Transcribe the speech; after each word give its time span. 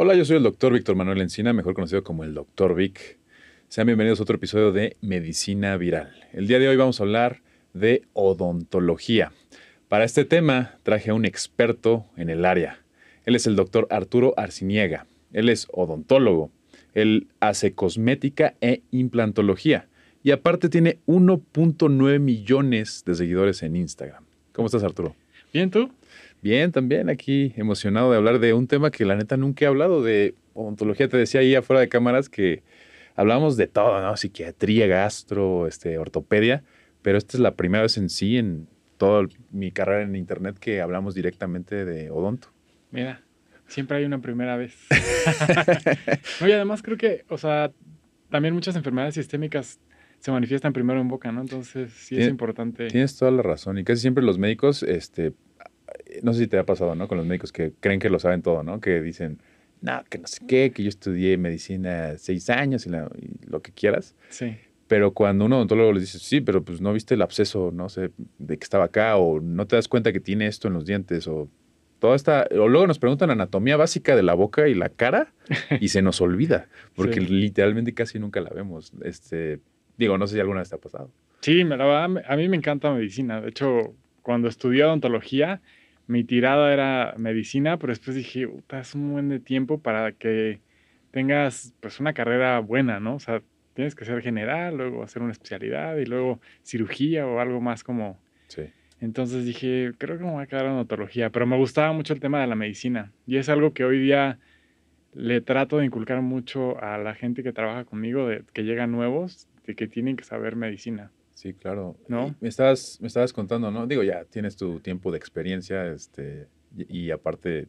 Hola, 0.00 0.14
yo 0.14 0.24
soy 0.24 0.36
el 0.36 0.44
doctor 0.44 0.72
Víctor 0.72 0.94
Manuel 0.94 1.22
Encina, 1.22 1.52
mejor 1.52 1.74
conocido 1.74 2.04
como 2.04 2.22
el 2.22 2.32
doctor 2.32 2.76
Vic. 2.76 3.18
Sean 3.66 3.88
bienvenidos 3.88 4.20
a 4.20 4.22
otro 4.22 4.36
episodio 4.36 4.70
de 4.70 4.96
Medicina 5.00 5.76
Viral. 5.76 6.14
El 6.32 6.46
día 6.46 6.60
de 6.60 6.68
hoy 6.68 6.76
vamos 6.76 7.00
a 7.00 7.02
hablar 7.02 7.42
de 7.74 8.02
odontología. 8.12 9.32
Para 9.88 10.04
este 10.04 10.24
tema 10.24 10.76
traje 10.84 11.10
a 11.10 11.14
un 11.14 11.24
experto 11.24 12.06
en 12.16 12.30
el 12.30 12.44
área. 12.44 12.78
Él 13.24 13.34
es 13.34 13.48
el 13.48 13.56
doctor 13.56 13.88
Arturo 13.90 14.34
Arciniega. 14.36 15.08
Él 15.32 15.48
es 15.48 15.66
odontólogo. 15.72 16.52
Él 16.94 17.26
hace 17.40 17.74
cosmética 17.74 18.54
e 18.60 18.82
implantología. 18.92 19.88
Y 20.22 20.30
aparte 20.30 20.68
tiene 20.68 21.00
1.9 21.08 22.20
millones 22.20 23.02
de 23.04 23.16
seguidores 23.16 23.64
en 23.64 23.74
Instagram. 23.74 24.22
¿Cómo 24.52 24.66
estás, 24.66 24.84
Arturo? 24.84 25.16
Bien, 25.52 25.72
¿tú? 25.72 25.90
Bien, 26.40 26.70
también 26.72 27.08
aquí 27.08 27.52
emocionado 27.56 28.10
de 28.10 28.16
hablar 28.16 28.38
de 28.38 28.52
un 28.52 28.66
tema 28.66 28.90
que 28.90 29.04
la 29.04 29.16
neta 29.16 29.36
nunca 29.36 29.64
he 29.64 29.68
hablado 29.68 30.02
de 30.02 30.34
odontología. 30.54 31.08
Te 31.08 31.16
decía 31.16 31.40
ahí 31.40 31.54
afuera 31.54 31.80
de 31.80 31.88
cámaras 31.88 32.28
que 32.28 32.62
hablamos 33.16 33.56
de 33.56 33.66
todo, 33.66 34.00
¿no? 34.00 34.16
Psiquiatría, 34.16 34.86
gastro, 34.86 35.66
este, 35.66 35.98
ortopedia, 35.98 36.62
pero 37.02 37.18
esta 37.18 37.36
es 37.36 37.40
la 37.40 37.54
primera 37.54 37.82
vez 37.82 37.96
en 37.98 38.08
sí 38.08 38.38
en 38.38 38.68
toda 38.96 39.26
mi 39.50 39.72
carrera 39.72 40.02
en 40.02 40.14
internet 40.14 40.58
que 40.58 40.80
hablamos 40.80 41.14
directamente 41.14 41.84
de 41.84 42.10
odonto. 42.10 42.48
Mira, 42.90 43.22
siempre 43.66 43.98
hay 43.98 44.04
una 44.04 44.20
primera 44.20 44.56
vez. 44.56 44.76
no, 46.40 46.48
y 46.48 46.52
además 46.52 46.82
creo 46.82 46.96
que, 46.96 47.24
o 47.28 47.38
sea, 47.38 47.72
también 48.30 48.54
muchas 48.54 48.76
enfermedades 48.76 49.14
sistémicas 49.14 49.80
se 50.20 50.30
manifiestan 50.30 50.72
primero 50.72 51.00
en 51.00 51.08
boca, 51.08 51.30
¿no? 51.32 51.40
Entonces 51.40 51.92
sí 51.92 52.16
es 52.20 52.28
importante. 52.28 52.88
Tienes 52.88 53.16
toda 53.16 53.30
la 53.30 53.42
razón. 53.42 53.78
Y 53.78 53.84
casi 53.84 54.02
siempre 54.02 54.24
los 54.24 54.38
médicos, 54.38 54.82
este, 54.82 55.32
no 56.22 56.32
sé 56.32 56.40
si 56.40 56.46
te 56.46 56.58
ha 56.58 56.64
pasado, 56.64 56.94
¿no? 56.94 57.08
Con 57.08 57.18
los 57.18 57.26
médicos 57.26 57.52
que 57.52 57.72
creen 57.80 58.00
que 58.00 58.10
lo 58.10 58.18
saben 58.18 58.42
todo, 58.42 58.62
¿no? 58.62 58.80
Que 58.80 59.00
dicen, 59.00 59.38
no, 59.80 60.02
que 60.08 60.18
no 60.18 60.26
sé 60.26 60.46
qué, 60.46 60.72
que 60.72 60.82
yo 60.82 60.88
estudié 60.88 61.36
medicina 61.36 62.16
seis 62.18 62.50
años 62.50 62.86
y, 62.86 62.90
lo 63.46 63.62
que 63.62 63.72
quieras. 63.72 64.14
Sí. 64.28 64.56
Pero 64.86 65.12
cuando 65.12 65.44
un 65.44 65.52
odontólogo 65.52 65.92
les 65.92 66.02
dice, 66.02 66.18
sí, 66.18 66.40
pero 66.40 66.62
pues 66.64 66.80
no 66.80 66.92
viste 66.92 67.14
el 67.14 67.22
absceso, 67.22 67.70
no 67.72 67.88
sé, 67.88 68.10
de 68.38 68.56
que 68.56 68.64
estaba 68.64 68.84
acá, 68.84 69.16
o 69.16 69.40
no 69.40 69.66
te 69.66 69.76
das 69.76 69.86
cuenta 69.86 70.12
que 70.12 70.20
tiene 70.20 70.46
esto 70.46 70.68
en 70.68 70.74
los 70.74 70.86
dientes, 70.86 71.28
o 71.28 71.48
toda 71.98 72.16
esta. 72.16 72.48
O 72.52 72.68
luego 72.68 72.86
nos 72.86 72.98
preguntan 72.98 73.30
anatomía 73.30 73.76
básica 73.76 74.16
de 74.16 74.22
la 74.22 74.34
boca 74.34 74.66
y 74.68 74.74
la 74.74 74.88
cara, 74.88 75.32
y 75.80 75.88
se 75.88 76.00
nos 76.00 76.20
olvida, 76.20 76.68
porque 76.96 77.20
literalmente 77.20 77.92
casi 77.92 78.18
nunca 78.18 78.40
la 78.40 78.50
vemos. 78.50 78.92
Este, 79.04 79.60
digo, 79.98 80.16
no 80.16 80.26
sé 80.26 80.34
si 80.34 80.40
alguna 80.40 80.60
vez 80.60 80.70
te 80.70 80.76
ha 80.76 80.80
pasado. 80.80 81.10
Sí, 81.40 81.62
la 81.64 81.76
verdad, 81.76 82.24
a 82.26 82.36
mí 82.36 82.48
me 82.48 82.56
encanta 82.56 82.92
medicina. 82.92 83.40
De 83.40 83.50
hecho, 83.50 83.94
cuando 84.22 84.48
estudié 84.48 84.84
odontología, 84.84 85.60
mi 86.08 86.24
tirada 86.24 86.72
era 86.72 87.14
medicina, 87.18 87.78
pero 87.78 87.92
después 87.92 88.16
dije, 88.16 88.48
es 88.70 88.94
un 88.94 89.12
buen 89.12 89.28
de 89.28 89.40
tiempo 89.40 89.78
para 89.78 90.12
que 90.12 90.58
tengas 91.10 91.74
pues 91.80 92.00
una 92.00 92.14
carrera 92.14 92.58
buena, 92.60 92.98
¿no? 92.98 93.16
O 93.16 93.20
sea, 93.20 93.42
tienes 93.74 93.94
que 93.94 94.06
ser 94.06 94.22
general, 94.22 94.78
luego 94.78 95.02
hacer 95.02 95.22
una 95.22 95.32
especialidad 95.32 95.96
y 95.98 96.06
luego 96.06 96.40
cirugía 96.64 97.26
o 97.26 97.40
algo 97.40 97.60
más 97.60 97.84
como... 97.84 98.18
Sí. 98.48 98.62
Entonces 99.00 99.44
dije, 99.44 99.92
creo 99.98 100.18
que 100.18 100.24
me 100.24 100.32
voy 100.32 100.42
a 100.42 100.46
quedar 100.46 100.64
en 100.64 100.72
odontología, 100.72 101.30
pero 101.30 101.46
me 101.46 101.56
gustaba 101.56 101.92
mucho 101.92 102.14
el 102.14 102.20
tema 102.20 102.40
de 102.40 102.48
la 102.48 102.56
medicina 102.56 103.12
y 103.26 103.36
es 103.36 103.48
algo 103.50 103.74
que 103.74 103.84
hoy 103.84 104.00
día 104.00 104.38
le 105.14 105.40
trato 105.42 105.78
de 105.78 105.84
inculcar 105.84 106.22
mucho 106.22 106.82
a 106.82 106.96
la 106.96 107.14
gente 107.14 107.42
que 107.42 107.52
trabaja 107.52 107.84
conmigo, 107.84 108.26
de, 108.26 108.44
que 108.54 108.64
llegan 108.64 108.92
nuevos, 108.92 109.46
de 109.66 109.74
que 109.74 109.86
tienen 109.86 110.16
que 110.16 110.24
saber 110.24 110.56
medicina. 110.56 111.10
Sí, 111.38 111.54
claro. 111.54 111.96
¿No? 112.08 112.34
me 112.40 112.48
estabas, 112.48 112.98
me 113.00 113.06
estabas 113.06 113.32
contando, 113.32 113.70
¿no? 113.70 113.86
Digo, 113.86 114.02
ya 114.02 114.24
tienes 114.24 114.56
tu 114.56 114.80
tiempo 114.80 115.12
de 115.12 115.18
experiencia, 115.18 115.86
este, 115.86 116.48
y, 116.76 117.12
aparte, 117.12 117.68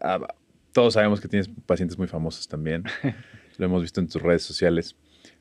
ah, 0.00 0.26
todos 0.72 0.94
sabemos 0.94 1.20
que 1.20 1.28
tienes 1.28 1.48
pacientes 1.66 1.96
muy 1.96 2.08
famosos 2.08 2.48
también. 2.48 2.82
Lo 3.58 3.66
hemos 3.66 3.82
visto 3.82 4.00
en 4.00 4.08
tus 4.08 4.20
redes 4.20 4.42
sociales. 4.42 4.96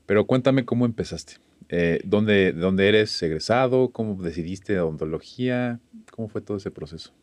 Pero 0.06 0.28
cuéntame 0.28 0.64
cómo 0.64 0.86
empezaste. 0.86 1.38
Eh, 1.70 2.02
¿dónde, 2.04 2.54
¿Dónde 2.54 2.88
eres 2.88 3.24
egresado? 3.24 3.90
¿Cómo 3.90 4.22
decidiste 4.22 4.80
odontología? 4.80 5.80
¿Cómo 6.12 6.28
fue 6.28 6.42
todo 6.42 6.58
ese 6.58 6.70
proceso? 6.70 7.16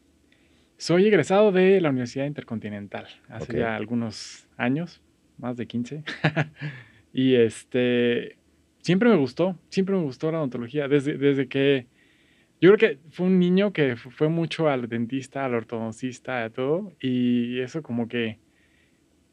Soy 0.77 1.07
egresado 1.07 1.53
de 1.53 1.81
la 1.81 1.91
Universidad 1.91 2.27
Intercontinental 2.27 3.07
hace 3.29 3.61
ya 3.61 3.77
algunos 3.77 4.49
años, 4.57 5.01
más 5.39 5.57
de 5.57 5.69
15. 5.69 6.03
y 7.13 7.37
este, 7.37 8.42
siempre 8.83 9.09
me 9.09 9.17
gustó, 9.17 9.59
siempre 9.71 9.95
me 9.97 10.03
gustó 10.03 10.31
la 10.31 10.39
odontología, 10.39 10.89
desde, 10.89 11.17
desde 11.17 11.49
que 11.49 11.87
yo 12.61 12.73
creo 12.73 12.79
que 12.79 12.99
fue 13.11 13.27
un 13.27 13.39
niño 13.39 13.73
que 13.73 13.97
fue 13.97 14.29
mucho 14.29 14.69
al 14.69 14.89
dentista, 14.89 15.45
al 15.45 15.55
ortodoncista, 15.55 16.45
a 16.45 16.51
todo, 16.51 16.93
y 17.01 17.59
eso 17.61 17.83
como 17.83 18.07
que 18.07 18.39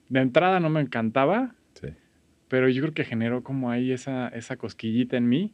de 0.08 0.20
entrada 0.20 0.60
no 0.60 0.70
me 0.70 0.82
encantaba, 0.82 1.56
pero 2.48 2.68
yo 2.68 2.82
creo 2.82 2.94
que 2.96 3.04
generó 3.04 3.44
como 3.44 3.70
ahí 3.70 3.92
esa, 3.92 4.30
esa 4.30 4.58
cosquillita 4.58 5.18
en 5.18 5.30
mí, 5.30 5.54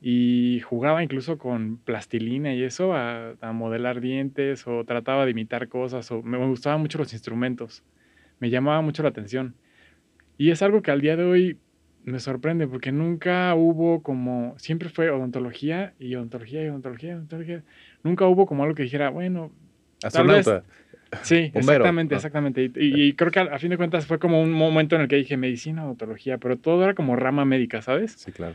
y 0.00 0.60
jugaba 0.60 1.02
incluso 1.02 1.38
con 1.38 1.78
plastilina 1.78 2.54
y 2.54 2.62
eso, 2.62 2.94
a, 2.94 3.34
a 3.40 3.52
modelar 3.52 4.00
dientes, 4.00 4.64
o 4.68 4.84
trataba 4.84 5.24
de 5.24 5.32
imitar 5.32 5.66
cosas, 5.68 6.08
o 6.12 6.22
me 6.22 6.38
gustaban 6.46 6.80
mucho 6.80 6.98
los 6.98 7.12
instrumentos, 7.12 7.82
me 8.38 8.50
llamaba 8.50 8.80
mucho 8.80 9.02
la 9.02 9.08
atención. 9.08 9.56
Y 10.36 10.52
es 10.52 10.62
algo 10.62 10.82
que 10.82 10.92
al 10.92 11.00
día 11.00 11.16
de 11.16 11.24
hoy 11.24 11.58
me 12.08 12.20
sorprende 12.20 12.66
porque 12.66 12.92
nunca 12.92 13.54
hubo 13.54 14.02
como, 14.02 14.54
siempre 14.58 14.88
fue 14.88 15.10
odontología 15.10 15.94
y 15.98 16.14
odontología 16.14 16.64
y 16.64 16.68
odontología 16.68 17.10
y 17.10 17.14
odontología. 17.14 17.62
Nunca 18.02 18.26
hubo 18.26 18.46
como 18.46 18.62
algo 18.62 18.74
que 18.74 18.82
dijera, 18.82 19.10
bueno, 19.10 19.52
astronauta. 20.02 20.64
sí, 21.22 21.50
exactamente, 21.54 22.14
exactamente. 22.14 22.70
Y, 22.74 23.12
creo 23.14 23.30
que 23.30 23.40
a, 23.40 23.58
fin 23.58 23.70
de 23.70 23.76
cuentas 23.76 24.06
fue 24.06 24.18
como 24.18 24.40
un 24.40 24.52
momento 24.52 24.96
en 24.96 25.02
el 25.02 25.08
que 25.08 25.16
dije 25.16 25.36
medicina, 25.36 25.84
odontología, 25.84 26.38
pero 26.38 26.58
todo 26.58 26.82
era 26.84 26.94
como 26.94 27.16
rama 27.16 27.44
médica, 27.44 27.82
¿sabes? 27.82 28.12
Sí, 28.12 28.32
claro. 28.32 28.54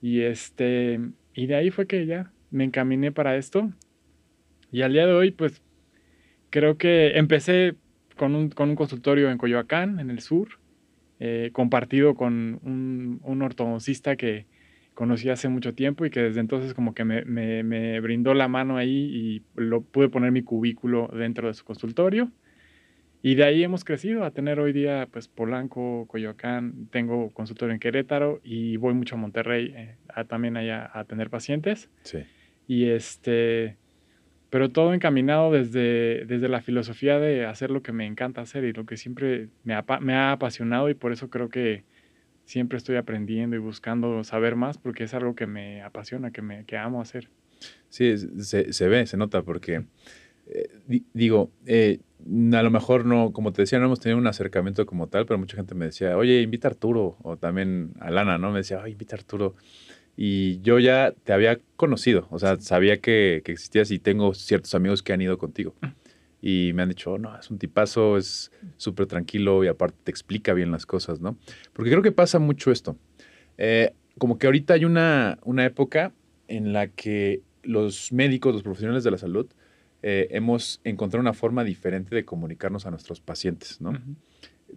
Y 0.00 0.22
este, 0.22 1.00
y 1.34 1.46
de 1.46 1.54
ahí 1.54 1.70
fue 1.70 1.86
que 1.86 2.06
ya 2.06 2.30
me 2.50 2.64
encaminé 2.64 3.12
para 3.12 3.36
esto. 3.36 3.70
Y 4.72 4.82
al 4.82 4.92
día 4.92 5.06
de 5.06 5.12
hoy, 5.12 5.30
pues, 5.30 5.62
creo 6.50 6.76
que 6.76 7.16
empecé 7.18 7.74
con 8.16 8.34
un, 8.34 8.50
con 8.50 8.70
un 8.70 8.76
consultorio 8.76 9.30
en 9.30 9.38
Coyoacán, 9.38 10.00
en 10.00 10.10
el 10.10 10.20
sur 10.20 10.48
eh, 11.18 11.50
compartido 11.52 12.14
con 12.14 12.60
un, 12.62 13.20
un, 13.22 13.42
ortodoncista 13.42 14.16
que 14.16 14.46
conocí 14.92 15.28
hace 15.30 15.48
mucho 15.48 15.74
tiempo 15.74 16.04
y 16.04 16.10
que 16.10 16.20
desde 16.20 16.40
entonces 16.40 16.74
como 16.74 16.94
que 16.94 17.04
me, 17.04 17.24
me, 17.24 18.00
brindó 18.00 18.34
la 18.34 18.48
mano 18.48 18.76
ahí 18.76 18.90
y 18.90 19.42
lo 19.54 19.82
pude 19.82 20.08
poner 20.08 20.32
mi 20.32 20.42
cubículo 20.42 21.08
dentro 21.08 21.48
de 21.48 21.54
su 21.54 21.64
consultorio. 21.64 22.30
Y 23.22 23.34
de 23.34 23.44
ahí 23.44 23.64
hemos 23.64 23.84
crecido 23.84 24.24
a 24.24 24.30
tener 24.30 24.60
hoy 24.60 24.72
día, 24.72 25.08
pues, 25.10 25.26
Polanco, 25.26 26.06
Coyoacán, 26.06 26.88
tengo 26.90 27.30
consultorio 27.30 27.74
en 27.74 27.80
Querétaro 27.80 28.40
y 28.44 28.76
voy 28.76 28.94
mucho 28.94 29.16
a 29.16 29.18
Monterrey 29.18 29.72
eh, 29.74 29.96
también 30.28 30.56
allá 30.56 30.90
a 30.92 31.04
tener 31.04 31.28
pacientes. 31.28 31.90
Sí. 32.02 32.18
Y 32.68 32.90
este, 32.90 33.76
pero 34.50 34.70
todo 34.70 34.94
encaminado 34.94 35.50
desde, 35.52 36.24
desde 36.26 36.48
la 36.48 36.62
filosofía 36.62 37.18
de 37.18 37.46
hacer 37.46 37.70
lo 37.70 37.82
que 37.82 37.92
me 37.92 38.06
encanta 38.06 38.40
hacer 38.40 38.64
y 38.64 38.72
lo 38.72 38.86
que 38.86 38.96
siempre 38.96 39.48
me 39.64 39.74
ha, 39.74 39.84
me 40.00 40.14
ha 40.14 40.32
apasionado 40.32 40.88
y 40.88 40.94
por 40.94 41.12
eso 41.12 41.30
creo 41.30 41.48
que 41.48 41.84
siempre 42.44 42.78
estoy 42.78 42.96
aprendiendo 42.96 43.56
y 43.56 43.58
buscando 43.58 44.22
saber 44.24 44.56
más 44.56 44.78
porque 44.78 45.04
es 45.04 45.14
algo 45.14 45.34
que 45.34 45.46
me 45.46 45.82
apasiona, 45.82 46.30
que, 46.30 46.42
me, 46.42 46.64
que 46.64 46.76
amo 46.76 47.00
hacer. 47.00 47.28
Sí, 47.88 48.16
se, 48.16 48.72
se 48.72 48.88
ve, 48.88 49.06
se 49.06 49.16
nota 49.16 49.42
porque, 49.42 49.84
eh, 50.46 50.68
digo, 51.12 51.50
eh, 51.66 52.00
a 52.52 52.62
lo 52.62 52.70
mejor 52.70 53.04
no, 53.04 53.32
como 53.32 53.52
te 53.52 53.62
decía, 53.62 53.78
no 53.78 53.86
hemos 53.86 54.00
tenido 54.00 54.18
un 54.18 54.26
acercamiento 54.26 54.86
como 54.86 55.08
tal, 55.08 55.26
pero 55.26 55.38
mucha 55.38 55.56
gente 55.56 55.74
me 55.74 55.86
decía, 55.86 56.16
oye, 56.16 56.40
invita 56.40 56.68
a 56.68 56.70
Arturo, 56.72 57.16
o 57.22 57.36
también 57.36 57.92
a 58.00 58.10
Lana, 58.10 58.38
¿no? 58.38 58.50
Me 58.50 58.58
decía, 58.58 58.80
oye, 58.80 58.92
invita 58.92 59.16
a 59.16 59.18
Arturo 59.18 59.54
y 60.16 60.60
yo 60.62 60.78
ya 60.78 61.12
te 61.24 61.32
había 61.32 61.58
conocido, 61.76 62.26
o 62.30 62.38
sea, 62.38 62.58
sabía 62.60 62.98
que, 62.98 63.42
que, 63.44 63.52
existías 63.52 63.90
y 63.90 63.98
tengo 63.98 64.32
ciertos 64.34 64.74
amigos 64.74 65.02
que 65.02 65.12
han 65.12 65.20
ido 65.20 65.36
contigo. 65.38 65.74
Y 66.40 66.72
me 66.74 66.82
han 66.82 66.90
dicho, 66.90 67.12
oh, 67.12 67.18
no, 67.18 67.36
es 67.38 67.50
un 67.50 67.58
tipazo, 67.58 68.16
es 68.16 68.52
súper 68.76 69.06
tranquilo 69.06 69.64
y 69.64 69.68
aparte 69.68 69.96
te 70.04 70.10
explica 70.10 70.52
bien 70.52 70.70
las 70.70 70.86
cosas, 70.86 71.20
¿no? 71.20 71.36
Porque 71.72 71.90
creo 71.90 72.02
que 72.02 72.12
pasa 72.12 72.38
mucho 72.38 72.70
esto. 72.70 72.96
Eh, 73.58 73.92
como 74.18 74.38
que 74.38 74.46
ahorita 74.46 74.74
hay 74.74 74.84
una, 74.84 75.38
una 75.44 75.64
época 75.64 76.12
en 76.48 76.72
la 76.72 76.88
que 76.88 77.42
los 77.62 78.12
médicos, 78.12 78.54
los 78.54 78.62
profesionales 78.62 79.04
de 79.04 79.10
la 79.10 79.18
salud, 79.18 79.46
eh, 80.02 80.28
hemos 80.30 80.80
encontrado 80.84 81.20
una 81.20 81.32
forma 81.32 81.64
diferente 81.64 82.14
de 82.14 82.24
comunicarnos 82.24 82.86
a 82.86 82.90
nuestros 82.90 83.20
pacientes, 83.20 83.80
¿no? 83.80 83.92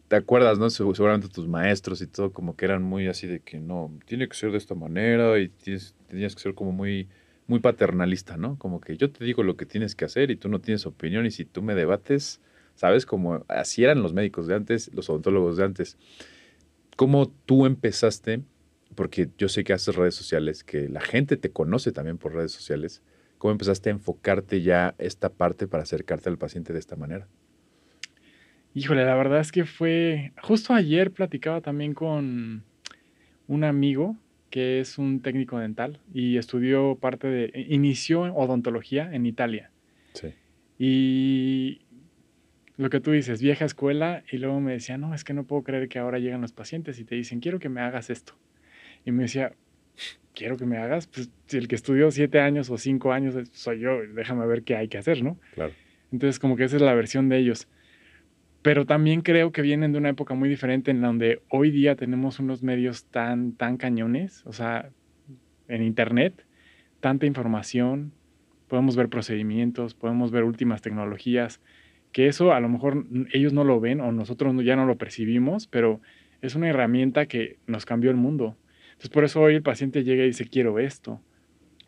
¿Te 0.07 0.15
acuerdas, 0.15 0.59
no? 0.59 0.69
Seguramente 0.69 1.30
tus 1.30 1.47
maestros 1.47 2.01
y 2.01 2.07
todo 2.07 2.31
como 2.31 2.56
que 2.56 2.65
eran 2.65 2.83
muy 2.83 3.07
así 3.07 3.27
de 3.27 3.41
que 3.41 3.59
no, 3.59 3.91
tiene 4.06 4.27
que 4.27 4.36
ser 4.36 4.51
de 4.51 4.57
esta 4.57 4.75
manera 4.75 5.39
y 5.39 5.50
tienes, 5.50 5.95
tenías 6.07 6.36
que 6.36 6.41
ser 6.41 6.56
como 6.56 6.71
muy, 6.71 7.07
muy 7.47 7.59
paternalista, 7.59 8.38
¿no? 8.38 8.57
Como 8.57 8.81
que 8.81 8.97
yo 8.97 9.12
te 9.12 9.24
digo 9.25 9.44
lo 9.44 9.57
que 9.57 9.65
tienes 9.65 9.95
que 9.95 10.06
hacer 10.06 10.31
y 10.31 10.36
tú 10.36 10.50
no 10.50 10.62
tienes 10.62 10.86
opinión 10.86 11.25
y 11.25 11.31
si 11.31 11.45
tú 11.45 11.62
me 11.63 11.75
debates, 11.75 12.41
¿sabes? 12.75 13.06
Como 13.06 13.45
así 13.47 13.83
eran 13.83 14.03
los 14.03 14.13
médicos 14.13 14.47
de 14.47 14.56
antes, 14.56 14.94
los 14.94 15.09
odontólogos 15.09 15.57
de 15.57 15.65
antes. 15.65 15.97
¿Cómo 16.95 17.31
tú 17.45 17.65
empezaste? 17.65 18.42
Porque 18.95 19.30
yo 19.38 19.50
sé 19.50 19.63
que 19.63 19.74
haces 19.74 19.95
redes 19.95 20.15
sociales, 20.15 20.63
que 20.63 20.89
la 20.89 21.01
gente 21.01 21.38
te 21.38 21.51
conoce 21.51 21.92
también 21.92 22.18
por 22.18 22.33
redes 22.33 22.51
sociales. 22.51 23.01
¿Cómo 23.38 23.51
empezaste 23.51 23.89
a 23.89 23.94
enfocarte 23.94 24.62
ya 24.62 24.95
esta 24.97 25.30
parte 25.30 25.68
para 25.68 25.83
acercarte 25.83 26.30
al 26.30 26.38
paciente 26.38 26.74
de 26.74 26.80
esta 26.80 26.95
manera? 26.95 27.27
Híjole, 28.80 29.04
la 29.04 29.16
verdad 29.16 29.42
es 29.42 29.52
que 29.52 29.66
fue, 29.66 30.31
justo 30.42 30.74
ayer 30.74 31.12
platicaba 31.12 31.60
también 31.60 31.94
con 31.94 32.64
un 33.46 33.64
amigo 33.66 34.16
que 34.50 34.80
es 34.80 34.98
un 34.98 35.20
técnico 35.20 35.60
dental 35.60 36.00
y 36.14 36.38
estudió 36.38 36.96
parte 36.96 37.28
de, 37.28 37.66
inició 37.68 38.22
odontología 38.34 39.14
en 39.14 39.26
Italia. 39.26 39.70
Sí. 40.14 40.34
Y 40.78 41.81
lo 42.78 42.90
que 42.90 43.02
tú 43.02 43.12
dices, 43.12 43.42
vieja 43.42 43.66
escuela, 43.66 44.24
y 44.31 44.38
luego 44.38 44.62
me 44.62 44.72
decía, 44.72 44.98
no, 44.98 45.14
es 45.14 45.26
que 45.26 45.34
no 45.34 45.44
puedo 45.44 45.64
creer 45.64 45.90
que 45.90 46.00
ahora 46.00 46.18
llegan 46.18 46.40
los 46.40 46.54
pacientes 46.54 47.00
y 47.00 47.04
te 47.04 47.16
dicen, 47.16 47.42
quiero 47.42 47.60
que 47.60 47.68
me 47.68 47.81
hagas 47.81 48.10
esto. 48.10 48.38
Y 49.04 49.12
me 49.12 49.24
decía, 49.24 49.52
quiero 50.34 50.56
que 50.56 50.66
me 50.66 50.78
hagas, 50.78 51.08
pues 51.08 51.30
el 51.52 51.68
que 51.68 51.76
estudió 51.76 52.12
siete 52.12 52.40
años 52.40 52.70
o 52.70 52.78
cinco 52.78 53.12
años 53.12 53.36
soy 53.52 53.81
yo, 53.81 54.00
déjame 54.16 54.48
ver 54.48 54.64
qué 54.64 54.78
hay 54.78 54.88
que 54.88 54.98
hacer, 54.98 55.22
¿no? 55.22 55.38
Claro. 55.54 55.74
Entonces 56.14 56.40
como 56.40 56.56
que 56.56 56.64
esa 56.64 56.78
es 56.78 56.81
la 56.81 56.94
versión 56.94 57.28
de 57.28 57.40
ellos. 57.40 57.68
Pero 58.61 58.85
también 58.85 59.21
creo 59.21 59.51
que 59.51 59.61
vienen 59.61 59.94
de 59.94 60.00
una 60.00 60.09
época 60.09 60.33
muy 60.33 60.50
diferente 60.50 60.91
en 60.91 61.01
donde 61.01 61.41
hoy 61.50 61.71
día 61.71 61.95
tenemos 61.95 62.39
unos 62.39 62.61
medios 62.61 63.06
tan, 63.06 63.53
tan 63.53 63.77
cañones, 63.77 64.44
o 64.45 64.51
sea, 64.51 64.89
en 65.69 65.81
Internet, 65.81 66.45
tanta 67.00 67.25
información, 67.25 68.11
podemos 68.67 68.97
ver 68.97 69.07
procedimientos, 69.07 69.94
podemos 69.94 70.31
ver 70.31 70.44
últimas 70.44 70.81
tecnologías, 70.81 71.61
que 72.11 72.27
eso 72.27 72.51
a 72.51 72.59
lo 72.59 72.67
mejor 72.67 73.06
ellos 73.31 73.53
no 73.53 73.63
lo 73.63 73.79
ven 73.79 74.01
o 74.01 74.11
nosotros 74.11 74.53
ya 74.65 74.75
no 74.75 74.85
lo 74.85 74.97
percibimos, 74.97 75.67
pero 75.67 76.01
es 76.41 76.56
una 76.56 76.69
herramienta 76.69 77.27
que 77.27 77.59
nos 77.65 77.85
cambió 77.85 78.11
el 78.11 78.17
mundo. 78.17 78.57
Entonces 78.89 79.09
por 79.09 79.23
eso 79.23 79.41
hoy 79.41 79.56
el 79.56 79.63
paciente 79.63 80.03
llega 80.03 80.23
y 80.23 80.27
dice, 80.27 80.50
quiero 80.50 80.79
esto, 80.79 81.21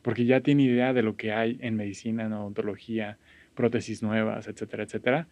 porque 0.04 0.26
ya 0.26 0.40
tiene 0.40 0.64
idea 0.64 0.94
de 0.94 1.04
lo 1.04 1.18
que 1.18 1.34
hay 1.34 1.58
en 1.62 1.76
medicina, 1.76 2.24
en 2.26 2.34
odontología, 2.34 3.18
prótesis 3.56 4.02
nuevas, 4.02 4.48
etcétera, 4.48 4.84
etcétera 4.84 5.28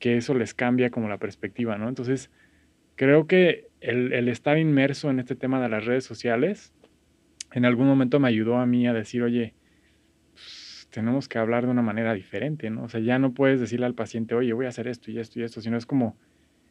que 0.00 0.16
eso 0.16 0.34
les 0.34 0.54
cambia 0.54 0.90
como 0.90 1.08
la 1.08 1.18
perspectiva, 1.18 1.78
¿no? 1.78 1.88
Entonces, 1.88 2.30
creo 2.96 3.26
que 3.26 3.68
el, 3.80 4.28
estar 4.28 4.58
inmerso 4.58 5.10
en 5.10 5.20
este 5.20 5.36
tema 5.36 5.62
de 5.62 5.68
las 5.68 5.84
redes 5.84 6.04
sociales, 6.04 6.72
en 7.52 7.64
algún 7.64 7.86
momento 7.86 8.18
me 8.18 8.28
ayudó 8.28 8.56
a 8.56 8.66
mí 8.66 8.88
a 8.88 8.94
decir, 8.94 9.22
oye, 9.22 9.54
pues, 10.32 10.88
tenemos 10.90 11.28
que 11.28 11.38
hablar 11.38 11.66
de 11.66 11.70
una 11.70 11.82
manera 11.82 12.14
diferente, 12.14 12.70
¿no? 12.70 12.84
O 12.84 12.88
sea, 12.88 13.00
ya 13.00 13.18
no 13.18 13.34
puedes 13.34 13.60
decirle 13.60 13.86
al 13.86 13.94
paciente, 13.94 14.34
oye, 14.34 14.52
voy 14.54 14.66
a 14.66 14.70
hacer 14.70 14.88
esto 14.88 15.10
y 15.10 15.18
esto 15.18 15.38
y 15.38 15.44
esto, 15.44 15.60
sino 15.60 15.76
es 15.76 15.86
como 15.86 16.16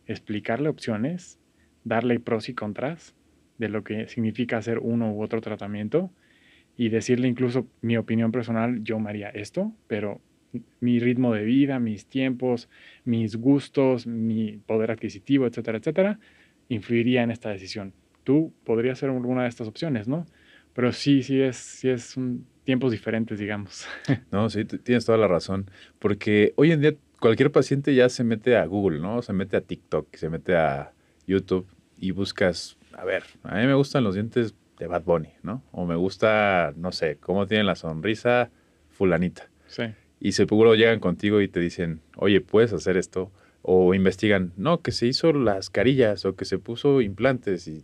explicarle 0.08 0.68
opciones, 0.68 1.40
darle 1.84 2.20
pros 2.20 2.50
y 2.50 2.56
contras 2.56 3.16
de 3.60 3.70
lo 3.70 3.84
que 3.84 4.08
significa 4.08 4.58
hacer 4.58 4.80
uno 4.80 5.14
u 5.14 5.22
otro 5.22 5.40
tratamiento 5.40 6.12
y 6.76 6.90
decirle 6.90 7.28
incluso 7.28 7.68
mi 7.81 7.96
opinión 7.96 8.31
personal, 8.31 8.84
yo 8.84 9.00
me 9.00 9.10
haría 9.10 9.30
esto, 9.30 9.72
pero 9.88 10.20
mi 10.80 11.00
ritmo 11.00 11.34
de 11.34 11.44
vida, 11.44 11.80
mis 11.80 12.06
tiempos, 12.06 12.69
mis 13.06 13.36
gustos, 13.36 14.07
mi 14.07 14.57
poder 14.66 14.92
adquisitivo, 14.92 15.46
etcétera, 15.46 15.78
etcétera, 15.78 16.19
influiría 16.69 17.24
en 17.24 17.31
esta 17.31 17.50
decisión. 17.50 17.94
Tú 18.24 18.54
podrías 18.63 19.00
ser 19.00 19.10
alguna 19.10 19.44
de 19.44 19.50
estas 19.50 19.68
opciones, 19.68 20.07
¿no? 20.07 20.25
Pero 20.74 20.92
sí, 20.92 21.24
sí 21.24 21.42
es, 21.42 21.57
sí 21.57 21.90
es 21.90 22.16
un, 22.16 22.46
tiempos 22.63 22.92
diferentes, 22.92 23.40
digamos. 23.40 23.88
No, 24.31 24.50
sí, 24.50 24.66
tienes 24.66 25.06
toda 25.06 25.18
la 25.18 25.28
razón. 25.28 25.69
Porque 26.00 26.54
hoy 26.56 26.72
en 26.72 26.81
día 26.81 26.94
cualquier 27.19 27.52
paciente 27.52 27.94
ya 27.95 28.10
se 28.10 28.24
mete 28.24 28.56
a 28.56 28.66
Google, 28.66 29.00
¿no? 29.00 29.22
Se 29.22 29.34
mete 29.34 29.57
a 29.57 29.62
TikTok, 29.62 30.16
se 30.16 30.30
mete 30.30 30.56
a 30.56 30.94
YouTube 31.28 31.68
y 31.98 32.12
buscas, 32.12 32.78
a 32.94 33.04
ver, 33.04 33.24
a 33.44 33.56
mí 33.56 33.66
me 33.66 33.74
gustan 33.74 34.04
los 34.04 34.13
dientes 34.13 34.56
de 34.78 34.88
Bad 34.88 35.04
Bunny, 35.04 35.34
¿no? 35.44 35.63
O 35.72 35.86
me 35.86 35.95
gusta, 35.95 36.74
no 36.78 36.92
sé, 36.92 37.18
cómo 37.18 37.45
tiene 37.45 37.66
la 37.66 37.75
sonrisa 37.75 38.50
fulanita. 38.90 39.50
Sí 39.68 39.84
y 40.19 40.33
seguro 40.33 40.75
llegan 40.75 41.00
contigo 41.00 41.42
y 41.42 41.48
te 41.48 41.60
dicen, 41.60 42.01
oye, 42.18 42.42
puedes 42.42 42.74
hacer 42.74 42.98
esto. 42.98 43.31
O 43.62 43.94
investigan, 43.94 44.54
no, 44.57 44.81
que 44.81 44.92
se 44.92 45.07
hizo 45.07 45.33
las 45.33 45.69
carillas 45.69 46.25
o 46.25 46.36
que 46.36 46.45
se 46.45 46.57
puso 46.57 47.01
implantes. 47.01 47.68
Y, 47.68 47.83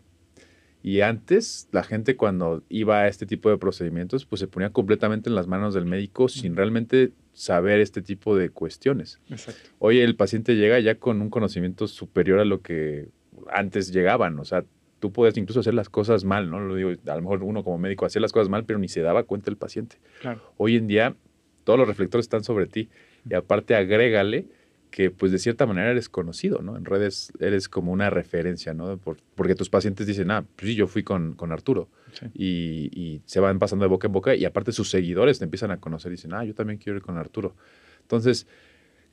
y 0.81 1.01
antes 1.01 1.67
la 1.71 1.83
gente 1.83 2.15
cuando 2.15 2.63
iba 2.69 3.01
a 3.01 3.07
este 3.07 3.25
tipo 3.25 3.49
de 3.49 3.57
procedimientos, 3.57 4.25
pues 4.25 4.39
se 4.39 4.47
ponía 4.47 4.69
completamente 4.69 5.29
en 5.29 5.35
las 5.35 5.47
manos 5.47 5.73
del 5.73 5.85
médico 5.85 6.29
sin 6.29 6.55
realmente 6.55 7.11
saber 7.33 7.81
este 7.81 8.01
tipo 8.01 8.37
de 8.37 8.49
cuestiones. 8.49 9.19
Exacto. 9.29 9.69
Hoy 9.79 9.99
el 9.99 10.15
paciente 10.15 10.55
llega 10.55 10.79
ya 10.79 10.95
con 10.95 11.21
un 11.21 11.29
conocimiento 11.29 11.87
superior 11.87 12.39
a 12.39 12.45
lo 12.45 12.61
que 12.61 13.09
antes 13.51 13.91
llegaban. 13.91 14.39
O 14.39 14.45
sea, 14.45 14.63
tú 14.99 15.11
puedes 15.11 15.37
incluso 15.37 15.59
hacer 15.59 15.73
las 15.73 15.89
cosas 15.89 16.23
mal, 16.23 16.49
¿no? 16.49 16.61
Lo 16.61 16.75
digo, 16.75 16.89
a 16.89 17.15
lo 17.15 17.21
mejor 17.21 17.43
uno 17.43 17.63
como 17.63 17.77
médico 17.77 18.05
hacía 18.05 18.21
las 18.21 18.31
cosas 18.31 18.47
mal, 18.47 18.63
pero 18.63 18.79
ni 18.79 18.87
se 18.87 19.01
daba 19.01 19.23
cuenta 19.23 19.51
el 19.51 19.57
paciente. 19.57 19.97
Claro. 20.21 20.41
Hoy 20.57 20.77
en 20.77 20.87
día 20.87 21.15
todos 21.65 21.77
los 21.77 21.87
reflectores 21.87 22.23
están 22.23 22.45
sobre 22.45 22.67
ti. 22.67 22.87
Y 23.29 23.33
aparte 23.33 23.75
agrégale 23.75 24.45
que 24.95 25.11
pues 25.11 25.33
de 25.33 25.39
cierta 25.39 25.65
manera 25.65 25.91
eres 25.91 26.07
conocido, 26.07 26.61
¿no? 26.61 26.77
En 26.77 26.85
redes 26.85 27.33
eres 27.41 27.67
como 27.67 27.91
una 27.91 28.09
referencia, 28.09 28.73
¿no? 28.73 28.97
porque 29.35 29.53
tus 29.53 29.69
pacientes 29.69 30.07
dicen, 30.07 30.31
ah, 30.31 30.45
pues 30.55 30.69
sí, 30.69 30.75
yo 30.75 30.87
fui 30.87 31.03
con, 31.03 31.33
con 31.33 31.51
Arturo. 31.51 31.89
Y, 32.33 33.21
se 33.25 33.41
van 33.41 33.59
pasando 33.59 33.83
de 33.83 33.89
boca 33.89 34.07
en 34.07 34.13
boca 34.13 34.35
y 34.35 34.45
aparte 34.45 34.71
sus 34.71 34.89
seguidores 34.89 35.39
te 35.39 35.43
empiezan 35.43 35.71
a 35.71 35.81
conocer 35.81 36.13
y 36.13 36.15
dicen, 36.15 36.33
ah, 36.33 36.45
yo 36.45 36.53
también 36.53 36.79
quiero 36.79 36.95
ir 36.95 37.03
con 37.03 37.17
Arturo. 37.17 37.57
Entonces, 38.03 38.47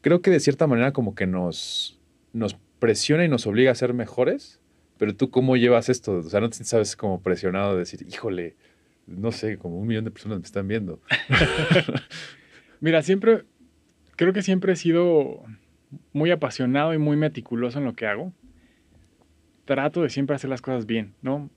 creo 0.03 0.23
que 0.23 0.31
de 0.31 0.39
cierta 0.39 0.69
manera 0.69 0.93
como 0.93 1.17
que 1.17 1.27
nos, 1.27 1.99
nos 2.33 2.57
presiona 2.79 3.25
y 3.25 3.29
nos 3.29 3.49
obliga 3.49 3.73
a 3.73 3.75
ser 3.75 3.93
mejores, 3.93 4.61
pero 4.99 5.17
tú 5.17 5.31
cómo 5.31 5.57
llevas 5.57 5.89
esto? 5.89 6.19
O 6.19 6.23
sea, 6.23 6.41
no 6.41 6.49
te 6.49 6.63
sabes 6.63 6.95
como 6.95 7.23
presionado 7.23 7.73
de 7.73 7.81
decir, 7.81 8.07
híjole, 8.09 8.55
no 9.09 9.33
sé, 9.33 9.59
como 9.59 9.81
un 9.81 9.89
millón 9.89 10.05
de 10.05 10.13
personas 10.13 10.39
me 10.39 10.45
están 10.45 10.69
viendo. 10.69 11.01
Mira, 12.83 13.01
siempre, 13.03 13.45
creo 14.17 14.33
que 14.33 14.43
siempre 14.43 14.73
he 14.73 14.77
sido 14.77 15.45
muy 16.13 16.33
apasionado 16.33 16.93
y 16.93 16.99
muy 16.99 17.17
meticuloso 17.17 17.79
en 17.79 17.85
lo 17.85 17.95
que 17.95 18.09
hago. 18.09 18.33
Trato 19.65 20.03
de 20.03 20.11
siempre 20.11 20.35
hacer 20.35 20.51
las 20.51 20.63
cosas 20.63 20.85
bien, 20.85 21.15
¿no? 21.23 21.49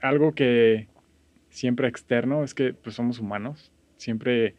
Algo 0.00 0.32
que 0.32 0.86
siempre 1.48 1.88
externo 1.88 2.44
es 2.44 2.54
que 2.54 2.72
pues, 2.72 2.94
somos 2.94 3.18
humanos, 3.18 3.72
siempre 3.96 4.54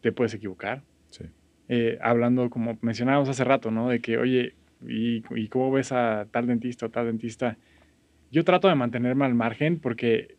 te 0.00 0.12
puedes 0.12 0.32
equivocar. 0.32 0.84
Sí. 1.08 1.24
Eh, 1.68 1.98
hablando, 2.02 2.50
como 2.50 2.78
mencionábamos 2.80 3.28
hace 3.28 3.42
rato, 3.42 3.72
¿no? 3.72 3.88
De 3.88 3.98
que, 3.98 4.16
oye, 4.16 4.54
¿y, 4.86 5.24
¿y, 5.34 5.48
cómo 5.48 5.72
ves 5.72 5.90
a 5.90 6.28
tal 6.30 6.46
dentista 6.46 6.86
o 6.86 6.90
tal 6.90 7.06
dentista? 7.06 7.58
Yo 8.30 8.44
trato 8.44 8.68
de 8.68 8.76
mantenerme 8.76 9.24
al 9.24 9.34
margen 9.34 9.80
porque 9.80 10.36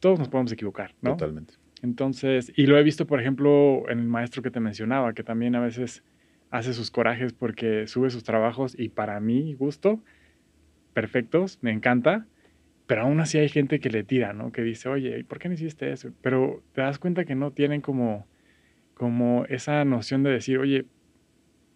todos 0.00 0.18
nos 0.18 0.28
podemos 0.28 0.50
equivocar, 0.50 0.96
¿no? 1.00 1.12
Totalmente. 1.12 1.54
Entonces, 1.82 2.52
y 2.56 2.66
lo 2.66 2.78
he 2.78 2.82
visto, 2.82 3.06
por 3.06 3.20
ejemplo, 3.20 3.84
en 3.88 4.00
el 4.00 4.08
maestro 4.08 4.42
que 4.42 4.50
te 4.50 4.60
mencionaba, 4.60 5.14
que 5.14 5.22
también 5.22 5.54
a 5.54 5.60
veces 5.60 6.02
hace 6.50 6.72
sus 6.72 6.90
corajes 6.90 7.32
porque 7.32 7.86
sube 7.86 8.10
sus 8.10 8.24
trabajos 8.24 8.78
y 8.78 8.88
para 8.88 9.20
mí, 9.20 9.54
gusto, 9.54 10.02
perfectos, 10.92 11.58
me 11.62 11.70
encanta, 11.70 12.26
pero 12.86 13.02
aún 13.02 13.20
así 13.20 13.38
hay 13.38 13.48
gente 13.48 13.80
que 13.80 13.90
le 13.90 14.02
tira, 14.02 14.32
¿no? 14.32 14.50
Que 14.50 14.62
dice, 14.62 14.88
oye, 14.88 15.22
¿por 15.24 15.38
qué 15.38 15.48
no 15.48 15.54
hiciste 15.54 15.92
eso? 15.92 16.10
Pero 16.22 16.62
te 16.72 16.80
das 16.80 16.98
cuenta 16.98 17.24
que 17.24 17.34
no 17.34 17.52
tienen 17.52 17.80
como, 17.80 18.26
como 18.94 19.44
esa 19.46 19.84
noción 19.84 20.22
de 20.22 20.30
decir, 20.30 20.58
oye, 20.58 20.86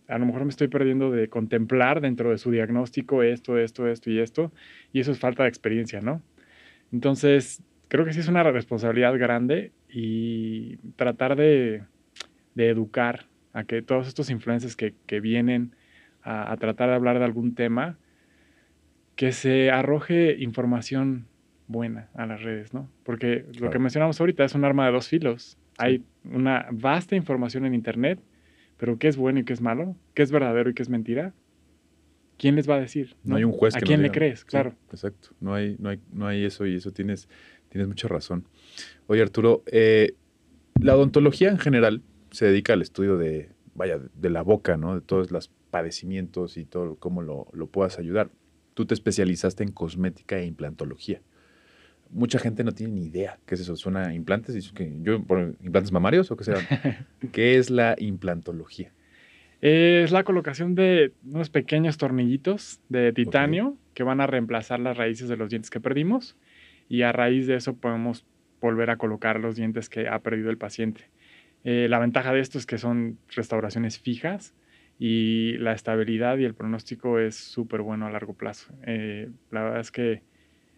a 0.09 0.19
lo 0.19 0.27
mejor 0.27 0.45
me 0.45 0.51
estoy 0.51 0.69
perdiendo 0.69 1.11
de 1.11 1.29
contemplar 1.29 2.01
dentro 2.01 2.31
de 2.31 2.39
su 2.39 2.51
diagnóstico 2.51 3.23
esto, 3.23 3.59
esto, 3.59 3.87
esto 3.89 4.11
y 4.11 4.19
esto, 4.19 4.53
y 4.93 5.01
eso 5.01 5.13
es 5.13 5.19
falta 5.19 5.45
de 5.45 5.49
experiencia, 5.51 6.01
¿no? 6.01 6.23
Entonces, 6.93 7.63
creo 7.89 8.05
que 8.05 8.13
sí 8.13 8.21
es 8.21 8.29
una 8.29 8.43
responsabilidad 8.43 9.17
grande 9.19 9.73
y 9.93 10.79
tratar 10.97 11.37
de, 11.37 11.85
educar 12.57 13.27
a 13.53 13.65
que 13.65 13.83
todos 13.83 14.09
estos 14.09 14.31
influencers 14.31 14.77
que, 14.77 15.21
vienen 15.21 15.75
a, 16.23 16.57
tratar 16.57 16.89
de 16.89 16.95
hablar 16.95 17.19
de 17.19 17.25
algún 17.25 17.55
tema, 17.55 17.99
que 19.17 19.33
se 19.33 19.71
arroje 19.71 20.37
información 20.39 21.27
buena 21.69 22.09
a 22.15 22.27
las 22.27 22.43
redes, 22.43 22.73
¿no? 22.73 22.89
Porque 23.05 23.45
lo 23.61 23.71
que 23.71 23.79
mencionamos 23.79 24.19
ahorita 24.21 24.45
es 24.45 24.55
un 24.55 24.65
arma 24.65 24.87
de 24.87 24.93
dos 24.93 25.09
filos. 25.09 25.59
Hay 25.79 26.03
una 26.25 26.67
vasta 26.71 27.15
información 27.15 27.67
en 27.67 27.75
Internet, 27.75 28.19
pero 28.79 28.99
¿qué 28.99 29.09
es 29.09 29.17
bueno 29.17 29.41
y 29.41 29.45
qué 29.45 29.53
es 29.53 29.61
malo? 29.61 29.97
¿Qué 30.15 30.23
es 30.23 30.33
verdadero 30.33 30.71
y 30.71 30.75
qué 30.75 30.83
es 30.83 30.89
mentira? 30.89 31.35
¿Quién 32.39 32.57
les 32.57 32.69
va 32.69 32.77
a 32.77 32.81
decir? 32.81 33.15
No, 33.23 33.37
hay 33.37 33.45
un 33.45 33.53
juez 33.53 33.77
¿A 33.77 33.81
quién 33.81 34.03
le 34.03 34.11
crees? 34.11 34.45
Claro. 34.45 34.75
exacto. 34.91 35.29
No 35.41 35.55
hay, 35.55 35.77
no, 35.79 35.91
hay, 35.91 36.01
no 36.13 36.27
hay 36.27 36.45
eso 36.45 36.67
y 36.67 36.75
eso 36.75 36.91
tienes, 36.91 37.29
tienes 37.73 37.89
mucha 37.89 38.07
razón. 38.07 38.45
Oye, 39.07 39.23
Arturo, 39.23 39.63
eh, 39.67 40.15
la 40.81 40.95
odontología 40.95 41.49
en 41.49 41.59
general 41.59 42.03
se 42.31 42.47
dedica 42.47 42.75
al 42.75 42.83
estudio 42.83 43.17
de, 43.17 43.49
vaya, 43.75 43.99
de 44.15 44.31
la 44.31 44.43
boca, 44.43 44.77
¿no? 44.77 44.95
De 44.95 45.01
todos 45.01 45.31
los 45.31 45.51
padecimientos 45.71 46.59
y 46.59 46.67
todo 46.67 46.97
cómo 46.97 47.23
lo, 47.23 47.49
lo 47.53 47.67
puedas 47.67 47.99
ayudar. 47.99 48.31
Tú 48.75 48.85
te 48.85 48.93
especializaste 48.93 49.65
en 49.65 49.73
cosmética 49.73 50.39
e 50.39 50.45
implantología. 50.45 51.23
Mucha 52.11 52.39
gente 52.39 52.63
no 52.63 52.73
tiene 52.73 52.93
ni 52.93 53.07
idea 53.07 53.39
qué 53.47 53.55
es 53.55 53.63
eso. 53.63 53.75
¿Suena 53.77 54.09
a 54.09 54.15
implantes? 54.15 54.71
que 54.73 54.93
yo, 55.01 55.23
por 55.23 55.57
¿Implantes 55.63 55.93
mamarios 55.93 56.31
o 56.31 56.37
qué 56.37 56.45
sea? 56.45 57.07
¿Qué 57.33 57.57
es 57.57 57.71
la 57.71 57.97
implantología? 57.99 58.93
Es 59.63 60.11
la 60.11 60.25
colocación 60.25 60.75
de 60.75 61.13
unos 61.25 61.49
pequeños 61.49 61.97
tornillitos 61.97 62.81
de 62.91 63.13
titanio 63.15 63.79
que 63.95 64.03
van 64.03 64.21
a 64.21 64.27
reemplazar 64.27 64.79
las 64.81 64.99
raíces 64.99 65.31
de 65.31 65.39
los 65.39 65.49
dientes 65.49 65.71
que 65.71 65.81
perdimos 65.81 66.37
y 66.93 67.05
a 67.05 67.11
raíz 67.11 67.47
de 67.47 67.55
eso 67.55 67.75
podemos 67.75 68.27
volver 68.61 68.91
a 68.91 68.99
colocar 68.99 69.41
los 69.41 69.57
dientes 69.57 69.89
que 69.89 70.09
ha 70.09 70.19
perdido 70.19 70.51
el 70.51 70.59
paciente. 70.59 71.09
Eh, 71.65 71.87
la 71.89 71.99
ventaja 71.99 72.35
de 72.35 72.41
esto 72.41 72.59
es 72.59 72.67
que 72.67 72.77
son 72.77 73.17
restauraciones 73.35 73.99
fijas 73.99 74.55
y 74.99 75.57
la 75.57 75.73
estabilidad 75.73 76.37
y 76.37 76.45
el 76.45 76.55
pronóstico 76.55 77.19
es 77.19 77.35
súper 77.35 77.81
bueno 77.81 78.07
a 78.07 78.11
largo 78.11 78.35
plazo. 78.35 78.75
Eh, 78.87 79.31
la 79.51 79.63
verdad 79.63 79.81
es 79.81 79.91
que 79.91 80.23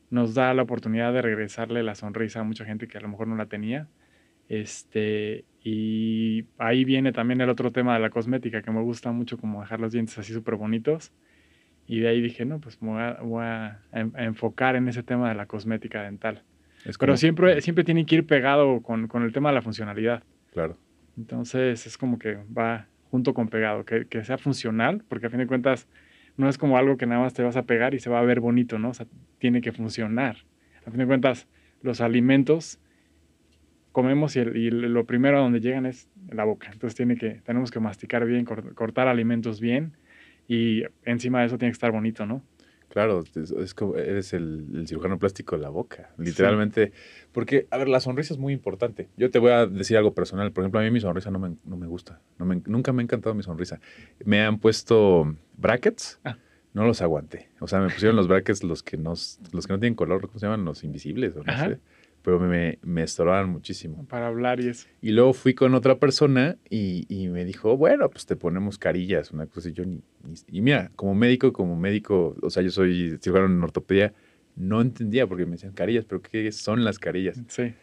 nos 0.09 0.37
da 0.37 0.54
la 0.54 0.62
oportunidad 0.62 1.12
de 1.12 1.21
regresarle 1.21 1.83
la 1.83 1.97
sonrisa 1.97 2.38
a 2.38 2.44
mucha 2.44 2.64
gente 2.64 2.87
que 2.87 2.97
a 2.97 3.00
lo 3.00 3.09
mejor 3.09 3.26
no 3.26 3.35
la 3.35 3.47
tenía. 3.47 3.88
Este, 4.49 5.44
y 5.64 6.44
ahí 6.59 6.85
viene 6.85 7.11
también 7.11 7.40
el 7.40 7.50
otro 7.50 7.73
tema 7.73 7.94
de 7.94 8.00
la 8.00 8.11
cosmética, 8.11 8.62
que 8.62 8.71
me 8.71 8.83
gusta 8.83 9.11
mucho 9.11 9.37
como 9.37 9.62
dejar 9.62 9.80
los 9.80 9.90
dientes 9.90 10.16
así 10.16 10.33
súper 10.33 10.54
bonitos. 10.54 11.12
Y 11.87 12.00
de 12.00 12.09
ahí 12.09 12.21
dije, 12.21 12.45
no, 12.45 12.61
pues 12.61 12.81
me 12.81 13.14
voy 13.23 13.45
a, 13.45 13.81
enfocar 13.93 14.76
en 14.76 14.88
ese 14.88 15.03
tema 15.03 15.29
de 15.29 15.35
la 15.35 15.47
cosmética 15.47 16.03
dental. 16.03 16.43
Pero 16.99 17.17
siempre, 17.17 17.61
siempre 17.61 17.85
tiene 17.85 18.05
que 18.07 18.17
ir 18.17 18.26
pegado 18.26 18.83
con, 18.83 19.09
con, 19.09 19.23
el 19.23 19.33
tema 19.33 19.50
de 19.50 19.55
la 19.55 19.62
funcionalidad. 19.62 20.23
Claro. 20.53 20.79
Entonces 21.17 21.87
es 21.87 21.97
como 21.99 22.19
que 22.19 22.38
va 22.57 22.87
junto 23.11 23.33
con 23.35 23.49
pegado, 23.49 23.85
que, 23.85 24.07
que, 24.07 24.25
sea 24.25 24.38
funcional, 24.38 25.03
porque 25.09 25.26
a 25.26 25.31
fin 25.31 25.38
de 25.38 25.47
cuentas 25.47 25.88
no 26.37 26.49
es 26.49 26.59
como 26.59 26.76
algo 26.76 26.97
que 26.97 27.07
nada 27.07 27.21
más 27.21 27.33
te 27.33 27.43
vas 27.43 27.57
a 27.57 27.62
pegar 27.62 27.95
y 27.95 28.00
se 28.00 28.11
va 28.11 28.19
a 28.19 28.23
ver 28.23 28.41
bonito, 28.41 28.79
¿no? 28.79 28.91
O 28.91 28.95
sea, 28.95 29.07
tiene 29.38 29.61
que 29.61 29.73
funcionar. 29.73 30.38
A 30.85 30.91
fin 30.91 30.99
de 30.99 31.07
cuentas, 31.07 31.49
los 31.83 32.00
alimentos 32.00 32.81
comemos 33.93 34.35
y, 34.35 34.71
lo 34.71 35.07
primero 35.07 35.38
a 35.38 35.41
donde 35.41 35.61
llegan 35.61 35.87
es 35.87 36.09
la 36.29 36.45
boca. 36.45 36.69
Entonces 36.73 36.97
tiene 36.97 37.17
que, 37.17 37.41
tenemos 37.45 37.71
que 37.71 37.79
masticar 37.79 38.26
bien, 38.26 38.45
cortar 38.45 39.07
alimentos 39.07 39.61
bien 39.61 39.97
y 40.48 40.84
encima 41.04 41.40
de 41.40 41.46
eso 41.46 41.58
tiene 41.58 41.72
que 41.72 41.76
estar 41.76 41.92
bonito, 41.92 42.26
¿no? 42.26 42.42
Claro, 42.88 43.24
es, 43.34 43.74
como, 43.74 43.96
eres 43.96 44.32
el, 44.34 44.84
cirujano 44.86 45.18
plástico 45.18 45.56
de 45.56 45.62
la 45.62 45.68
boca, 45.68 46.10
literalmente. 46.16 46.92
Porque, 47.32 47.66
a 47.70 47.78
ver, 47.78 47.88
la 47.88 47.98
sonrisa 47.98 48.32
es 48.34 48.38
muy 48.38 48.52
importante. 48.52 49.08
Yo 49.16 49.32
te 49.32 49.40
voy 49.40 49.50
a 49.50 49.66
decir 49.66 49.96
algo 49.96 50.14
personal. 50.14 50.52
Por 50.52 50.62
ejemplo, 50.62 50.78
a 50.78 50.84
mí 50.84 50.92
mi 50.92 51.00
sonrisa 51.00 51.32
no 51.32 51.40
me, 51.40 51.56
no 51.64 51.76
me 51.76 51.88
gusta. 51.88 52.20
No 52.38 52.46
me, 52.46 52.62
nunca 52.66 52.92
me 52.92 53.02
ha 53.02 53.04
encantado 53.04 53.34
mi 53.34 53.42
sonrisa. 53.42 53.80
Me 54.24 54.42
han 54.42 54.60
puesto 54.60 55.34
brackets. 55.56 56.20
Ah. 56.22 56.36
No 56.72 56.84
los 56.84 57.02
aguanté. 57.02 57.50
O 57.58 57.66
sea, 57.66 57.80
me 57.80 57.88
pusieron 57.88 58.14
los 58.14 58.28
brackets 58.28 58.62
los 58.62 58.84
que, 58.84 58.96
no, 58.96 59.14
los 59.52 59.66
que 59.66 59.72
no 59.72 59.80
tienen 59.80 59.96
color, 59.96 60.20
¿cómo 60.28 60.38
se 60.38 60.46
llaman? 60.46 60.64
Los 60.64 60.84
invisibles, 60.84 61.34
o 61.36 61.42
no 61.42 61.58
sé 61.58 61.80
pero 62.25 62.40
me, 62.40 62.78
me 62.83 63.02
estorbaban 63.02 63.50
muchísimo. 63.50 64.07
Para 64.09 64.28
hablar 64.28 64.59
y 64.61 64.69
eso. 64.69 64.88
Y 65.02 65.11
luego 65.11 65.35
fui 65.35 65.52
con 65.52 65.75
otra 65.75 65.99
persona 65.99 66.57
y, 66.71 67.04
y 67.11 67.28
me 67.28 67.45
dijo, 67.45 67.76
bueno, 67.76 68.09
pues 68.09 68.25
te 68.25 68.35
ponemos 68.35 68.78
carillas, 68.78 69.31
una 69.31 69.47
cosa. 69.47 69.69
Y 69.69 69.75
yo 69.75 69.85
ni, 69.85 70.00
Y 70.50 70.62
mira, 70.62 70.90
como 70.97 71.14
médico, 71.14 71.52
como 71.52 71.76
médico, 71.76 72.35
o 72.40 72.49
sea, 72.49 72.62
yo 72.62 72.71
soy 72.71 73.19
cirujano 73.21 73.47
en 73.47 73.62
ortopedia, 73.62 74.14
no 74.57 74.81
entendía 74.81 75.26
porque 75.26 75.45
me 75.45 75.52
decían 75.52 75.73
carillas, 75.73 76.07
pero 76.07 76.23
¿qué 76.23 76.50
son 76.50 76.83
las 76.83 76.99
carillas? 76.99 77.43
Sí. 77.49 77.75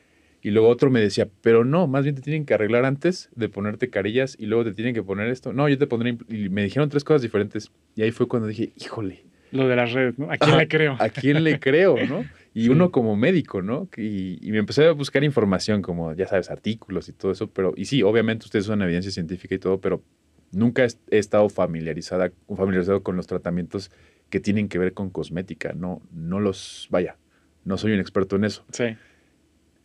Y 0.41 0.49
luego 0.49 0.69
otro 0.69 0.89
me 0.89 1.01
decía, 1.01 1.29
pero 1.41 1.63
no, 1.63 1.85
más 1.85 2.03
bien 2.03 2.15
te 2.15 2.23
tienen 2.23 2.47
que 2.47 2.55
arreglar 2.55 2.83
antes 2.85 3.29
de 3.35 3.47
ponerte 3.47 3.91
carillas 3.91 4.35
y 4.39 4.47
luego 4.47 4.63
te 4.63 4.73
tienen 4.73 4.95
que 4.95 5.03
poner 5.03 5.27
esto. 5.27 5.53
No, 5.53 5.69
yo 5.69 5.77
te 5.77 5.85
pondré. 5.85 6.17
Y 6.29 6.49
me 6.49 6.63
dijeron 6.63 6.89
tres 6.89 7.03
cosas 7.03 7.21
diferentes. 7.21 7.71
Y 7.95 8.01
ahí 8.01 8.09
fue 8.09 8.27
cuando 8.27 8.47
dije, 8.47 8.73
híjole. 8.75 9.23
Lo 9.51 9.67
de 9.67 9.75
las 9.75 9.91
redes, 9.91 10.17
¿no? 10.17 10.31
¿A 10.31 10.37
quién 10.37 10.57
le 10.57 10.67
creo? 10.67 10.95
¿A 10.97 11.09
quién 11.09 11.43
le 11.43 11.59
creo, 11.59 11.95
no? 12.09 12.25
Y 12.53 12.69
uno 12.69 12.91
como 12.91 13.15
médico, 13.15 13.61
¿no? 13.61 13.87
Y, 13.95 14.39
me 14.51 14.57
empecé 14.57 14.85
a 14.85 14.91
buscar 14.91 15.23
información, 15.23 15.81
como, 15.81 16.13
ya 16.13 16.27
sabes, 16.27 16.51
artículos 16.51 17.07
y 17.07 17.13
todo 17.13 17.31
eso, 17.31 17.49
pero, 17.49 17.73
y 17.77 17.85
sí, 17.85 18.03
obviamente 18.03 18.45
ustedes 18.45 18.65
usan 18.65 18.81
evidencia 18.81 19.11
científica 19.11 19.55
y 19.55 19.59
todo, 19.59 19.79
pero 19.79 20.03
nunca 20.51 20.83
he, 20.83 21.17
estado 21.17 21.47
familiarizada, 21.47 22.31
familiarizado 22.53 23.03
con 23.03 23.15
los 23.15 23.27
tratamientos 23.27 23.89
que 24.29 24.41
tienen 24.41 24.67
que 24.67 24.79
ver 24.79 24.93
con 24.93 25.09
cosmética. 25.09 25.71
No, 25.73 26.01
no 26.11 26.41
los, 26.41 26.87
vaya, 26.91 27.17
no 27.63 27.77
soy 27.77 27.93
un 27.93 27.99
experto 27.99 28.35
en 28.35 28.43
eso. 28.43 28.65
Sí. 28.71 28.97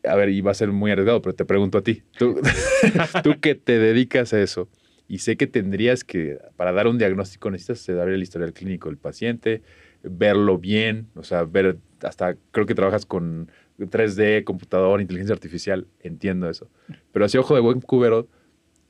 A 0.05 0.15
ver, 0.17 0.31
y 0.31 0.41
va 0.41 0.51
a 0.51 0.55
ser 0.55 0.73
muy 0.73 0.91
arriesgado, 0.91 1.23
pero 1.23 1.35
te 1.37 1.45
pregunto 1.45 1.79
a 1.79 1.83
ti, 1.83 2.03
tú, 2.19 2.41
tú 3.23 3.41
que 3.41 3.55
te 3.55 3.79
dedicas 3.79 4.33
a 4.33 4.41
eso, 4.41 4.69
y 5.09 5.19
sé 5.19 5.37
que 5.37 5.47
tendrías 5.47 6.03
que, 6.03 6.39
para 6.57 6.73
dar 6.73 6.89
un 6.89 6.99
diagnóstico, 6.99 7.51
necesitas 7.51 7.81
saber 7.81 8.15
el 8.15 8.23
historial 8.23 8.53
clínico 8.53 8.89
del 8.89 8.99
paciente, 8.99 9.63
verlo 10.11 10.59
bien, 10.59 11.09
o 11.15 11.23
sea, 11.23 11.45
ver 11.45 11.79
hasta 12.03 12.37
creo 12.53 12.67
que 12.67 12.75
trabajas 12.75 13.07
con 13.07 13.51
3D, 13.79 14.45
computador, 14.45 15.01
inteligencia 15.01 15.35
artificial, 15.35 15.87
entiendo 16.01 16.49
eso. 16.49 16.71
Pero 17.13 17.25
así 17.25 17.39
ojo 17.39 17.55
de 17.55 17.61
buen 17.61 17.81
cubero, 17.81 18.29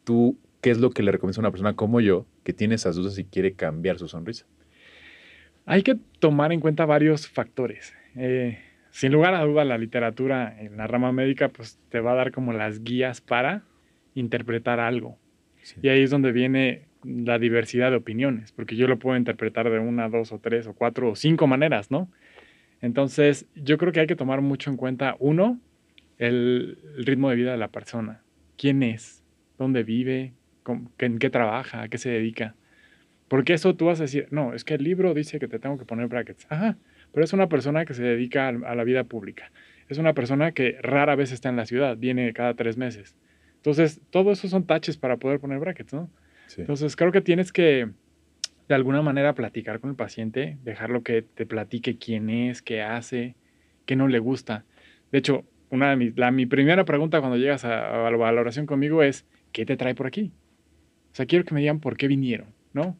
tú, 0.04 0.38
¿qué 0.60 0.70
es 0.70 0.78
lo 0.78 0.90
que 0.90 1.02
le 1.02 1.12
recomiendas 1.12 1.38
a 1.38 1.40
una 1.40 1.50
persona 1.50 1.74
como 1.74 2.00
yo 2.00 2.26
que 2.44 2.52
tiene 2.52 2.76
esas 2.76 2.96
dudas 2.96 3.18
y 3.18 3.24
quiere 3.24 3.54
cambiar 3.54 3.98
su 3.98 4.08
sonrisa? 4.08 4.46
Hay 5.64 5.82
que 5.82 5.96
tomar 6.20 6.52
en 6.52 6.60
cuenta 6.60 6.86
varios 6.86 7.26
factores. 7.26 7.94
Eh, 8.14 8.58
sin 8.90 9.12
lugar 9.12 9.34
a 9.34 9.44
duda, 9.44 9.64
la 9.64 9.78
literatura 9.78 10.56
en 10.60 10.76
la 10.76 10.86
rama 10.86 11.12
médica 11.12 11.48
pues, 11.48 11.78
te 11.88 12.00
va 12.00 12.12
a 12.12 12.14
dar 12.14 12.32
como 12.32 12.52
las 12.52 12.82
guías 12.82 13.20
para 13.20 13.64
interpretar 14.14 14.80
algo. 14.80 15.18
Y 15.82 15.88
ahí 15.88 16.02
es 16.02 16.10
donde 16.10 16.30
viene 16.30 16.86
la 17.06 17.38
diversidad 17.38 17.90
de 17.90 17.96
opiniones, 17.96 18.52
porque 18.52 18.76
yo 18.76 18.88
lo 18.88 18.98
puedo 18.98 19.16
interpretar 19.16 19.70
de 19.70 19.78
una, 19.78 20.08
dos 20.08 20.32
o 20.32 20.38
tres 20.38 20.66
o 20.66 20.74
cuatro 20.74 21.10
o 21.10 21.16
cinco 21.16 21.46
maneras, 21.46 21.90
¿no? 21.90 22.10
Entonces, 22.82 23.46
yo 23.54 23.78
creo 23.78 23.92
que 23.92 24.00
hay 24.00 24.06
que 24.06 24.16
tomar 24.16 24.40
mucho 24.40 24.70
en 24.70 24.76
cuenta, 24.76 25.16
uno, 25.18 25.60
el, 26.18 26.78
ritmo 26.98 27.30
de 27.30 27.36
vida 27.36 27.52
de 27.52 27.58
la 27.58 27.68
persona. 27.68 28.22
¿Quién 28.58 28.82
es? 28.82 29.22
¿Dónde 29.58 29.82
vive? 29.82 30.34
¿En 30.98 31.18
qué 31.18 31.30
trabaja? 31.30 31.82
¿A 31.82 31.88
qué 31.88 31.98
se 31.98 32.10
dedica? 32.10 32.54
Porque 33.28 33.54
eso 33.54 33.74
tú 33.76 33.86
vas 33.86 34.00
a 34.00 34.04
decir, 34.04 34.26
no, 34.30 34.54
es 34.54 34.64
que 34.64 34.74
el 34.74 34.84
libro 34.84 35.14
dice 35.14 35.38
que 35.38 35.48
te 35.48 35.58
tengo 35.58 35.78
que 35.78 35.84
poner 35.84 36.08
brackets. 36.08 36.46
Ajá, 36.48 36.76
pero 37.12 37.24
es 37.24 37.32
una 37.32 37.48
persona 37.48 37.84
que 37.84 37.94
se 37.94 38.02
dedica 38.02 38.48
a 38.48 38.74
la 38.74 38.84
vida 38.84 39.04
pública. 39.04 39.50
Es 39.88 39.98
una 39.98 40.14
persona 40.14 40.52
que 40.52 40.78
rara 40.82 41.14
vez 41.14 41.32
está 41.32 41.48
en 41.48 41.56
la 41.56 41.66
ciudad, 41.66 41.96
viene 41.96 42.32
cada 42.32 42.54
tres 42.54 42.76
meses. 42.76 43.16
Entonces, 43.56 44.00
todo 44.10 44.32
eso 44.32 44.48
son 44.48 44.66
taches 44.66 44.96
para 44.96 45.16
poder 45.16 45.40
poner 45.40 45.58
brackets, 45.58 45.92
¿no? 45.92 46.10
Entonces, 46.56 46.96
creo 46.96 47.12
que 47.12 47.20
tienes 47.20 47.52
que, 47.52 47.88
de 48.68 48.74
alguna 48.74 49.02
manera, 49.02 49.34
platicar 49.34 49.80
con 49.80 49.90
el 49.90 49.96
paciente, 49.96 50.58
dejarlo 50.62 51.02
que 51.02 51.22
te 51.22 51.46
platique 51.46 51.98
quién 51.98 52.30
es, 52.30 52.62
qué 52.62 52.82
hace, 52.82 53.34
qué 53.84 53.96
no 53.96 54.08
le 54.08 54.18
gusta. 54.18 54.64
De 55.12 55.18
hecho, 55.18 55.44
una 55.70 55.90
de 55.90 55.96
mis, 55.96 56.16
la, 56.16 56.30
mi 56.30 56.46
primera 56.46 56.84
pregunta 56.84 57.20
cuando 57.20 57.36
llegas 57.36 57.64
a, 57.64 58.10
la 58.10 58.16
valoración 58.16 58.66
conmigo 58.66 59.02
es, 59.02 59.26
¿qué 59.52 59.66
te 59.66 59.76
trae 59.76 59.94
por 59.94 60.06
aquí? 60.06 60.32
O 61.12 61.14
sea, 61.14 61.26
quiero 61.26 61.44
que 61.44 61.54
me 61.54 61.60
digan 61.60 61.80
por 61.80 61.96
qué 61.96 62.08
vinieron, 62.08 62.48
¿no? 62.72 62.98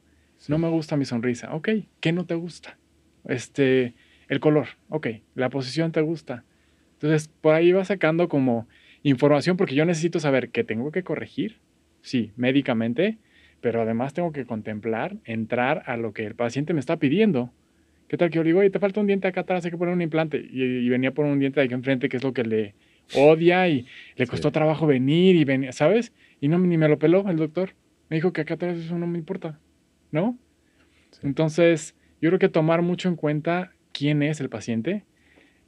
No 0.49 0.59
me 0.59 0.69
gusta 0.69 0.97
mi 0.97 1.05
sonrisa. 1.05 1.55
Ok, 1.55 1.69
¿qué 2.01 2.13
no 2.13 2.27
te 2.27 2.35
gusta? 2.35 2.79
Este, 3.25 3.95
el 4.29 4.41
color. 4.41 4.69
Ok, 4.89 5.09
la 5.35 5.51
posición 5.51 5.93
te 5.93 6.01
gusta. 6.01 6.45
Entonces, 6.95 7.29
por 7.29 7.55
ahí 7.55 7.73
va 7.73 7.85
sacando 7.85 8.29
como 8.29 8.69
información 9.03 9.57
porque 9.57 9.75
yo 9.75 9.85
necesito 9.85 10.21
saber 10.21 10.51
qué 10.51 10.65
tengo 10.65 10.91
que 10.93 11.03
corregir, 11.03 11.59
sí, 12.03 12.33
médicamente, 12.37 13.19
pero 13.61 13.83
además 13.83 14.15
tengo 14.15 14.33
que 14.33 14.45
contemplar, 14.45 15.17
entrar 15.25 15.83
a 15.87 15.97
lo 15.97 16.13
que 16.13 16.25
el 16.25 16.35
paciente 16.35 16.75
me 16.75 16.81
está 16.81 16.99
pidiendo. 16.99 17.53
¿Qué 18.09 18.17
tal 18.17 18.31
que 18.31 18.37
yo 18.37 18.45
digo, 18.45 18.61
oye, 18.61 18.71
te 18.71 18.79
falta 18.79 19.01
un 19.01 19.07
diente 19.07 19.27
acá 19.27 19.41
atrás, 19.41 19.65
hay 19.65 19.71
que 19.71 19.77
poner 19.77 19.95
un 19.95 20.03
implante? 20.03 20.39
Y, 20.39 20.89
venía 20.89 21.13
por 21.13 21.25
un 21.25 21.39
diente 21.39 21.61
de 21.61 21.67
aquí 21.67 21.75
enfrente, 21.75 22.09
que 22.09 22.19
es 22.19 22.23
lo 22.23 22.33
que 22.33 22.45
le 22.45 22.75
odia 23.15 23.69
y 23.69 23.87
le 24.17 24.27
costó 24.27 24.53
trabajo 24.53 24.87
venir 24.87 25.35
y 25.37 25.45
venir, 25.45 25.73
¿sabes? 25.73 26.13
Y 26.41 26.49
no 26.49 26.59
ni 26.59 26.77
me 26.77 26.89
lo 26.89 26.99
peló 26.99 27.29
el 27.29 27.37
doctor. 27.37 27.71
Me 28.09 28.17
dijo 28.17 28.33
que 28.33 28.43
acá 28.43 28.55
atrás 28.55 28.79
eso 28.79 28.97
no 28.99 29.07
me 29.07 29.19
importa, 29.19 29.59
¿no? 30.13 30.39
Entonces, 31.23 31.97
yo 32.21 32.31
creo 32.31 32.39
que 32.39 32.49
tomar 32.49 32.83
mucho 32.83 33.09
en 33.09 33.17
cuenta 33.17 33.73
quién 33.93 34.23
es 34.23 34.41
el 34.41 34.49
paciente 34.49 35.05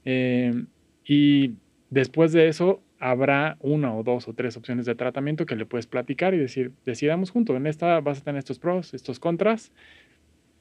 eh, 0.04 0.64
y 1.04 1.54
después 1.90 2.32
de 2.32 2.48
eso 2.48 2.82
habrá 2.98 3.56
una 3.60 3.94
o 3.94 4.02
dos 4.02 4.28
o 4.28 4.34
tres 4.34 4.56
opciones 4.56 4.86
de 4.86 4.94
tratamiento 4.94 5.46
que 5.46 5.56
le 5.56 5.66
puedes 5.66 5.86
platicar 5.86 6.34
y 6.34 6.38
decir, 6.38 6.72
decidamos 6.84 7.30
juntos, 7.30 7.56
en 7.56 7.66
esta 7.66 8.00
vas 8.00 8.20
a 8.20 8.24
tener 8.24 8.38
estos 8.38 8.58
pros, 8.58 8.94
estos 8.94 9.18
contras. 9.20 9.72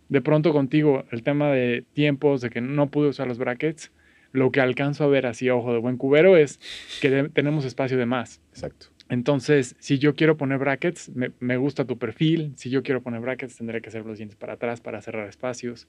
De 0.10 0.22
pronto 0.22 0.54
contigo 0.54 1.06
el 1.12 1.24
tema 1.24 1.52
de 1.52 1.84
tiempos, 1.94 2.42
de 2.42 2.50
que 2.50 2.62
no 2.62 2.88
pude 2.88 3.10
usar 3.10 3.28
los 3.28 3.38
brackets, 3.38 3.92
lo 4.32 4.52
que 4.52 4.62
alcanzo 4.62 5.04
a 5.04 5.08
ver 5.08 5.26
así 5.26 5.50
ojo 5.50 5.74
de 5.74 5.80
buen 5.80 5.98
cubero 5.98 6.38
es 6.38 6.60
que 7.02 7.30
tenemos 7.34 7.66
espacio 7.66 7.98
de 7.98 8.06
más. 8.06 8.42
Exacto. 8.52 8.88
Entonces, 9.10 9.76
si 9.80 10.00
yo 10.00 10.16
quiero 10.16 10.36
poner 10.38 10.60
brackets, 10.60 11.10
me, 11.16 11.32
me, 11.40 11.56
gusta 11.56 11.86
tu 11.86 11.98
perfil. 11.98 12.52
Si 12.56 12.70
yo 12.70 12.84
quiero 12.84 13.02
poner 13.02 13.22
brackets, 13.22 13.56
tendré 13.56 13.82
que 13.82 13.88
hacer 13.88 14.06
los 14.06 14.18
dientes 14.18 14.36
para 14.36 14.54
atrás 14.54 14.82
para 14.82 15.02
cerrar 15.02 15.30
espacios. 15.30 15.88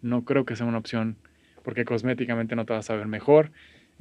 No 0.00 0.24
creo 0.24 0.44
que 0.44 0.54
sea 0.54 0.66
una 0.66 0.78
opción 0.78 1.16
porque 1.62 1.84
cosméticamente 1.84 2.56
no 2.56 2.64
te 2.64 2.72
vas 2.72 2.88
a 2.90 2.96
ver 2.96 3.06
mejor. 3.06 3.50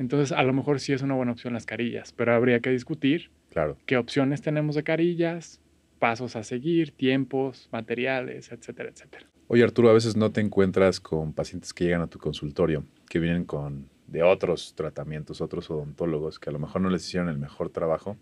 Entonces, 0.01 0.31
a 0.31 0.41
lo 0.41 0.51
mejor 0.51 0.79
sí 0.79 0.93
es 0.93 1.03
una 1.03 1.13
buena 1.13 1.31
opción 1.31 1.53
las 1.53 1.67
carillas, 1.67 2.11
pero 2.11 2.33
habría 2.33 2.59
que 2.59 2.71
discutir 2.71 3.29
claro. 3.51 3.77
qué 3.85 3.97
opciones 3.97 4.41
tenemos 4.41 4.73
de 4.73 4.81
carillas, 4.81 5.61
pasos 5.99 6.35
a 6.35 6.43
seguir, 6.43 6.89
tiempos, 6.89 7.69
materiales, 7.71 8.51
etcétera, 8.51 8.89
etcétera. 8.89 9.27
Oye, 9.47 9.63
Arturo, 9.63 9.91
a 9.91 9.93
veces 9.93 10.15
no 10.15 10.31
te 10.31 10.41
encuentras 10.41 10.99
con 10.99 11.33
pacientes 11.33 11.71
que 11.71 11.83
llegan 11.83 12.01
a 12.01 12.07
tu 12.07 12.17
consultorio, 12.17 12.83
que 13.09 13.19
vienen 13.19 13.45
con 13.45 13.89
de 14.07 14.23
otros 14.23 14.73
tratamientos, 14.73 15.39
otros 15.39 15.69
odontólogos 15.69 16.39
que 16.39 16.49
a 16.49 16.53
lo 16.53 16.57
mejor 16.57 16.81
no 16.81 16.89
les 16.89 17.07
hicieron 17.07 17.29
el 17.29 17.37
mejor 17.37 17.69
trabajo 17.69 18.17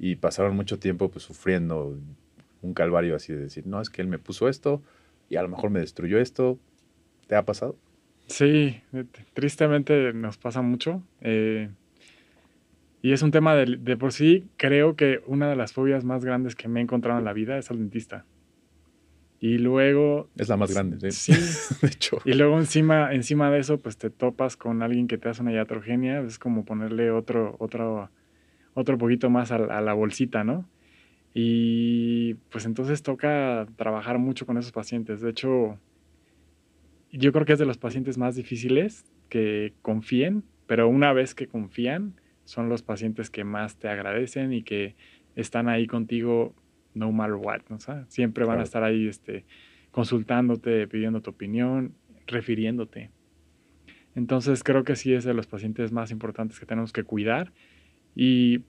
y 0.00 0.16
pasaron 0.16 0.56
mucho 0.56 0.80
tiempo 0.80 1.08
pues, 1.08 1.24
sufriendo 1.24 1.96
un 2.62 2.74
calvario 2.74 3.14
así 3.14 3.32
de 3.32 3.42
decir, 3.42 3.64
no, 3.64 3.80
es 3.80 3.90
que 3.90 4.02
él 4.02 4.08
me 4.08 4.18
puso 4.18 4.48
esto 4.48 4.82
y 5.28 5.36
a 5.36 5.42
lo 5.42 5.48
mejor 5.48 5.70
me 5.70 5.78
destruyó 5.78 6.18
esto. 6.18 6.58
¿Te 7.28 7.36
ha 7.36 7.44
pasado? 7.44 7.76
Sí, 8.26 8.80
tristemente 9.34 10.12
nos 10.12 10.36
pasa 10.38 10.62
mucho. 10.62 11.02
Eh, 11.20 11.70
y 13.02 13.12
es 13.12 13.22
un 13.22 13.30
tema 13.30 13.54
de, 13.54 13.76
de, 13.76 13.96
por 13.96 14.12
sí, 14.12 14.48
creo 14.56 14.96
que 14.96 15.20
una 15.26 15.48
de 15.48 15.56
las 15.56 15.72
fobias 15.72 16.04
más 16.04 16.24
grandes 16.24 16.56
que 16.56 16.68
me 16.68 16.80
he 16.80 16.82
encontrado 16.82 17.18
en 17.18 17.24
la 17.24 17.32
vida 17.32 17.56
es 17.58 17.70
al 17.70 17.78
dentista. 17.78 18.24
Y 19.38 19.58
luego... 19.58 20.28
Es 20.36 20.48
la 20.48 20.56
más 20.56 20.72
grande, 20.72 21.10
sí. 21.12 21.32
de 21.82 21.88
hecho. 21.88 22.18
Y 22.24 22.32
luego 22.34 22.58
encima, 22.58 23.12
encima 23.14 23.50
de 23.50 23.60
eso, 23.60 23.78
pues 23.78 23.96
te 23.96 24.10
topas 24.10 24.56
con 24.56 24.82
alguien 24.82 25.06
que 25.06 25.18
te 25.18 25.28
hace 25.28 25.42
una 25.42 25.52
iatrogenia, 25.52 26.20
es 26.20 26.38
como 26.38 26.64
ponerle 26.64 27.10
otro, 27.10 27.54
otro, 27.58 28.10
otro 28.74 28.98
poquito 28.98 29.30
más 29.30 29.52
a, 29.52 29.56
a 29.56 29.80
la 29.80 29.92
bolsita, 29.92 30.42
¿no? 30.42 30.68
Y 31.34 32.34
pues 32.50 32.64
entonces 32.64 33.02
toca 33.02 33.66
trabajar 33.76 34.18
mucho 34.18 34.46
con 34.46 34.56
esos 34.56 34.72
pacientes. 34.72 35.20
De 35.20 35.30
hecho, 35.30 35.78
yo 37.18 37.32
creo 37.32 37.44
que 37.44 37.54
es 37.54 37.58
de 37.58 37.66
los 37.66 37.78
pacientes 37.78 38.18
más 38.18 38.34
difíciles 38.34 39.04
que 39.28 39.72
confíen, 39.82 40.44
pero 40.66 40.88
una 40.88 41.12
vez 41.12 41.34
que 41.34 41.46
confían, 41.46 42.20
son 42.44 42.68
los 42.68 42.82
pacientes 42.82 43.30
que 43.30 43.44
más 43.44 43.76
te 43.76 43.88
agradecen 43.88 44.52
y 44.52 44.62
que 44.62 44.94
están 45.34 45.68
ahí 45.68 45.86
contigo 45.86 46.54
no 46.94 47.12
matter 47.12 47.34
what, 47.34 47.60
¿no? 47.68 47.78
siempre 48.08 48.44
van 48.44 48.60
a 48.60 48.62
estar 48.62 48.82
ahí 48.82 49.06
este, 49.06 49.44
consultándote, 49.90 50.86
pidiendo 50.88 51.20
tu 51.20 51.30
opinión, 51.30 51.94
refiriéndote. 52.26 53.10
Entonces 54.14 54.64
creo 54.64 54.82
que 54.82 54.96
sí 54.96 55.12
es 55.12 55.24
de 55.24 55.34
los 55.34 55.46
pacientes 55.46 55.92
más 55.92 56.10
importantes 56.10 56.58
que 56.58 56.66
tenemos 56.66 56.92
que 56.92 57.04
cuidar 57.04 57.52
y 58.14 58.62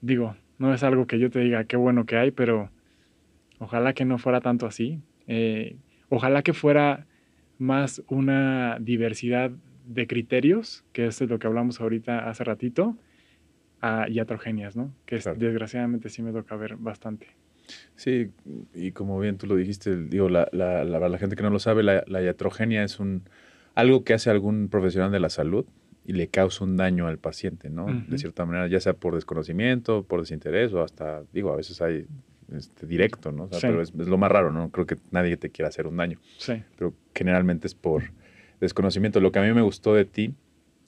digo, 0.00 0.36
no 0.58 0.72
es 0.72 0.82
algo 0.82 1.06
que 1.06 1.18
yo 1.18 1.30
te 1.30 1.40
diga 1.40 1.64
qué 1.64 1.76
bueno 1.76 2.06
que 2.06 2.16
hay, 2.16 2.30
pero 2.30 2.70
ojalá 3.58 3.92
que 3.92 4.06
no 4.06 4.16
fuera 4.16 4.40
tanto 4.40 4.66
así. 4.66 5.00
Eh, 5.26 5.76
ojalá 6.08 6.42
que 6.42 6.54
fuera 6.54 7.06
más 7.60 8.02
una 8.08 8.78
diversidad 8.80 9.50
de 9.86 10.06
criterios, 10.06 10.84
que 10.92 11.06
es 11.06 11.20
lo 11.20 11.38
que 11.38 11.46
hablamos 11.46 11.80
ahorita 11.80 12.28
hace 12.28 12.44
ratito, 12.44 12.96
a 13.80 14.08
iatrogenias, 14.08 14.76
¿no? 14.76 14.92
Que 15.06 15.16
desgraciadamente 15.36 16.08
sí 16.08 16.22
me 16.22 16.32
toca 16.32 16.56
ver 16.56 16.76
bastante. 16.76 17.28
Sí, 17.94 18.30
y 18.74 18.92
como 18.92 19.18
bien 19.20 19.36
tú 19.38 19.46
lo 19.46 19.56
dijiste, 19.56 19.96
digo, 19.96 20.28
la, 20.28 20.48
la, 20.52 20.84
la, 20.84 21.18
gente 21.18 21.36
que 21.36 21.42
no 21.42 21.50
lo 21.50 21.58
sabe, 21.58 21.82
la, 21.82 22.02
la, 22.06 22.22
iatrogenia 22.22 22.82
es 22.82 22.98
un 22.98 23.22
algo 23.74 24.04
que 24.04 24.14
hace 24.14 24.30
algún 24.30 24.68
profesional 24.68 25.12
de 25.12 25.20
la 25.20 25.30
salud 25.30 25.64
y 26.04 26.12
le 26.14 26.28
causa 26.28 26.64
un 26.64 26.76
daño 26.76 27.06
al 27.06 27.18
paciente, 27.18 27.70
¿no? 27.70 27.86
De 28.08 28.18
cierta 28.18 28.44
manera, 28.44 28.66
ya 28.66 28.80
sea 28.80 28.94
por 28.94 29.14
desconocimiento, 29.14 30.02
por 30.02 30.20
desinterés 30.20 30.72
o 30.72 30.82
hasta, 30.82 31.22
digo, 31.32 31.52
a 31.52 31.56
veces 31.56 31.80
hay 31.80 32.06
este, 32.56 32.86
directo, 32.86 33.32
¿no? 33.32 33.48
Pero 33.60 33.82
es, 33.82 33.92
es, 33.98 34.08
lo 34.08 34.18
más 34.18 34.30
raro, 34.30 34.52
¿no? 34.52 34.70
Creo 34.70 34.86
que 34.86 34.96
nadie 35.10 35.36
te 35.36 35.50
quiera 35.50 35.68
hacer 35.68 35.86
un 35.86 35.96
daño. 35.96 36.18
Sí. 36.38 36.62
Pero 36.76 36.94
generalmente 37.14 37.66
es 37.66 37.74
por 37.74 38.04
desconocimiento. 38.60 39.20
Lo 39.20 39.32
que 39.32 39.38
a 39.38 39.42
mí 39.42 39.52
me 39.52 39.62
gustó 39.62 39.94
de 39.94 40.04
ti 40.04 40.34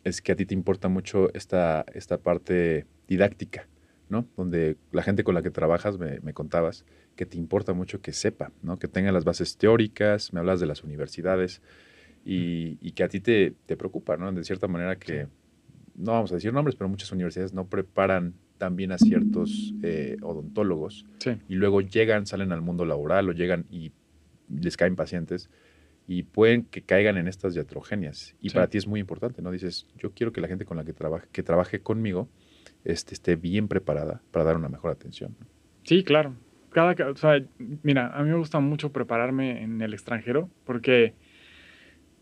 es 0.05 0.21
que 0.21 0.33
a 0.33 0.37
ti 0.37 0.47
te 0.47 0.55
importa 0.55 0.89
mucho 0.89 1.33
esta, 1.35 1.85
esta 1.95 2.19
parte 2.19 2.87
didáctica, 3.09 3.69
¿no? 4.09 4.27
Donde 4.37 4.77
la 4.91 5.03
gente 5.03 5.25
con 5.25 5.35
la 5.35 5.43
que 5.43 5.51
trabajas, 5.51 5.99
me, 5.99 6.21
me, 6.21 6.33
contabas, 6.33 6.85
que 7.17 7.27
te 7.27 7.37
importa 7.37 7.73
mucho 7.73 8.01
que 8.01 8.13
sepa, 8.13 8.53
¿no? 8.63 8.79
Que 8.79 8.89
tenga 8.89 9.13
las 9.13 9.25
bases 9.25 9.57
teóricas, 9.57 10.33
me 10.33 10.41
hablas 10.41 10.61
de 10.61 10.67
las 10.67 10.83
universidades 10.83 11.63
y, 12.25 12.79
y 12.81 12.93
que 12.93 13.05
a 13.05 13.09
ti 13.09 13.21
te, 13.21 13.55
te, 13.67 13.77
preocupa, 13.77 14.17
¿no? 14.17 14.33
De 14.33 14.45
cierta 14.45 14.69
manera 14.69 14.97
que, 14.97 15.29
no 15.95 16.13
vamos 16.13 16.33
a 16.33 16.37
decir 16.37 16.53
nombres, 16.53 16.77
pero 16.77 16.89
muchas 16.89 17.13
universidades 17.13 17.53
no 17.53 17.67
preparan 17.67 18.35
también 18.63 18.93
a 18.93 18.99
ciertos 18.99 19.75
eh, 19.83 20.19
odontólogos 20.23 21.05
sí. 21.19 21.33
y 21.49 21.57
luego 21.57 21.81
llegan, 21.81 22.27
salen 22.27 22.53
al 22.53 22.61
mundo 22.61 22.85
laboral 22.85 23.29
o 23.29 23.33
llegan 23.33 23.67
y 23.73 23.91
les 24.49 24.77
caen 24.77 24.95
pacientes 24.95 25.51
y 26.07 26.23
pueden 26.23 26.63
que 26.67 26.81
caigan 26.81 27.17
en 27.17 27.27
estas 27.27 27.55
diatrogenias. 27.55 28.37
Y 28.41 28.51
sí. 28.51 28.55
para 28.55 28.69
ti 28.69 28.79
es 28.79 28.87
muy 28.87 29.01
importante, 29.01 29.43
¿no? 29.43 29.51
Dices, 29.51 29.89
yo 29.99 30.13
quiero 30.13 30.33
que 30.33 30.41
la 30.41 30.47
gente 30.47 30.65
con 30.65 30.77
la 30.77 30.85
que 30.85 30.93
trabaje, 30.93 31.27
que 31.33 31.43
trabaje 31.43 31.81
conmigo 31.81 32.29
este, 32.85 33.15
esté 33.15 33.35
bien 33.35 33.67
preparada 33.67 34.23
para 34.31 34.45
dar 34.45 34.55
una 34.55 34.69
mejor 34.69 34.93
atención. 34.93 35.35
Sí, 35.83 36.05
claro. 36.05 36.37
Cada, 36.71 36.95
o 37.11 37.17
sea, 37.17 37.45
mira, 37.83 38.17
a 38.17 38.23
mí 38.23 38.31
me 38.31 38.37
gusta 38.37 38.61
mucho 38.61 38.93
prepararme 38.93 39.65
en 39.65 39.83
el 39.83 39.93
extranjero 39.93 40.49
porque 40.65 41.15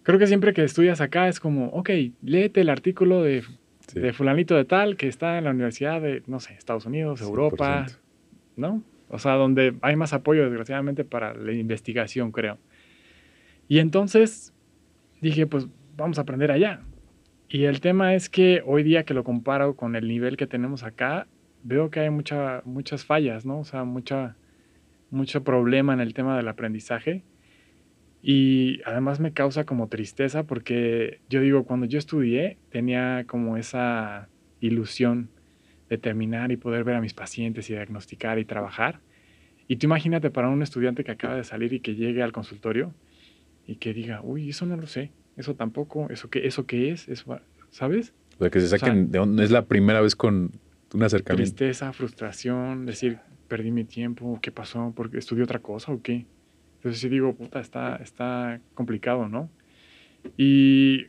creo 0.05 0.19
que 0.19 0.27
siempre 0.27 0.55
que 0.55 0.65
estudias 0.65 1.03
acá 1.03 1.29
es 1.29 1.39
como, 1.39 1.67
ok, 1.67 1.91
léete 2.23 2.63
el 2.63 2.71
artículo 2.71 3.23
de, 3.23 3.45
sí. 3.93 4.01
de 4.01 4.13
fulanito 4.13 4.55
de 4.55 4.65
tal 4.65 4.97
que 4.97 5.09
está 5.09 5.39
en 5.39 5.45
la 5.45 5.51
universidad 5.51 6.01
de, 6.01 6.23
no 6.27 6.41
sé, 6.41 6.55
Estados 6.55 6.87
Unidos, 6.87 7.21
Europa, 7.21 7.87
100%. 7.87 7.99
¿no? 8.57 8.83
O 9.09 9.19
sea, 9.19 9.35
donde 9.35 9.75
hay 9.83 9.97
más 9.97 10.13
apoyo, 10.13 10.45
desgraciadamente, 10.45 11.05
para 11.05 11.35
la 11.35 11.53
investigación, 11.53 12.31
creo. 12.31 12.59
Y 13.69 13.79
entonces 13.79 14.53
dije, 15.21 15.47
pues 15.47 15.67
vamos 15.97 16.19
a 16.19 16.23
aprender 16.23 16.53
allá. 16.53 16.83
Y 17.49 17.65
el 17.65 17.81
tema 17.81 18.15
es 18.15 18.31
que 18.31 18.63
hoy 18.65 18.85
día 18.85 19.05
que 19.05 19.15
lo 19.15 19.25
comparo 19.25 19.75
con 19.75 19.97
el 19.97 20.07
nivel 20.07 20.37
que 20.37 20.47
tenemos 20.47 20.85
acá, 20.85 21.27
veo 21.65 21.91
que 21.91 22.01
hay 22.01 22.11
mucha, 22.11 22.63
muchas 22.65 23.05
fallas, 23.05 23.45
¿no? 23.45 23.59
O 23.61 23.65
sea, 23.65 23.83
mucha, 23.83 24.37
mucho 25.11 25.43
problema 25.43 25.93
en 25.93 26.01
el 26.01 26.15
tema 26.15 26.37
del 26.37 26.47
aprendizaje. 26.47 27.25
Y 28.23 28.83
además 28.85 29.19
me 29.21 29.33
causa 29.33 29.65
como 29.65 29.89
tristeza 29.89 30.45
porque 30.45 31.21
yo 31.31 31.41
digo, 31.41 31.65
cuando 31.65 31.87
yo 31.87 31.99
estudié 31.99 32.59
tenía 32.71 33.25
como 33.27 33.57
esa 33.57 34.29
ilusión 34.61 35.31
de 35.89 35.99
terminar 35.99 36.53
y 36.53 36.57
poder 36.57 36.85
ver 36.85 36.97
a 36.97 37.01
mis 37.01 37.15
pacientes 37.15 37.69
y 37.71 37.73
diagnosticar 37.73 38.39
y 38.39 38.45
trabajar. 38.45 39.01
Y 39.67 39.77
tú 39.77 39.87
imagínate 39.87 40.31
para 40.31 40.49
un 40.49 40.63
estudiante 40.63 41.05
que 41.05 41.13
acaba 41.13 41.35
de 41.35 41.45
salir 41.45 41.73
y 41.73 41.81
que 41.81 41.95
llegue 41.95 42.23
al 42.23 42.33
consultorio 42.33 42.95
y 43.67 43.77
que 43.77 43.95
diga, 43.95 44.21
uy, 44.23 44.51
eso 44.51 44.67
no 44.67 44.77
lo 44.77 44.87
sé, 44.87 45.13
eso 45.37 45.55
tampoco, 45.55 46.09
eso 46.11 46.29
qué, 46.29 46.47
eso 46.47 46.67
qué 46.67 46.91
es, 46.91 47.09
eso, 47.09 47.41
¿sabes? 47.71 48.13
O 48.37 48.43
sea, 48.43 48.51
que 48.51 48.61
se 48.61 48.69
saquen, 48.69 48.91
o 48.91 48.95
sea, 48.95 49.05
de 49.05 49.19
dónde 49.19 49.45
es 49.45 49.51
la 49.51 49.67
primera 49.67 50.01
vez 50.01 50.17
con 50.17 50.53
un 50.93 51.03
acercamiento. 51.03 51.55
Tristeza, 51.57 51.93
frustración, 51.93 52.87
decir, 52.87 53.19
perdí 53.49 53.71
mi 53.71 53.85
tiempo, 53.85 54.39
¿qué 54.43 54.51
pasó? 54.51 54.93
¿Porque 54.95 55.19
estudié 55.19 55.45
otra 55.45 55.61
cosa 55.61 55.93
o 55.93 56.03
qué? 56.03 56.27
Entonces 56.81 57.03
sí 57.03 57.11
digo, 57.11 57.35
puta, 57.35 57.61
está, 57.61 57.97
está 57.97 58.59
complicado, 58.73 59.29
¿no? 59.29 59.51
Y 60.39 61.03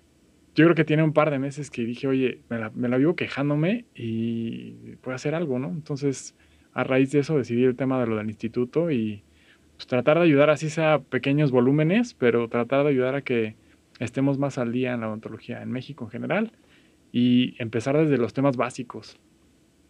yo 0.53 0.65
creo 0.65 0.75
que 0.75 0.83
tiene 0.83 1.01
un 1.01 1.13
par 1.13 1.31
de 1.31 1.39
meses 1.39 1.71
que 1.71 1.85
dije, 1.85 2.07
oye, 2.07 2.41
me 2.49 2.89
la, 2.89 2.97
vivo 2.97 3.15
quejándome 3.15 3.85
y 3.95 4.71
puedo 5.01 5.15
hacer 5.15 5.33
algo, 5.33 5.59
¿no? 5.59 5.69
Entonces, 5.69 6.35
a 6.73 6.83
raíz 6.83 7.11
de 7.11 7.19
eso 7.19 7.37
decidí 7.37 7.63
el 7.63 7.77
tema 7.77 8.01
de 8.01 8.07
lo 8.07 8.17
del 8.17 8.27
instituto 8.27 8.91
y 8.91 9.23
pues, 9.77 9.87
tratar 9.87 10.17
de 10.17 10.25
ayudar, 10.25 10.49
así 10.49 10.69
sea 10.69 10.99
pequeños 10.99 11.51
volúmenes, 11.51 12.15
pero 12.15 12.49
tratar 12.49 12.83
de 12.83 12.89
ayudar 12.89 13.15
a 13.15 13.21
que 13.21 13.55
estemos 13.99 14.37
más 14.37 14.57
al 14.57 14.73
día 14.73 14.93
en 14.93 14.99
la 14.99 15.07
odontología 15.07 15.61
en 15.61 15.71
México 15.71 16.03
en 16.03 16.11
general 16.11 16.51
y 17.13 17.55
empezar 17.61 17.97
desde 17.97 18.17
los 18.17 18.33
temas 18.33 18.57
básicos. 18.57 19.17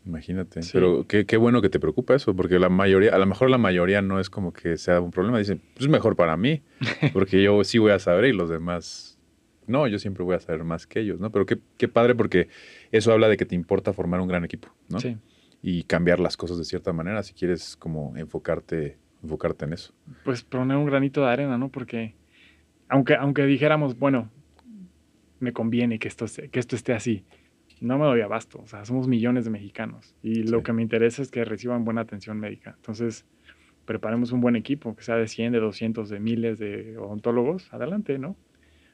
Imagínate. 0.05 0.63
Sí. 0.63 0.71
Pero 0.73 1.05
qué, 1.07 1.25
qué, 1.25 1.37
bueno 1.37 1.61
que 1.61 1.69
te 1.69 1.79
preocupa 1.79 2.15
eso, 2.15 2.35
porque 2.35 2.57
la 2.57 2.69
mayoría, 2.69 3.13
a 3.13 3.19
lo 3.19 3.25
mejor 3.25 3.49
la 3.49 3.57
mayoría 3.57 4.01
no 4.01 4.19
es 4.19 4.29
como 4.29 4.51
que 4.51 4.77
sea 4.77 4.99
un 4.99 5.11
problema. 5.11 5.37
Dicen, 5.37 5.61
pues 5.73 5.85
es 5.85 5.91
mejor 5.91 6.15
para 6.15 6.37
mí, 6.37 6.63
porque 7.13 7.41
yo 7.43 7.63
sí 7.63 7.77
voy 7.77 7.91
a 7.91 7.99
saber 7.99 8.25
y 8.25 8.33
los 8.33 8.49
demás 8.49 9.19
no, 9.67 9.87
yo 9.87 9.99
siempre 9.99 10.23
voy 10.23 10.35
a 10.35 10.39
saber 10.39 10.63
más 10.63 10.85
que 10.85 10.99
ellos, 10.99 11.19
¿no? 11.19 11.31
Pero 11.31 11.45
qué, 11.45 11.59
qué 11.77 11.87
padre 11.87 12.15
porque 12.15 12.49
eso 12.91 13.11
habla 13.11 13.29
de 13.29 13.37
que 13.37 13.45
te 13.45 13.55
importa 13.55 13.93
formar 13.93 14.19
un 14.19 14.27
gran 14.27 14.43
equipo, 14.43 14.69
¿no? 14.89 14.99
Sí. 14.99 15.17
Y 15.61 15.83
cambiar 15.83 16.19
las 16.19 16.37
cosas 16.37 16.57
de 16.57 16.65
cierta 16.65 16.91
manera 16.91 17.23
si 17.23 17.33
quieres 17.33 17.75
como 17.77 18.15
enfocarte, 18.17 18.97
enfocarte 19.23 19.65
en 19.65 19.73
eso. 19.73 19.93
Pues 20.25 20.43
poner 20.43 20.77
un 20.77 20.85
granito 20.85 21.21
de 21.21 21.27
arena, 21.27 21.57
¿no? 21.57 21.69
Porque 21.69 22.15
aunque, 22.89 23.15
aunque 23.15 23.45
dijéramos, 23.45 23.97
bueno, 23.97 24.29
me 25.39 25.53
conviene 25.53 25.99
que 25.99 26.07
esto, 26.07 26.25
que 26.51 26.59
esto 26.59 26.75
esté 26.75 26.93
así, 26.93 27.23
no 27.81 27.97
me 27.97 28.05
doy 28.05 28.21
abasto. 28.21 28.61
O 28.61 28.67
sea, 28.67 28.85
somos 28.85 29.07
millones 29.07 29.43
de 29.43 29.51
mexicanos 29.51 30.15
y 30.23 30.35
sí. 30.35 30.43
lo 30.43 30.63
que 30.63 30.71
me 30.71 30.81
interesa 30.81 31.21
es 31.21 31.31
que 31.31 31.43
reciban 31.43 31.83
buena 31.83 32.01
atención 32.01 32.39
médica. 32.39 32.75
Entonces, 32.77 33.25
preparemos 33.85 34.31
un 34.31 34.39
buen 34.39 34.55
equipo, 34.55 34.95
que 34.95 35.03
sea 35.03 35.15
de 35.17 35.27
100, 35.27 35.51
de 35.51 35.59
200, 35.59 36.07
de 36.07 36.19
miles 36.19 36.59
de 36.59 36.97
odontólogos, 36.97 37.73
adelante, 37.73 38.17
¿no? 38.17 38.37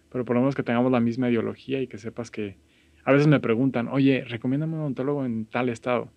Pero 0.10 0.26
por 0.26 0.36
lo 0.36 0.41
menos 0.41 0.56
que 0.56 0.63
tengamos 0.63 0.91
la 0.91 1.02
misma 1.02 1.30
ideología 1.30 1.82
y 1.82 1.88
que 1.88 1.97
sepas 1.97 2.32
que 2.32 2.58
a 3.04 3.12
veces 3.12 3.28
me 3.28 3.39
preguntan, 3.39 3.89
oye, 3.89 4.23
recomiéndame 4.28 4.76
un 4.76 4.82
odontólogo 4.82 5.26
en 5.26 5.45
tal 5.45 5.69
estado. 5.69 6.10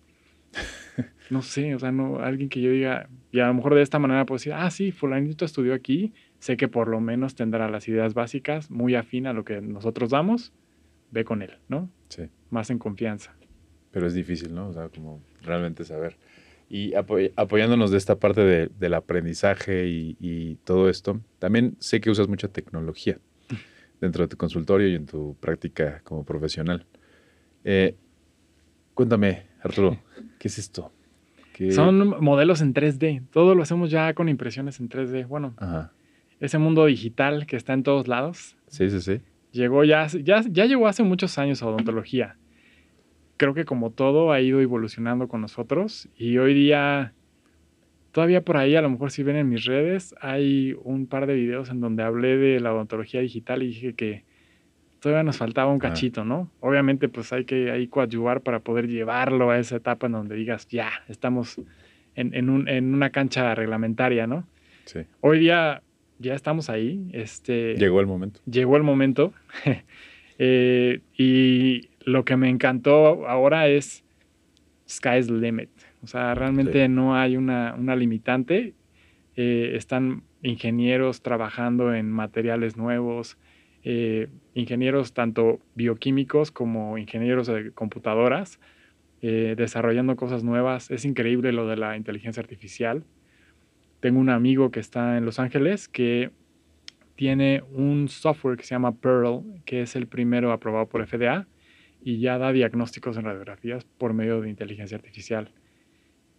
no 1.29 1.41
sé, 1.41 1.75
o 1.75 1.79
sea, 1.79 1.91
no, 1.91 2.19
alguien 2.19 2.49
que 2.49 2.61
yo 2.61 2.71
diga, 2.71 3.09
y 3.31 3.39
a 3.39 3.47
lo 3.47 3.53
mejor 3.53 3.75
de 3.75 3.81
esta 3.81 3.99
manera 3.99 4.25
puedo 4.25 4.37
decir, 4.37 4.53
ah, 4.53 4.69
sí, 4.71 4.91
fulanito 4.91 5.45
estudió 5.45 5.73
aquí, 5.73 6.13
sé 6.39 6.57
que 6.57 6.67
por 6.67 6.87
lo 6.87 6.99
menos 6.99 7.35
tendrá 7.35 7.69
las 7.69 7.87
ideas 7.87 8.13
básicas 8.13 8.71
muy 8.71 8.95
afín 8.95 9.27
a 9.27 9.33
lo 9.33 9.43
que 9.43 9.61
nosotros 9.61 10.09
damos, 10.09 10.53
ve 11.11 11.23
con 11.25 11.41
él, 11.41 11.51
¿no? 11.67 11.89
Sí. 12.09 12.23
Más 12.51 12.69
en 12.69 12.79
confianza. 12.79 13.33
Pero 13.91 14.07
es 14.07 14.13
difícil, 14.13 14.53
¿no? 14.53 14.69
O 14.69 14.73
sea, 14.73 14.89
como 14.89 15.21
realmente 15.41 15.83
saber. 15.83 16.17
Y 16.69 16.93
apoyándonos 16.93 17.91
de 17.91 17.97
esta 17.97 18.17
parte 18.17 18.69
del 18.69 18.93
aprendizaje 18.93 19.87
y, 19.87 20.57
todo 20.63 20.89
esto, 20.89 21.19
también 21.37 21.75
sé 21.79 21.99
que 21.99 22.09
usas 22.09 22.29
mucha 22.29 22.47
tecnología 22.47 23.19
dentro 23.99 24.23
de 24.23 24.29
tu 24.29 24.37
consultorio 24.37 24.87
y 24.87 24.95
en 24.95 25.05
tu 25.05 25.35
práctica 25.41 26.01
como 26.05 26.23
profesional. 26.23 26.85
Eh, 27.65 27.97
cuéntame, 28.93 29.47
Arturo, 29.61 29.99
¿qué 30.39 30.47
es 30.47 30.57
esto? 30.57 30.93
Son 31.71 32.23
modelos 32.23 32.61
en 32.61 32.73
3D. 32.73 33.27
Todo 33.31 33.53
lo 33.53 33.63
hacemos 33.63 33.91
ya 33.91 34.13
con 34.13 34.29
impresiones 34.29 34.79
en 34.79 34.89
3D. 34.89 35.27
Bueno, 35.27 35.53
ese 36.39 36.57
mundo 36.57 36.85
digital 36.85 37.45
que 37.45 37.57
está 37.57 37.73
en 37.73 37.83
todos 37.83 38.07
lados. 38.07 38.55
Sí, 38.67 38.89
sí, 38.89 39.01
sí. 39.01 39.21
Llegó 39.51 39.83
ya, 39.83 40.07
ya, 40.07 40.41
ya 40.49 40.65
llegó 40.65 40.87
hace 40.87 41.03
muchos 41.03 41.37
años 41.37 41.61
a 41.61 41.67
odontología 41.67 42.37
creo 43.41 43.55
que 43.55 43.65
como 43.65 43.89
todo 43.89 44.31
ha 44.31 44.39
ido 44.39 44.61
evolucionando 44.61 45.27
con 45.27 45.41
nosotros 45.41 46.07
y 46.15 46.37
hoy 46.37 46.53
día 46.53 47.11
todavía 48.11 48.41
por 48.41 48.55
ahí, 48.55 48.75
a 48.75 48.83
lo 48.83 48.89
mejor 48.91 49.09
si 49.09 49.23
ven 49.23 49.35
en 49.35 49.49
mis 49.49 49.65
redes, 49.65 50.13
hay 50.21 50.77
un 50.83 51.07
par 51.07 51.25
de 51.25 51.33
videos 51.33 51.71
en 51.71 51.81
donde 51.81 52.03
hablé 52.03 52.37
de 52.37 52.59
la 52.59 52.71
odontología 52.71 53.19
digital 53.19 53.63
y 53.63 53.69
dije 53.69 53.93
que 53.93 54.23
todavía 54.99 55.23
nos 55.23 55.37
faltaba 55.37 55.71
un 55.71 55.79
cachito, 55.79 56.23
¿no? 56.23 56.51
Obviamente 56.59 57.09
pues 57.09 57.33
hay 57.33 57.45
que 57.45 57.71
ahí 57.71 57.87
coadyuvar 57.87 58.41
para 58.41 58.59
poder 58.59 58.87
llevarlo 58.87 59.49
a 59.49 59.57
esa 59.57 59.77
etapa 59.77 60.05
en 60.05 60.11
donde 60.11 60.35
digas, 60.35 60.67
ya, 60.67 60.91
estamos 61.09 61.59
en, 62.13 62.47
una 62.47 63.09
cancha 63.09 63.55
reglamentaria, 63.55 64.27
¿no? 64.27 64.45
Sí. 64.85 64.99
Hoy 65.21 65.39
día 65.39 65.81
ya 66.19 66.35
estamos 66.35 66.69
ahí. 66.69 67.09
Este, 67.11 67.73
llegó 67.73 68.01
el 68.01 68.05
momento. 68.05 68.39
Llegó 68.45 68.77
el 68.77 68.83
momento. 68.83 69.33
Eh, 70.37 71.01
y 71.17 71.89
lo 72.03 72.25
que 72.25 72.37
me 72.37 72.49
encantó 72.49 73.27
ahora 73.27 73.67
es 73.67 74.03
sky's 74.87 75.29
limit. 75.29 75.69
O 76.03 76.07
sea, 76.07 76.33
realmente 76.35 76.87
no 76.89 77.15
hay 77.15 77.37
una, 77.37 77.75
limitante. 77.95 78.73
Eh, 79.35 79.73
están 79.75 80.23
ingenieros 80.41 81.21
trabajando 81.21 81.93
en 81.93 82.11
materiales 82.11 82.75
nuevos, 82.75 83.37
eh, 83.83 84.27
ingenieros 84.53 85.13
tanto 85.13 85.59
bioquímicos 85.75 86.51
como 86.51 86.97
ingenieros 86.97 87.47
de 87.47 87.71
computadoras, 87.71 88.59
eh, 89.21 89.55
desarrollando 89.57 90.15
cosas 90.15 90.43
nuevas. 90.43 90.91
Es 90.91 91.05
increíble 91.05 91.51
lo 91.51 91.67
de 91.67 91.77
la 91.77 91.95
inteligencia 91.95 92.41
artificial. 92.41 93.03
Tengo 93.99 94.19
un 94.19 94.29
amigo 94.29 94.71
que 94.71 94.79
está 94.79 95.17
en 95.17 95.25
Los 95.25 95.39
Ángeles 95.39 95.87
que 95.87 96.31
tiene 97.21 97.61
un 97.71 98.09
software 98.09 98.57
que 98.57 98.63
se 98.63 98.73
llama 98.73 98.95
Pearl, 98.95 99.43
que 99.63 99.83
es 99.83 99.95
el 99.95 100.07
primero 100.07 100.51
aprobado 100.51 100.87
por 100.87 101.05
FDA 101.05 101.45
y 102.03 102.19
ya 102.19 102.39
da 102.39 102.51
diagnósticos 102.51 103.15
en 103.15 103.25
radiografías 103.25 103.85
por 103.99 104.13
medio 104.13 104.41
de 104.41 104.49
inteligencia 104.49 104.97
artificial. 104.97 105.51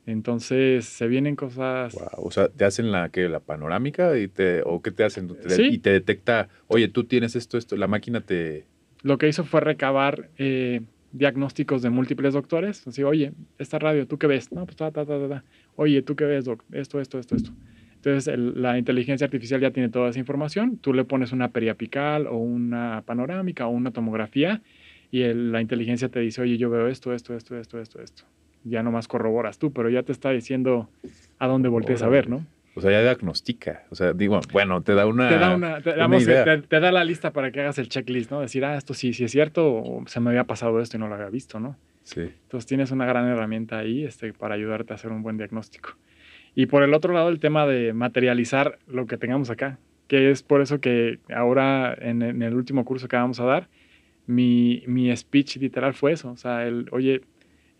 Entonces 0.07 0.85
se 0.87 1.07
vienen 1.07 1.37
cosas. 1.37 1.97
O 2.17 2.33
sea, 2.33 2.49
te 2.49 2.65
hacen 2.65 2.91
la 2.91 3.11
que 3.11 3.29
la 3.29 3.39
panorámica 3.39 4.19
y 4.19 4.27
te 4.27 4.63
o 4.65 4.83
qué 4.83 4.91
te 4.91 5.05
hacen 5.05 5.31
y 5.71 5.79
te 5.79 5.91
detecta, 5.91 6.49
oye, 6.67 6.89
tú 6.89 7.05
tienes 7.05 7.37
esto, 7.37 7.59
esto. 7.59 7.77
La 7.77 7.87
máquina 7.87 8.21
te. 8.21 8.67
Lo 9.03 9.19
que 9.19 9.29
hizo 9.29 9.45
fue 9.45 9.61
recabar 9.61 10.31
eh, 10.37 10.81
diagnósticos 11.13 11.83
de 11.83 11.91
múltiples 11.91 12.35
doctores. 12.35 12.85
Así, 12.89 13.05
oye, 13.05 13.35
esta 13.57 13.79
radio, 13.79 14.09
¿tú 14.09 14.19
qué 14.19 14.27
ves? 14.27 14.51
No, 14.51 14.65
pues 14.65 14.75
ta, 14.75 14.91
ta, 14.91 15.07
ta, 15.07 15.29
ta. 15.29 15.45
Oye, 15.77 16.03
¿tú 16.03 16.17
qué 16.17 16.25
ves, 16.25 16.45
doc? 16.45 16.65
Esto, 16.73 17.01
esto, 17.01 17.21
esto, 17.21 17.37
esto. 17.37 17.53
Entonces, 18.05 18.37
la 18.37 18.79
inteligencia 18.79 19.25
artificial 19.25 19.61
ya 19.61 19.71
tiene 19.71 19.89
toda 19.89 20.11
esa 20.11 20.19
información. 20.19 20.77
Tú 20.77 20.93
le 20.93 21.05
pones 21.05 21.31
una 21.31 21.51
periapical 21.51 22.27
o 22.27 22.37
una 22.37 23.05
panorámica 23.07 23.67
o 23.67 23.71
una 23.71 23.93
tomografía 23.93 24.61
y 25.13 25.23
la 25.33 25.61
inteligencia 25.61 26.09
te 26.09 26.19
dice, 26.19 26.43
oye, 26.43 26.59
yo 26.59 26.69
veo 26.69 26.89
esto, 26.89 27.13
esto, 27.13 27.37
esto, 27.37 27.57
esto, 27.57 27.79
esto, 27.79 28.01
esto. 28.03 28.25
Ya 28.65 28.83
nomás 28.83 29.07
corroboras 29.07 29.59
tú, 29.59 29.73
pero 29.73 29.89
ya 29.89 30.03
te 30.03 30.11
está 30.11 30.31
diciendo 30.31 30.89
a 31.39 31.47
dónde 31.47 31.69
voltees 31.69 32.03
a 32.03 32.09
ver, 32.09 32.29
¿no? 32.29 32.45
O 32.75 32.81
sea, 32.81 32.91
ya 32.91 33.03
diagnostica. 33.03 33.85
O 33.91 33.95
sea, 33.95 34.15
digo, 34.15 34.41
bueno, 34.53 34.83
te 34.83 34.95
da 34.95 35.07
una. 35.07 35.29
Te 35.29 35.39
da, 35.39 35.55
una, 35.55 35.81
te, 35.81 35.93
Te, 36.63 36.81
da 36.81 36.91
la 36.91 37.05
lista 37.05 37.33
para 37.33 37.53
que 37.53 37.61
hagas 37.61 37.79
el 37.79 37.89
checklist, 37.89 38.31
¿no? 38.31 38.41
Decir, 38.41 38.65
ah, 38.65 38.77
esto 38.77 38.95
sí, 38.95 39.13
sí 39.13 39.25
es 39.25 39.31
cierto, 39.31 39.73
o 39.73 40.05
se 40.07 40.19
me 40.19 40.31
había 40.31 40.45
pasado 40.45 40.81
esto 40.81 40.97
y 40.97 41.01
no 41.01 41.07
lo 41.07 41.15
había 41.15 41.29
visto, 41.29 41.61
¿no? 41.61 41.77
Sí. 42.03 42.23
Entonces 42.23 42.67
tienes 42.67 42.91
una 42.91 43.07
gran 43.07 43.29
herramienta 43.29 43.79
ahí 43.79 44.05
este, 44.05 44.33
para 44.33 44.55
ayudarte 44.57 44.93
a 44.93 44.97
hacer 44.97 45.13
un 45.13 45.23
buen 45.23 45.37
diagnóstico. 45.37 45.91
Y 46.55 46.67
por 46.67 46.83
el 46.83 46.95
otro 46.95 47.15
lado, 47.15 47.29
el 47.29 47.41
tema 47.41 47.67
de 47.67 47.93
materializar 47.93 48.79
lo 48.87 49.07
que 49.07 49.17
tengamos 49.17 49.51
acá, 49.51 49.79
que 50.07 50.31
es 50.31 50.43
por 50.43 50.61
eso 50.61 50.81
que 50.81 51.19
ahora 51.35 51.95
en, 51.95 52.23
en 52.23 52.43
el 52.43 52.55
último 52.55 52.85
curso 52.85 53.09
que 53.09 53.17
vamos 53.17 53.41
a 53.41 53.45
dar, 53.45 53.69
mi, 54.27 54.83
mi 54.87 55.15
speech 55.17 55.57
literal 55.57 55.95
fue 55.95 56.13
eso. 56.13 56.31
O 56.31 56.37
sea, 56.37 56.67
el, 56.67 56.87
oye, 56.93 57.23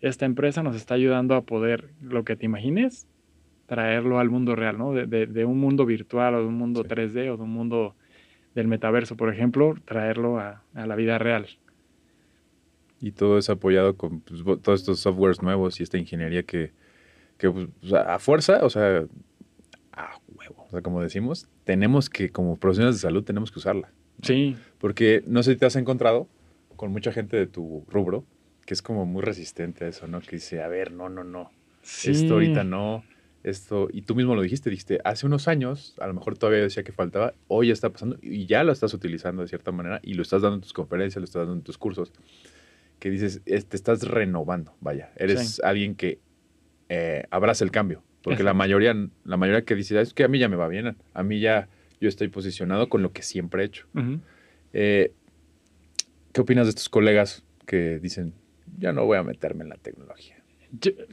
esta 0.01 0.25
empresa 0.25 0.63
nos 0.63 0.75
está 0.75 0.95
ayudando 0.95 1.35
a 1.35 1.41
poder, 1.41 1.89
lo 2.01 2.23
que 2.23 2.35
te 2.35 2.45
imagines, 2.45 3.07
traerlo 3.67 4.19
al 4.19 4.29
mundo 4.29 4.55
real, 4.55 4.77
¿no? 4.77 4.93
De, 4.93 5.05
de, 5.05 5.45
un 5.45 5.59
mundo 5.59 5.85
virtual 5.85 6.35
o 6.35 6.41
de 6.41 6.47
un 6.47 6.55
mundo 6.55 6.83
3D 6.83 7.31
o 7.31 7.37
de 7.37 7.43
un 7.43 7.51
mundo 7.51 7.95
del 8.55 8.67
metaverso, 8.67 9.15
por 9.15 9.33
ejemplo, 9.33 9.75
traerlo 9.85 10.39
a, 10.39 10.63
a 10.73 10.85
la 10.85 10.95
vida 10.95 11.17
real. 11.17 11.47
Y 12.99 13.11
todo 13.11 13.37
es 13.37 13.49
apoyado 13.49 13.95
con 13.95 14.21
pues, 14.21 14.43
todos 14.61 14.81
estos 14.81 14.99
softwares 14.99 15.41
nuevos 15.41 15.79
y 15.79 15.83
esta 15.83 15.97
ingeniería 15.97 16.43
que, 16.43 16.71
que 17.37 17.49
pues, 17.51 17.67
a 17.93 18.19
fuerza, 18.19 18.59
o 18.63 18.69
sea, 18.69 19.05
a 19.91 20.19
huevo, 20.35 20.65
o 20.67 20.71
sea, 20.71 20.81
como 20.81 21.01
decimos, 21.01 21.47
tenemos 21.63 22.09
que, 22.09 22.31
como 22.31 22.57
profesionales 22.57 22.97
de 22.97 23.01
salud, 23.01 23.23
tenemos 23.23 23.51
que 23.51 23.59
usarla. 23.59 23.91
Sí. 24.21 24.55
Porque 24.79 25.23
no 25.27 25.43
sé 25.43 25.53
si 25.53 25.57
te 25.57 25.65
has 25.65 25.75
encontrado 25.75 26.27
con 26.75 26.91
mucha 26.91 27.11
gente 27.11 27.37
de 27.37 27.47
tu 27.47 27.85
rubro 27.89 28.25
que 28.65 28.73
es 28.73 28.81
como 28.81 29.05
muy 29.05 29.21
resistente 29.21 29.85
a 29.85 29.87
eso, 29.87 30.07
¿no? 30.07 30.21
Que 30.21 30.37
dice, 30.37 30.61
a 30.61 30.67
ver, 30.67 30.91
no, 30.91 31.09
no, 31.09 31.23
no. 31.23 31.51
Esto 31.83 32.33
ahorita 32.33 32.63
no. 32.63 33.03
Esto, 33.43 33.89
y 33.91 34.03
tú 34.03 34.15
mismo 34.15 34.35
lo 34.35 34.41
dijiste, 34.41 34.69
dijiste, 34.69 34.99
hace 35.03 35.25
unos 35.25 35.49
años, 35.49 35.95
a 35.99 36.07
lo 36.07 36.13
mejor 36.13 36.37
todavía 36.37 36.61
decía 36.61 36.83
que 36.83 36.93
faltaba, 36.93 37.33
hoy 37.49 37.67
ya 37.67 37.73
está 37.73 37.89
pasando 37.89 38.17
y 38.21 38.45
ya 38.45 38.63
lo 38.63 38.71
estás 38.71 38.93
utilizando 38.93 39.41
de 39.41 39.49
cierta 39.49 39.73
manera 39.73 39.99
y 40.01 40.13
lo 40.13 40.21
estás 40.21 40.41
dando 40.43 40.55
en 40.55 40.61
tus 40.61 40.71
conferencias, 40.71 41.19
lo 41.19 41.25
estás 41.25 41.41
dando 41.41 41.55
en 41.55 41.61
tus 41.61 41.77
cursos, 41.77 42.13
que 42.99 43.09
dices, 43.09 43.41
te 43.43 43.75
estás 43.75 44.03
renovando, 44.07 44.73
vaya, 44.79 45.11
eres 45.17 45.59
alguien 45.61 45.95
que 45.95 46.19
eh, 46.93 47.23
abraza 47.31 47.63
el 47.63 47.71
cambio, 47.71 48.03
porque 48.21 48.43
la 48.43 48.53
mayoría, 48.53 48.95
la 49.25 49.37
mayoría 49.37 49.65
que 49.65 49.73
dice, 49.73 49.99
es 49.99 50.13
que 50.13 50.23
a 50.23 50.27
mí 50.27 50.37
ya 50.37 50.47
me 50.47 50.55
va 50.55 50.67
bien, 50.67 50.95
a 51.13 51.23
mí 51.23 51.39
ya 51.39 51.67
yo 51.99 52.07
estoy 52.07 52.27
posicionado 52.27 52.87
con 52.87 53.01
lo 53.01 53.11
que 53.11 53.23
siempre 53.23 53.63
he 53.63 53.65
hecho. 53.65 53.87
Eh, 54.73 55.11
¿Qué 56.31 56.41
opinas 56.41 56.67
de 56.67 56.69
estos 56.69 56.89
colegas 56.89 57.43
que 57.65 57.97
dicen, 57.99 58.33
ya 58.77 58.93
no 58.93 59.05
voy 59.05 59.17
a 59.17 59.23
meterme 59.23 59.63
en 59.63 59.69
la 59.69 59.77
tecnología? 59.77 60.37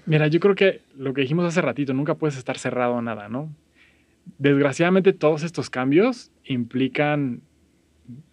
mira, 0.07 0.27
yo 0.29 0.41
creo 0.41 0.55
que 0.55 0.83
lo 0.97 1.13
que 1.13 1.23
dijimos 1.23 1.45
hace 1.47 1.61
ratito, 1.61 1.93
nunca 1.93 2.15
puedes 2.15 2.37
estar 2.37 2.59
cerrado 2.59 2.99
a 2.99 3.03
nada, 3.03 3.29
¿no? 3.29 3.55
Desgraciadamente 4.39 5.13
todos 5.13 5.43
estos 5.43 5.71
cambios 5.71 6.31
implican 6.45 7.43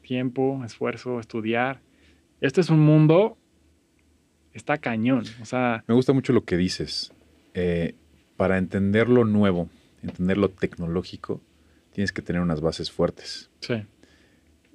tiempo, 0.01 0.62
esfuerzo, 0.65 1.19
estudiar. 1.19 1.81
Este 2.39 2.62
es 2.62 2.69
un 2.69 2.79
mundo, 2.79 3.38
está 4.53 4.77
cañón, 4.77 5.23
o 5.41 5.45
sea... 5.45 5.83
Me 5.88 5.95
gusta 5.95 6.13
mucho 6.13 6.33
lo 6.33 6.45
que 6.45 6.55
dices. 6.55 7.12
Eh, 7.60 7.96
para 8.36 8.60
entender 8.60 9.10
lo 9.10 9.26
nuevo, 9.26 9.67
entender 10.04 10.38
lo 10.38 10.50
tecnológico, 10.50 11.41
tienes 11.91 12.12
que 12.12 12.22
tener 12.22 12.39
unas 12.39 12.62
bases 12.62 12.91
fuertes. 12.91 13.50
Sí. 13.62 13.84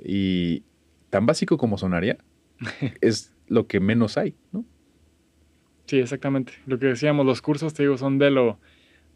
Y 0.05 0.64
tan 1.09 1.25
básico 1.25 1.59
como 1.59 1.79
sonaría, 1.79 2.18
es 3.01 3.37
lo 3.47 3.68
que 3.68 3.79
menos 3.79 4.18
hay, 4.18 4.35
¿no? 4.51 4.64
Sí, 5.87 6.01
exactamente. 6.01 6.55
Lo 6.66 6.81
que 6.81 6.87
decíamos, 6.87 7.25
los 7.25 7.40
cursos, 7.40 7.73
te 7.73 7.85
digo, 7.85 7.97
son 7.99 8.18
de 8.18 8.33
lo, 8.33 8.59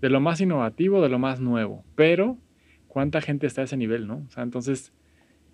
de 0.00 0.10
lo 0.10 0.20
más 0.20 0.40
innovativo, 0.40 1.02
de 1.02 1.08
lo 1.08 1.18
más 1.18 1.40
nuevo. 1.40 1.84
Pero, 1.96 2.38
¿cuánta 2.86 3.20
gente 3.20 3.48
está 3.48 3.62
a 3.62 3.64
ese 3.64 3.76
nivel, 3.76 4.06
no? 4.06 4.24
O 4.28 4.30
sea, 4.30 4.44
entonces, 4.44 4.92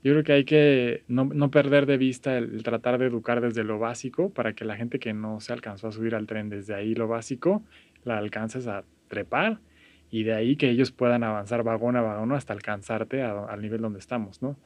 yo 0.05 0.13
creo 0.13 0.25
que 0.25 0.33
hay 0.33 0.45
que 0.45 1.05
no, 1.07 1.51
perder 1.51 1.87
de 1.87 1.97
vista 1.97 2.37
el, 2.37 2.63
tratar 2.65 2.99
de 2.99 3.07
educar 3.07 3.41
desde 3.41 3.63
lo 3.63 3.79
básico 3.79 4.31
para 4.31 4.53
que 4.53 4.65
la 4.65 4.77
gente 4.77 4.99
que 4.99 5.13
no 5.13 5.41
se 5.41 5.53
alcanzó 5.53 5.89
a 5.89 5.93
subir 5.93 6.17
al 6.17 6.27
tren 6.27 6.49
desde 6.49 6.75
ahí 6.75 6.95
lo 6.95 7.07
básico, 7.07 7.63
la 8.05 8.19
alcances 8.19 8.67
a 8.67 8.85
trepar 9.09 9.61
y 10.11 10.25
de 10.25 10.35
ahí 10.35 10.57
que 10.57 10.69
ellos 10.69 10.93
puedan 10.93 11.25
avanzar 11.25 11.63
vagón 11.63 11.97
a 11.97 12.03
vagón 12.03 12.33
hasta 12.33 12.53
alcanzarte 12.53 13.23
al 13.23 13.63
nivel 13.63 13.81
donde 13.81 13.99
estamos, 13.99 14.43
¿no? 14.43 14.57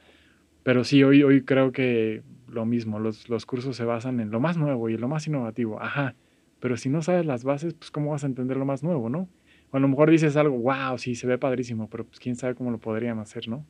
Pero 0.63 0.83
sí, 0.83 1.03
hoy, 1.03 1.23
hoy 1.23 1.43
creo 1.43 1.71
que 1.71 2.23
lo 2.49 2.65
mismo, 2.65 2.99
los, 2.99 3.29
los 3.29 3.45
cursos 3.45 3.77
se 3.77 3.85
basan 3.85 4.19
en 4.19 4.31
lo 4.31 4.41
más 4.41 4.57
nuevo 4.57 4.89
y 4.89 4.95
en 4.95 5.01
lo 5.01 5.07
más 5.07 5.25
innovativo, 5.25 5.81
ajá, 5.81 6.15
pero 6.59 6.75
si 6.75 6.89
no 6.89 7.01
sabes 7.01 7.25
las 7.25 7.43
bases, 7.43 7.73
pues 7.73 7.91
cómo 7.91 8.11
vas 8.11 8.23
a 8.23 8.27
entender 8.27 8.57
lo 8.57 8.65
más 8.65 8.83
nuevo, 8.83 9.09
¿no? 9.09 9.29
O 9.71 9.77
a 9.77 9.79
lo 9.79 9.87
mejor 9.87 10.09
dices 10.09 10.35
algo, 10.35 10.57
wow, 10.57 10.97
sí, 10.97 11.15
se 11.15 11.27
ve 11.27 11.37
padrísimo, 11.37 11.89
pero 11.89 12.05
pues 12.05 12.19
quién 12.19 12.35
sabe 12.35 12.55
cómo 12.55 12.71
lo 12.71 12.79
podrían 12.79 13.19
hacer, 13.19 13.47
¿no? 13.47 13.65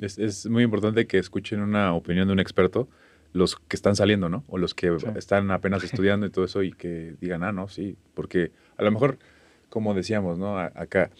Es, 0.00 0.18
es 0.18 0.48
muy 0.48 0.64
importante 0.64 1.06
que 1.06 1.18
escuchen 1.18 1.60
una 1.60 1.94
opinión 1.94 2.26
de 2.26 2.32
un 2.32 2.40
experto, 2.40 2.88
los 3.34 3.56
que 3.56 3.76
están 3.76 3.96
saliendo, 3.96 4.30
¿no? 4.30 4.44
O 4.48 4.56
los 4.56 4.72
que 4.72 4.96
están 5.16 5.50
apenas 5.50 5.84
estudiando 5.84 6.24
y 6.24 6.30
todo 6.30 6.46
eso 6.46 6.62
y 6.62 6.72
que 6.72 7.16
digan, 7.20 7.42
ah, 7.42 7.52
no, 7.52 7.68
sí, 7.68 7.98
porque 8.14 8.52
a 8.78 8.82
lo 8.82 8.90
mejor 8.90 9.18
como 9.74 9.92
decíamos, 9.92 10.38
¿no? 10.38 10.56
acá, 10.56 11.10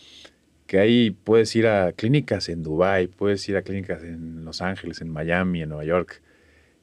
que 0.69 0.79
ahí 0.79 1.11
puedes 1.11 1.57
ir 1.57 1.67
a 1.67 1.93
clínicas 1.93 2.49
en 2.49 2.63
Dubai, 2.63 3.09
puedes 3.09 3.49
ir 3.49 3.57
a 3.57 3.63
clínicas 3.63 4.05
en 4.05 4.45
Los 4.45 4.63
Ángeles, 4.63 5.01
en 5.01 5.11
Miami, 5.11 5.63
en 5.63 5.71
Nueva 5.71 5.85
York, 5.85 6.23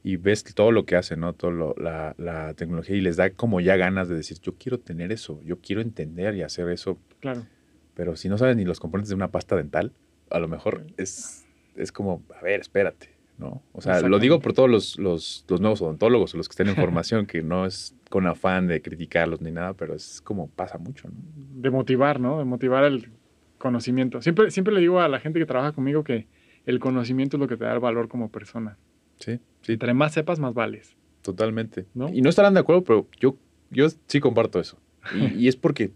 y 0.04 0.18
ves 0.18 0.44
todo 0.44 0.74
lo 0.74 0.86
que 0.86 0.98
hace, 0.98 1.16
¿no? 1.16 1.32
Todo 1.32 1.74
la, 1.78 2.14
la, 2.18 2.54
tecnología 2.56 2.98
y 2.98 3.00
les 3.00 3.16
da 3.16 3.30
como 3.30 3.62
ya 3.62 3.78
ganas 3.78 4.10
de 4.10 4.16
decir, 4.16 4.38
yo 4.42 4.56
quiero 4.56 4.80
tener 4.82 5.14
eso, 5.14 5.42
yo 5.46 5.62
quiero 5.62 5.80
entender 5.80 6.36
y 6.36 6.42
hacer 6.42 6.68
eso. 6.68 6.98
Claro. 7.22 7.46
Pero 7.94 8.18
si 8.18 8.28
no 8.28 8.38
sabes 8.38 8.58
ni 8.58 8.66
los 8.66 8.82
componentes 8.82 9.08
de 9.08 9.16
una 9.16 9.32
pasta 9.32 9.56
dental, 9.56 9.94
a 10.30 10.40
lo 10.40 10.50
mejor 10.50 10.86
es, 10.98 11.46
es 11.78 11.94
como, 11.94 12.22
a 12.38 12.44
ver, 12.44 12.60
espérate, 12.60 13.12
¿no? 13.42 13.62
O 13.74 13.82
sea, 13.82 14.00
lo 14.02 14.20
digo 14.20 14.40
por 14.40 14.54
todos 14.54 14.70
los, 14.70 14.98
los, 14.98 15.46
los 15.50 15.60
nuevos 15.60 15.82
odontólogos 15.82 16.34
o 16.34 16.38
los 16.38 16.48
que 16.48 16.54
estén 16.54 16.70
en 16.70 16.76
formación, 16.78 17.26
que 17.26 17.42
no 17.42 17.66
es 17.66 17.96
con 18.10 18.28
afán 18.28 18.68
de 18.68 18.82
criticarlos 18.82 19.42
ni 19.42 19.52
nada, 19.52 19.74
pero 19.74 19.96
es 19.96 20.22
como 20.22 20.48
pasa 20.50 20.78
mucho, 20.78 21.10
¿no? 21.10 21.16
De 21.62 21.70
motivar, 21.70 22.20
¿no? 22.20 22.38
De 22.40 22.46
motivar 22.46 22.84
el 22.86 23.10
conocimiento. 23.58 24.22
Siempre, 24.22 24.52
siempre 24.52 24.74
le 24.74 24.80
digo 24.80 25.02
a 25.02 25.08
la 25.08 25.20
gente 25.20 25.40
que 25.40 25.46
trabaja 25.46 25.72
conmigo 25.74 26.04
que 26.04 26.28
el 26.66 26.80
conocimiento 26.80 27.38
es 27.38 27.42
lo 27.42 27.48
que 27.48 27.58
te 27.58 27.66
da 27.66 27.74
el 27.74 27.80
valor 27.80 28.08
como 28.08 28.30
persona. 28.30 28.78
Sí, 29.20 29.40
sí. 29.62 29.74
Entre 29.74 29.94
más 29.94 30.14
sepas, 30.14 30.40
más 30.40 30.54
vales. 30.54 30.96
Totalmente. 31.22 31.86
Y 32.14 32.22
no 32.22 32.30
estarán 32.30 32.54
de 32.54 32.60
acuerdo, 32.60 32.84
pero 32.84 33.08
yo, 33.20 33.38
yo 33.70 33.88
sí 34.08 34.20
comparto 34.20 34.60
eso. 34.60 34.78
Y, 35.36 35.48
es 35.48 35.56
porque 35.56 35.92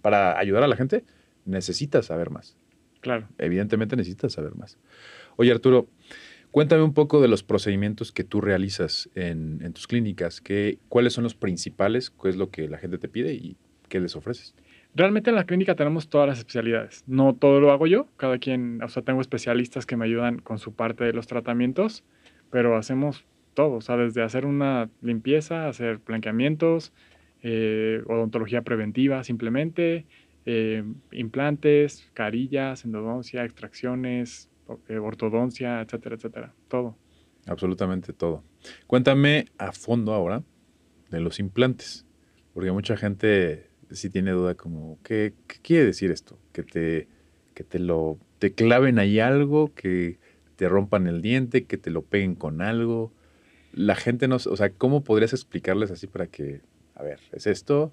para 0.00 0.38
ayudar 0.38 0.62
a 0.62 0.68
la 0.68 0.76
gente 0.76 1.04
necesitas 1.44 2.06
saber 2.06 2.30
más. 2.30 2.56
Claro. 3.00 3.28
Evidentemente 3.38 3.96
necesitas 3.96 4.32
saber 4.32 4.54
más. 4.54 4.78
Oye, 5.36 5.50
Arturo, 5.50 5.88
cuéntame 6.54 6.84
un 6.84 6.94
poco 6.94 7.20
de 7.20 7.26
los 7.26 7.42
procedimientos 7.42 8.12
que 8.12 8.22
tú 8.22 8.40
realizas 8.40 9.10
en, 9.16 9.72
tus 9.72 9.88
clínicas. 9.88 10.40
¿Qué, 10.40 10.78
¿Cuáles 10.88 11.12
son 11.12 11.24
los 11.24 11.34
principales? 11.34 12.10
¿Qué 12.10 12.28
es 12.28 12.36
lo 12.36 12.50
que 12.50 12.68
la 12.68 12.78
gente 12.78 12.96
te 12.96 13.08
pide 13.08 13.34
y 13.34 13.56
qué 13.88 13.98
les 13.98 14.14
ofreces? 14.14 14.54
Realmente 14.94 15.30
en 15.30 15.34
la 15.34 15.46
clínica 15.46 15.74
tenemos 15.74 16.08
todas 16.08 16.28
las 16.28 16.38
especialidades. 16.38 17.02
No 17.08 17.34
todo 17.34 17.58
lo 17.58 17.72
hago 17.72 17.88
yo, 17.88 18.06
cada 18.16 18.38
quien, 18.38 18.80
o 18.84 18.88
sea, 18.88 19.02
tengo 19.02 19.20
especialistas 19.20 19.84
que 19.84 19.96
me 19.96 20.04
ayudan 20.04 20.38
con 20.38 20.58
su 20.58 20.72
parte 20.72 21.02
de 21.02 21.12
los 21.12 21.26
tratamientos, 21.26 22.04
pero 22.50 22.76
hacemos 22.76 23.24
todo, 23.54 23.72
o 23.72 23.80
sea, 23.80 23.96
desde 23.96 24.22
hacer 24.22 24.46
una 24.46 24.88
limpieza, 25.02 25.66
hacer 25.66 25.98
blanqueamientos, 26.06 26.92
eh, 27.42 28.00
odontología 28.06 28.62
preventiva 28.62 29.24
simplemente, 29.24 30.04
eh, 30.46 30.84
implantes, 31.10 32.08
carillas, 32.14 32.84
endodoncia, 32.84 33.44
extracciones, 33.44 34.48
ortodoncia, 35.00 35.80
etcétera, 35.80 36.16
etcétera, 36.16 36.54
todo. 36.68 36.96
Absolutamente 37.46 38.12
todo. 38.12 38.42
Cuéntame 38.86 39.46
a 39.58 39.72
fondo 39.72 40.14
ahora 40.14 40.42
de 41.10 41.20
los 41.20 41.38
implantes, 41.38 42.06
porque 42.52 42.72
mucha 42.72 42.96
gente 42.96 43.70
si 43.90 44.10
tiene 44.10 44.32
duda 44.32 44.54
como, 44.54 44.98
¿qué, 45.02 45.34
quiere 45.62 45.86
decir 45.86 46.10
esto? 46.10 46.38
Que 46.52 46.62
te, 46.62 47.08
que 47.54 47.64
te 47.64 47.78
lo, 47.78 48.18
te 48.38 48.52
claven 48.52 48.98
ahí 48.98 49.20
algo, 49.20 49.72
que 49.74 50.18
te 50.56 50.68
rompan 50.68 51.06
el 51.06 51.22
diente, 51.22 51.64
que 51.64 51.76
te 51.76 51.90
lo 51.90 52.02
peguen 52.02 52.34
con 52.34 52.62
algo. 52.62 53.12
La 53.72 53.94
gente 53.94 54.28
no, 54.28 54.36
o 54.36 54.56
sea, 54.56 54.70
¿cómo 54.70 55.04
podrías 55.04 55.32
explicarles 55.32 55.90
así 55.90 56.06
para 56.06 56.26
que, 56.26 56.62
a 56.94 57.02
ver, 57.02 57.20
¿es 57.32 57.46
esto? 57.46 57.92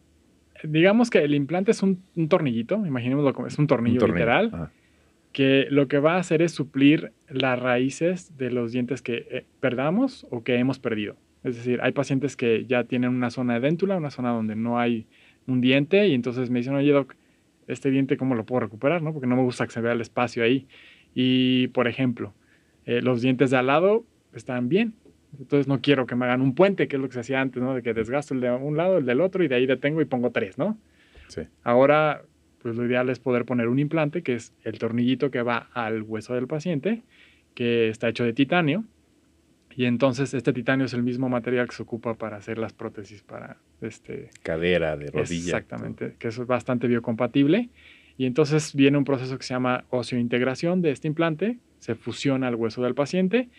Digamos 0.64 1.10
que 1.10 1.20
el 1.20 1.34
implante 1.34 1.72
es 1.72 1.82
un, 1.82 2.04
tornillito, 2.30 2.86
imaginémoslo 2.86 3.34
como 3.34 3.48
es 3.48 3.58
un 3.58 3.68
tornillo, 3.68 4.06
literal, 4.06 4.72
que 5.32 5.68
lo 5.70 5.88
que 5.88 6.00
va 6.00 6.16
a 6.16 6.20
hacer 6.20 6.42
es 6.42 6.52
suplir 6.52 7.14
las 7.30 7.60
raíces 7.60 8.38
de 8.38 8.52
los 8.52 8.72
dientes 8.72 9.02
que 9.02 9.28
eh, 9.30 9.46
perdamos 9.60 10.28
o 10.30 10.44
que 10.44 10.56
hemos 10.56 10.80
perdido. 10.80 11.16
Es 11.44 11.56
decir, 11.56 11.80
hay 11.82 11.92
pacientes 11.92 12.36
que 12.36 12.66
ya 12.66 12.84
tienen 12.84 13.12
una 13.12 13.32
zona 13.32 13.56
de 13.56 13.62
déntula, 13.62 13.98
una 13.98 14.12
zona 14.12 14.32
donde 14.32 14.56
no 14.56 14.80
hay 14.80 15.08
un 15.48 15.62
diente 15.62 16.08
y 16.08 16.14
entonces 16.14 16.50
me 16.50 16.60
dicen, 16.60 16.76
oye, 16.76 16.92
doc, 16.92 17.16
este 17.68 17.90
diente, 17.90 18.18
¿cómo 18.18 18.36
lo 18.36 18.46
puedo 18.46 18.60
recuperar? 18.60 19.02
¿no? 19.02 19.14
Porque 19.14 19.28
no 19.28 19.36
me 19.36 19.44
gusta 19.44 19.66
que 19.66 19.72
se 19.72 19.82
vea 19.82 19.94
el 19.94 20.02
espacio 20.02 20.44
ahí. 20.44 20.68
Y, 21.16 21.68
por 21.70 21.88
ejemplo, 21.88 22.34
eh, 22.86 23.02
los 23.02 23.22
dientes 23.22 23.50
de 23.50 23.58
al 23.58 23.68
lado 23.68 24.06
están 24.34 24.70
bien. 24.70 24.94
Entonces 25.40 25.68
no 25.68 25.82
quiero 25.82 26.06
que 26.06 26.16
me 26.16 26.26
hagan 26.26 26.42
un 26.42 26.54
puente, 26.54 26.88
que 26.88 26.98
es 26.98 27.02
lo 27.02 27.08
que 27.08 27.14
se 27.14 27.22
hacía 27.22 27.42
antes, 27.42 27.64
¿no? 27.64 27.74
De 27.74 27.82
que 27.82 27.94
desgasto 27.94 28.34
el 28.34 28.42
de 28.42 28.52
un 28.52 28.76
lado, 28.76 28.98
el 28.98 29.06
del 29.06 29.22
otro 29.22 29.44
y 29.44 29.48
de 29.48 29.56
ahí 29.56 29.66
detengo 29.66 30.02
y 30.02 30.06
pongo 30.06 30.32
tres, 30.32 30.58
¿no? 30.58 30.78
Sí. 31.28 31.44
Ahora, 31.64 32.24
pues 32.62 32.76
lo 32.76 32.86
ideal 32.86 33.10
es 33.10 33.20
poder 33.20 33.46
poner 33.46 33.68
un 33.68 33.80
implante, 33.80 34.22
que 34.22 34.36
es 34.36 34.54
el 34.64 34.80
tornillito 34.80 35.32
que 35.32 35.42
va 35.42 35.70
al 35.74 36.04
hueso 36.04 36.34
del 36.34 36.48
paciente, 36.48 37.04
que 37.56 37.90
está 37.90 38.10
hecho 38.10 38.24
de 38.24 38.34
titanio 38.34 38.86
y 39.76 39.86
entonces 39.86 40.34
este 40.34 40.54
titanio 40.54 40.86
es 40.86 40.94
el 40.94 41.04
mismo 41.04 41.30
material 41.30 41.68
que 41.68 41.76
se 41.76 41.84
ocupa 41.84 42.16
para 42.16 42.38
hacer 42.38 42.58
las 42.58 42.74
prótesis 42.74 43.22
para 43.22 43.58
este 43.82 44.30
cadera, 44.44 44.98
de 44.98 45.08
rodilla. 45.08 45.58
Exactamente, 45.58 46.16
que 46.20 46.28
es 46.28 46.46
bastante 46.46 46.88
biocompatible. 46.88 47.70
Y 48.18 48.26
entonces 48.26 48.76
viene 48.76 48.98
un 48.98 49.06
proceso 49.06 49.38
que 49.38 49.44
se 49.44 49.54
llama 49.54 49.86
oseointegración 49.90 50.82
de 50.82 50.92
este 50.92 51.08
implante, 51.08 51.60
se 51.80 51.96
fusiona 51.96 52.48
al 52.48 52.56
hueso 52.56 52.84
del 52.84 52.94
paciente 52.94 53.50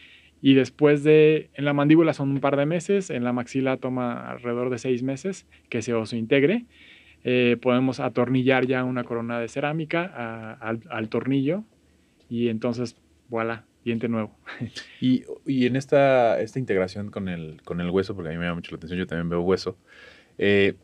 y 0.41 0.55
después 0.55 1.03
de, 1.03 1.51
en 1.55 1.65
la 1.65 1.73
mandíbula 1.73 2.13
son 2.13 2.31
un 2.31 2.41
par 2.41 2.57
de 2.57 2.67
meses, 2.67 3.11
en 3.11 3.25
la 3.25 3.33
maxila 3.33 3.77
toma 3.79 4.31
alrededor 4.31 4.71
de 4.71 4.79
seis 4.79 5.03
meses 5.03 5.47
que 5.69 5.83
se 5.83 5.95
oseointegre. 5.95 6.67
Eh, 7.25 7.57
podemos 7.61 8.01
atornillar 8.01 8.67
ya 8.67 8.85
una 8.85 9.05
corona 9.05 9.39
de 9.39 9.49
cerámica 9.49 10.55
al, 10.61 10.81
al 10.91 11.09
tornillo 11.09 11.65
y 12.29 12.49
entonces, 12.49 12.97
voilà, 13.29 13.65
diente 13.85 14.09
nuevo. 14.09 14.35
Y, 15.01 15.25
y, 15.47 15.67
en 15.67 15.77
esta, 15.77 16.41
esta 16.41 16.59
integración 16.59 17.11
con 17.11 17.29
el, 17.29 17.61
con 17.63 17.81
el 17.81 17.91
hueso, 17.91 18.15
porque 18.15 18.31
a 18.31 18.33
mí 18.33 18.39
me 18.39 18.45
llama 18.45 18.57
mucho 18.57 18.71
la 18.71 18.77
atención, 18.77 18.99
yo 18.99 19.07
también 19.07 19.29
veo 19.29 19.41
hueso, 19.41 19.77
eh, 20.39 20.75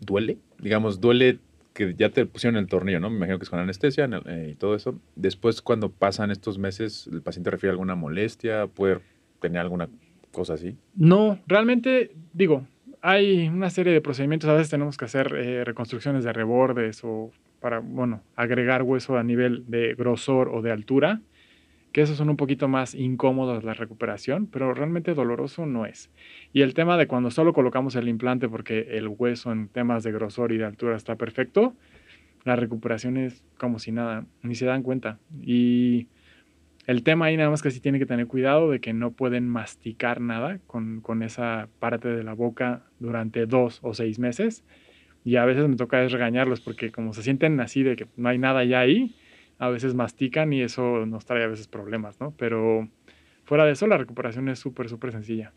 ¿duele? 0.00 0.38
Digamos, 0.58 1.00
duele 1.00 1.38
que 1.74 1.94
ya 1.96 2.10
te 2.10 2.26
pusieron 2.26 2.56
el 2.56 2.66
tornillo, 2.66 2.98
¿no? 2.98 3.10
Me 3.10 3.16
imagino 3.16 3.38
que 3.38 3.44
es 3.44 3.50
con 3.50 3.60
anestesia 3.60 4.08
eh, 4.26 4.50
y 4.52 4.54
todo 4.56 4.74
eso. 4.74 4.98
Después, 5.14 5.62
cuando 5.62 5.90
pasan 5.90 6.30
estos 6.30 6.58
meses, 6.58 7.08
¿el 7.12 7.22
paciente 7.22 7.50
refiere 7.50 7.70
a 7.70 7.74
alguna 7.74 7.94
molestia? 7.94 8.66
¿Puede 8.66 9.00
tener 9.40 9.60
alguna 9.60 9.88
cosa 10.32 10.54
así? 10.54 10.76
No, 10.96 11.38
realmente, 11.46 12.12
digo, 12.32 12.66
hay 13.02 13.48
una 13.48 13.70
serie 13.70 13.92
de 13.92 14.00
procedimientos. 14.00 14.48
A 14.50 14.54
veces 14.54 14.70
tenemos 14.70 14.96
que 14.96 15.04
hacer 15.04 15.34
eh, 15.34 15.64
reconstrucciones 15.64 16.24
de 16.24 16.32
rebordes 16.32 17.00
o 17.04 17.30
para, 17.60 17.80
bueno, 17.80 18.22
agregar 18.36 18.82
hueso 18.82 19.16
a 19.16 19.22
nivel 19.22 19.64
de 19.68 19.94
grosor 19.94 20.48
o 20.48 20.62
de 20.62 20.70
altura 20.70 21.20
que 21.92 22.02
esos 22.02 22.16
son 22.16 22.28
un 22.28 22.36
poquito 22.36 22.68
más 22.68 22.94
incómodos 22.94 23.64
la 23.64 23.74
recuperación, 23.74 24.46
pero 24.46 24.74
realmente 24.74 25.14
doloroso 25.14 25.66
no 25.66 25.86
es. 25.86 26.10
Y 26.52 26.62
el 26.62 26.74
tema 26.74 26.96
de 26.96 27.06
cuando 27.06 27.30
solo 27.30 27.52
colocamos 27.52 27.96
el 27.96 28.08
implante 28.08 28.48
porque 28.48 28.88
el 28.90 29.08
hueso 29.08 29.52
en 29.52 29.68
temas 29.68 30.02
de 30.02 30.12
grosor 30.12 30.52
y 30.52 30.58
de 30.58 30.64
altura 30.64 30.96
está 30.96 31.16
perfecto, 31.16 31.74
la 32.44 32.56
recuperación 32.56 33.16
es 33.16 33.42
como 33.58 33.78
si 33.78 33.92
nada, 33.92 34.26
ni 34.42 34.54
se 34.54 34.66
dan 34.66 34.82
cuenta. 34.82 35.18
Y 35.42 36.06
el 36.88 37.02
tema 37.02 37.26
ahí 37.26 37.36
nada 37.36 37.50
más 37.50 37.60
que 37.60 37.70
sí 37.70 37.80
tiene 37.80 37.98
que 37.98 38.06
tener 38.06 38.26
cuidado 38.26 38.70
de 38.70 38.80
que 38.80 38.94
no 38.94 39.10
pueden 39.10 39.46
masticar 39.46 40.22
nada 40.22 40.58
con, 40.66 41.02
con 41.02 41.22
esa 41.22 41.68
parte 41.80 42.08
de 42.08 42.24
la 42.24 42.32
boca 42.32 42.82
durante 42.98 43.44
dos 43.44 43.80
o 43.82 43.92
seis 43.92 44.18
meses. 44.18 44.64
Y 45.22 45.36
a 45.36 45.44
veces 45.44 45.68
me 45.68 45.76
toca 45.76 46.02
regañarlos 46.08 46.62
porque 46.62 46.90
como 46.90 47.12
se 47.12 47.22
sienten 47.22 47.60
así 47.60 47.82
de 47.82 47.94
que 47.94 48.06
no 48.16 48.30
hay 48.30 48.38
nada 48.38 48.64
ya 48.64 48.80
ahí, 48.80 49.14
a 49.58 49.68
veces 49.68 49.94
mastican 49.94 50.50
y 50.54 50.62
eso 50.62 51.04
nos 51.04 51.26
trae 51.26 51.44
a 51.44 51.48
veces 51.48 51.68
problemas, 51.68 52.18
¿no? 52.22 52.32
Pero 52.38 52.88
fuera 53.44 53.66
de 53.66 53.72
eso, 53.72 53.86
la 53.86 53.98
recuperación 53.98 54.48
es 54.48 54.58
súper, 54.58 54.88
súper 54.88 55.12
sencilla. 55.12 55.52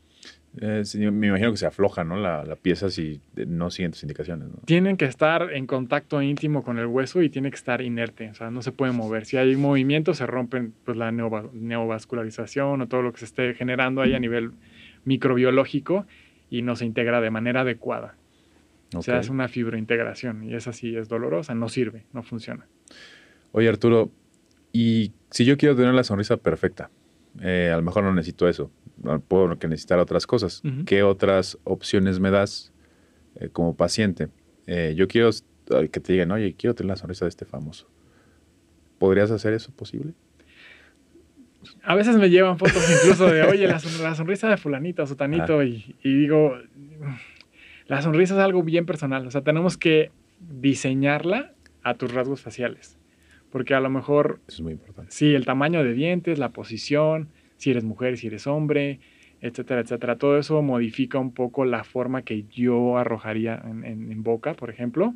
Eh, 0.60 0.84
me 1.12 1.28
imagino 1.28 1.52
que 1.52 1.58
se 1.58 1.66
afloja, 1.66 2.04
¿no? 2.04 2.18
La, 2.18 2.58
pieza 2.58 2.90
si 2.90 3.22
no 3.48 3.72
siguen 3.72 3.92
tus 3.92 4.04
indicaciones, 4.04 4.50
¿no? 4.50 4.56
Tienen 4.66 4.98
que 4.98 5.06
estar 5.06 5.54
en 5.54 5.66
contacto 5.66 6.22
íntimo 6.22 6.64
con 6.64 6.78
el 6.78 6.88
hueso 6.88 7.22
y 7.22 7.30
tiene 7.30 7.50
que 7.50 7.56
estar 7.56 7.82
inerte, 7.82 8.30
o 8.30 8.34
sea, 8.34 8.52
no 8.52 8.62
se 8.62 8.74
puede 8.74 8.92
mover. 8.92 9.26
Si 9.26 9.38
hay 9.38 9.56
movimiento, 9.56 10.14
se 10.14 10.26
rompen 10.26 10.74
pues, 10.84 10.98
la 10.98 11.12
neovascularización 11.12 12.82
o 12.82 12.88
todo 12.88 13.02
lo 13.02 13.14
que 13.14 13.20
se 13.20 13.26
esté 13.26 13.54
generando 13.54 14.02
ahí 14.02 14.14
a 14.14 14.20
nivel 14.20 14.52
microbiológico 15.06 16.06
y 16.50 16.64
no 16.64 16.76
se 16.76 16.86
integra 16.86 17.22
de 17.22 17.30
manera 17.30 17.62
adecuada. 17.62 18.16
O 18.94 19.02
sea, 19.02 19.20
es 19.20 19.30
una 19.30 19.48
fibrointegración 19.48 20.44
y 20.44 20.54
esa 20.54 20.74
sí 20.74 20.98
es 20.98 21.08
dolorosa, 21.08 21.56
no 21.56 21.70
sirve, 21.70 22.04
no 22.12 22.24
funciona. 22.24 22.68
Oye, 23.54 23.70
Arturo, 23.70 24.12
y 24.74 25.14
si 25.30 25.46
yo 25.46 25.58
quiero 25.58 25.78
tener 25.78 25.94
la 25.94 26.04
sonrisa 26.04 26.36
perfecta, 26.36 26.90
eh, 27.42 27.72
a 27.74 27.78
lo 27.78 27.84
mejor 27.84 28.04
no 28.04 28.14
necesito 28.14 28.50
eso, 28.50 28.70
puedo 29.28 29.58
que 29.58 29.68
necesitar 29.68 30.00
otras 30.00 30.28
cosas. 30.28 30.62
¿Qué 30.86 31.04
otras 31.04 31.58
opciones 31.64 32.20
me 32.20 32.32
das 32.32 32.72
eh, 33.36 33.50
como 33.50 33.76
paciente? 33.76 34.30
Eh, 34.68 34.94
yo 34.96 35.08
quiero 35.08 35.30
que 35.92 36.00
te 36.00 36.14
digan, 36.14 36.32
oye, 36.32 36.56
quiero 36.58 36.76
tener 36.76 36.90
la 36.90 36.96
sonrisa 36.96 37.26
de 37.26 37.30
este 37.30 37.46
famoso. 37.46 37.88
¿Podrías 39.00 39.32
hacer 39.32 39.54
eso 39.54 39.72
posible? 39.72 40.14
A 41.84 41.96
veces 41.96 42.18
me 42.18 42.30
llevan 42.30 42.58
fotos 42.58 42.84
incluso 43.04 43.28
de, 43.28 43.44
oye, 43.44 43.68
la, 43.68 43.80
sonrisa 43.80 44.50
de 44.50 44.58
fulanito, 44.58 45.06
sotanito, 45.06 45.64
y, 45.64 45.96
y 46.04 46.14
digo, 46.14 46.58
la 47.88 48.02
sonrisa 48.02 48.34
es 48.34 48.40
algo 48.40 48.64
bien 48.64 48.86
personal, 48.86 49.26
o 49.28 49.32
sea, 49.32 49.42
tenemos 49.42 49.78
que 49.78 50.12
diseñarla 50.40 51.54
a 51.84 51.96
tus 51.96 52.14
rasgos 52.14 52.42
faciales. 52.42 52.98
Porque 53.52 53.74
a 53.74 53.80
lo 53.80 53.90
mejor... 53.90 54.40
Eso 54.48 54.58
es 54.58 54.62
muy 54.62 54.74
importante. 54.74 55.12
Sí, 55.12 55.36
el 55.36 55.46
tamaño 55.46 55.84
de 55.84 55.94
dientes, 55.94 56.40
la 56.40 56.50
posición, 56.50 57.30
si 57.62 57.70
eres 57.70 57.84
mujer, 57.84 58.18
si 58.18 58.26
eres 58.26 58.48
hombre, 58.48 59.00
etcétera, 59.40 59.82
etcétera. 59.82 60.18
Todo 60.18 60.40
eso 60.40 60.60
modifica 60.64 61.20
un 61.20 61.32
poco 61.32 61.64
la 61.64 61.84
forma 61.84 62.24
que 62.24 62.46
yo 62.50 62.98
arrojaría 62.98 63.62
en, 63.64 64.24
boca, 64.24 64.56
por 64.56 64.72
ejemplo. 64.72 65.14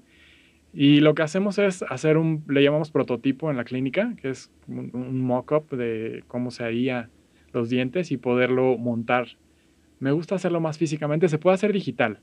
Y 0.72 1.00
lo 1.00 1.16
que 1.16 1.24
hacemos 1.24 1.58
es 1.58 1.84
hacer 1.90 2.18
un, 2.18 2.44
le 2.48 2.62
llamamos 2.62 2.92
prototipo 2.92 3.50
en 3.50 3.58
la 3.58 3.64
clínica, 3.64 4.14
que 4.22 4.30
es 4.30 4.52
un, 4.68 5.22
mock-up 5.22 5.76
de 5.76 6.24
cómo 6.28 6.52
se 6.52 6.64
haría 6.64 7.10
los 7.52 7.70
dientes 7.70 8.12
y 8.12 8.18
poderlo 8.18 8.78
montar 8.78 9.28
Me 10.00 10.12
gusta 10.12 10.36
hacerlo 10.36 10.60
más 10.60 10.78
físicamente, 10.78 11.30
se 11.30 11.40
puede 11.40 11.56
hacer 11.56 11.74
digital, 11.74 12.20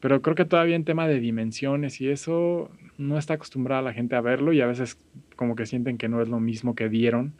pero 0.00 0.20
creo 0.20 0.34
que 0.34 0.44
todavía 0.44 0.76
en 0.76 0.84
tema 0.84 1.08
de 1.08 1.18
dimensiones 1.18 2.00
y 2.02 2.08
eso 2.10 2.70
no 2.98 3.16
está 3.16 3.34
acostumbrada 3.34 3.80
la 3.80 3.94
gente 3.94 4.16
a 4.16 4.20
verlo 4.20 4.52
y 4.52 4.60
a 4.60 4.66
veces 4.66 4.98
como 5.36 5.54
que 5.56 5.64
sienten 5.64 5.96
que 5.96 6.08
no 6.08 6.20
es 6.20 6.28
lo 6.28 6.40
mismo 6.40 6.74
que 6.74 6.88
vieron 6.88 7.32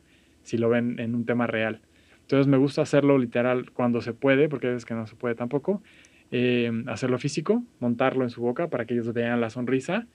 si 0.43 0.57
lo 0.57 0.71
ven 0.71 0.99
en 0.99 1.15
un 1.15 1.27
tema 1.27 1.47
real. 1.47 1.83
Entonces 2.31 2.47
me 2.47 2.59
gusta 2.59 2.83
hacerlo 2.83 3.19
literal 3.19 3.73
cuando 3.73 4.01
se 4.01 4.13
puede, 4.13 4.49
porque 4.49 4.69
veces 4.69 4.85
que 4.85 4.95
no 4.95 5.05
se 5.09 5.17
puede 5.17 5.35
tampoco. 5.35 5.83
Eh, 6.31 6.71
hacerlo 6.87 7.19
físico, 7.19 7.65
montarlo 7.81 8.23
en 8.23 8.31
su 8.31 8.41
boca 8.41 8.69
para 8.69 8.85
que 8.85 8.95
ellos 8.95 9.13
vean 9.13 9.41
la 9.41 9.51
sonrisa 9.51 10.07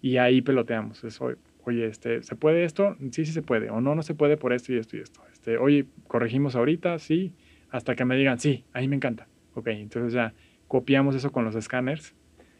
y 0.00 0.16
ahí 0.16 0.42
peloteamos. 0.42 1.04
Es, 1.04 1.20
oye, 1.20 1.86
este, 1.86 2.24
¿se 2.24 2.34
puede 2.34 2.64
esto? 2.64 2.96
Sí, 3.12 3.24
sí 3.24 3.30
se 3.30 3.42
puede. 3.42 3.70
O 3.70 3.80
no, 3.80 3.94
no 3.94 4.02
se 4.02 4.12
puede 4.12 4.36
por 4.36 4.52
esto 4.52 4.72
y 4.72 4.78
esto 4.78 4.96
y 4.96 5.02
esto. 5.02 5.20
Este, 5.32 5.56
oye, 5.56 5.86
corregimos 6.08 6.56
ahorita, 6.56 6.98
sí, 6.98 7.32
hasta 7.70 7.94
que 7.94 8.04
me 8.04 8.16
digan, 8.16 8.40
sí, 8.40 8.64
ahí 8.72 8.88
me 8.88 8.96
encanta. 8.96 9.28
Ok, 9.54 9.68
entonces 9.68 10.12
ya 10.12 10.34
copiamos 10.66 11.14
eso 11.14 11.30
con 11.30 11.44
los 11.44 11.54
escáneres 11.54 12.12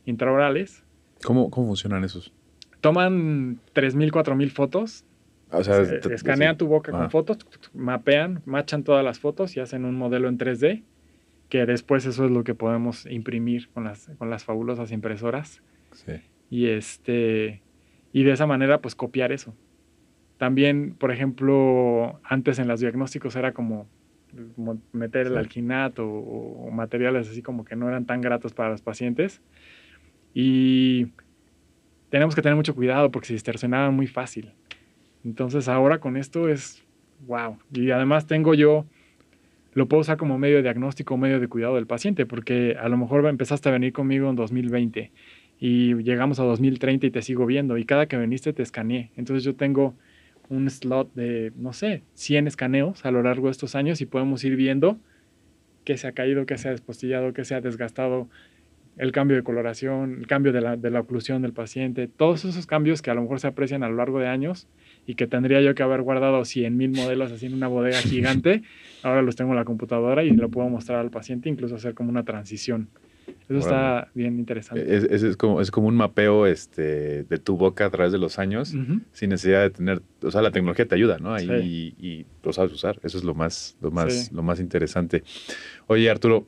intraorales. 0.05 0.85
¿Cómo, 1.25 1.51
cómo 1.51 1.67
funcionan 1.67 2.05
esos? 2.05 2.33
Toman 2.81 3.59
3.000, 3.75 4.13
4.000 4.13 4.51
fotos. 4.51 5.05
O 5.53 5.63
sea, 5.65 5.83
escanean 5.83 6.57
tu 6.57 6.67
boca 6.67 6.93
con 6.93 7.11
fotos, 7.11 7.39
mapean, 7.75 8.43
machan 8.47 8.85
todas 8.85 9.05
las 9.05 9.19
fotos 9.19 9.57
y 9.57 9.61
hacen 9.61 9.85
un 9.85 9.95
modelo 9.95 10.29
en 10.29 10.39
3D, 10.39 10.83
que 11.49 11.67
después 11.67 12.07
eso 12.07 12.25
es 12.25 12.31
lo 12.31 12.45
que 12.45 12.55
podemos 12.55 13.07
imprimir 13.07 13.69
con 13.71 13.85
las, 13.85 14.11
con 14.19 14.31
las 14.31 14.45
fabulosas 14.45 14.93
impresoras. 14.93 15.63
Sí. 15.93 16.15
Y 16.51 16.69
este 16.69 17.63
y 18.13 18.23
de 18.25 18.33
esa 18.33 18.47
manera 18.47 18.81
pues 18.81 18.95
copiar 18.95 19.33
eso. 19.33 19.55
También, 20.39 20.95
por 20.99 21.13
ejemplo, 21.13 22.21
antes 22.25 22.59
en 22.59 22.69
los 22.69 22.81
diagnósticos 22.81 23.37
era 23.37 23.53
como, 23.53 23.87
meter 24.93 25.29
el 25.29 25.37
alginato 25.37 26.07
o, 26.07 26.71
materiales 26.71 27.29
así 27.29 27.43
como 27.43 27.65
que 27.65 27.77
no 27.77 27.89
eran 27.89 28.07
tan 28.07 28.21
gratos 28.21 28.53
para 28.53 28.71
los 28.71 28.83
pacientes. 28.83 29.41
Y 30.35 31.09
tenemos 32.11 32.35
que 32.35 32.43
tener 32.43 32.57
mucho 32.57 32.75
cuidado 32.75 33.11
porque 33.11 33.29
se 33.29 33.35
distorsionaban 33.35 33.95
muy 33.95 34.07
fácil. 34.07 34.53
Entonces 35.25 35.69
ahora 35.69 35.99
con 35.99 36.17
esto 36.17 36.49
es 36.49 36.83
wow. 37.27 37.59
Y 37.73 37.91
además 37.91 38.27
tengo 38.27 38.55
yo, 38.55 38.87
lo 39.75 39.87
puedo 39.87 40.01
usar 40.01 40.17
como 40.17 40.39
medio 40.39 40.57
de 40.57 40.63
diagnóstico, 40.63 41.17
medio 41.17 41.41
de 41.41 41.49
cuidado 41.49 41.77
del 41.77 41.87
paciente, 41.87 42.27
porque 42.27 42.77
a 42.79 42.89
lo 42.89 42.97
mejor 42.97 43.27
empezaste 43.27 43.69
a 43.69 43.73
venir 43.73 43.93
conmigo 43.93 44.29
en 44.29 44.37
2020 44.37 45.11
y 45.59 45.95
llegamos 46.03 46.41
a 46.41 46.45
2030 46.45 47.07
y 47.07 47.11
te 47.11 47.23
sigo 47.23 47.47
viendo 47.47 47.79
y 47.79 47.85
cada 47.85 48.07
que 48.07 48.17
viniste 48.17 48.53
te 48.53 48.63
escaneé. 48.63 49.11
Entonces 49.17 49.45
yo 49.45 49.55
tengo 49.55 49.95
un 50.49 50.69
slot 50.69 51.15
de, 51.15 51.53
no 51.57 51.73
sé, 51.73 52.03
100 52.15 52.49
escaneos 52.49 53.05
a 53.07 53.11
lo 53.11 53.23
largo 53.23 53.47
de 53.47 53.53
estos 53.53 53.75
años 53.75 54.01
y 54.01 54.07
podemos 54.07 54.43
ir 54.45 54.57
viendo 54.57 54.99
qué 55.85 55.97
se 55.97 56.07
ha 56.07 56.13
caído, 56.13 56.47
qué 56.47 56.59
se 56.59 56.69
ha 56.69 56.73
despostillado, 56.73 57.33
qué 57.33 57.45
se 57.45 57.55
ha 57.55 57.61
desgastado, 57.61 58.29
el 58.99 59.13
cambio 59.13 59.37
de 59.37 59.43
coloración, 59.43 60.19
el 60.21 60.27
cambio 60.27 60.53
de 60.53 60.61
la, 60.61 60.77
de 60.77 60.91
la 60.91 61.01
oclusión 61.01 61.43
del 61.43 61.53
paciente, 61.53 62.09
todos 62.09 62.45
esos 62.45 62.67
cambios 62.67 63.03
que 63.03 63.11
a 63.11 63.15
lo 63.15 63.23
mejor 63.23 63.41
se 63.41 63.47
aprecian 63.47 63.83
a 63.83 63.89
lo 63.89 63.97
largo 63.97 64.19
de 64.19 64.29
años 64.29 64.69
y 65.07 65.15
que 65.15 65.27
tendría 65.27 65.61
yo 65.61 65.75
que 65.75 65.83
haber 65.83 66.03
guardado 66.03 66.45
100 66.45 66.77
mil 66.77 66.91
modelos 66.91 67.33
así 67.33 67.47
en 67.47 67.55
una 67.55 67.69
bodega 67.69 67.99
gigante, 68.03 68.63
ahora 69.03 69.23
los 69.23 69.37
tengo 69.37 69.53
en 69.53 69.57
la 69.57 69.65
computadora 69.65 70.25
y 70.25 70.31
lo 70.31 70.49
puedo 70.51 70.69
mostrar 70.69 70.99
al 70.99 71.11
paciente, 71.11 71.49
incluso 71.49 71.77
hacer 71.77 71.95
como 71.95 72.11
una 72.11 72.25
transición. 72.25 72.89
Eso 73.49 73.59
está 73.59 74.09
bien 74.15 74.39
interesante. 74.39 74.95
Es, 74.95 75.05
es, 75.05 75.37
como, 75.37 75.61
es 75.61 75.71
como 75.71 75.89
un 75.89 75.97
mapeo 75.97 76.47
este, 76.47 77.25
de 77.25 77.39
tu 77.39 77.57
boca 77.57 77.87
a 77.87 77.91
través 77.91 78.13
de 78.13 78.19
los 78.19 78.39
años, 78.39 78.75
sin 79.13 79.31
necesidad 79.31 79.63
de 79.63 79.71
tener, 79.71 80.03
o 80.23 80.31
sea, 80.31 80.43
la 80.43 80.51
tecnología 80.51 80.87
te 80.87 80.95
ayuda, 80.95 81.19
¿no? 81.19 81.35
Ahí, 81.35 81.95
y, 81.99 82.27
lo 82.43 82.53
sabes 82.53 82.73
usar. 82.73 82.99
Eso 83.03 83.19
es 83.19 83.25
lo 83.25 83.35
más, 83.35 83.77
lo 83.81 83.91
más, 83.91 84.33
lo 84.33 84.43
más 84.43 84.59
interesante. 84.59 85.23
Oye, 85.87 86.11
Arturo, 86.11 86.47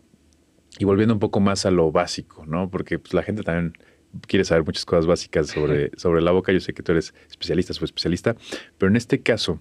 y 0.78 0.84
volviendo 0.84 1.14
un 1.14 1.20
poco 1.20 1.40
más 1.40 1.66
a 1.66 1.70
lo 1.70 1.92
básico, 1.92 2.44
¿no? 2.46 2.68
Porque 2.70 2.98
pues, 2.98 3.14
la 3.14 3.22
gente 3.22 3.42
también 3.42 3.74
quiere 4.26 4.44
saber 4.44 4.64
muchas 4.64 4.84
cosas 4.84 5.06
básicas 5.06 5.48
sobre, 5.48 5.90
sobre 5.96 6.22
la 6.22 6.32
boca. 6.32 6.52
Yo 6.52 6.60
sé 6.60 6.72
que 6.72 6.82
tú 6.82 6.92
eres 6.92 7.14
especialista, 7.28 7.72
soy 7.74 7.84
especialista, 7.86 8.36
pero 8.78 8.90
en 8.90 8.96
este 8.96 9.20
caso 9.20 9.60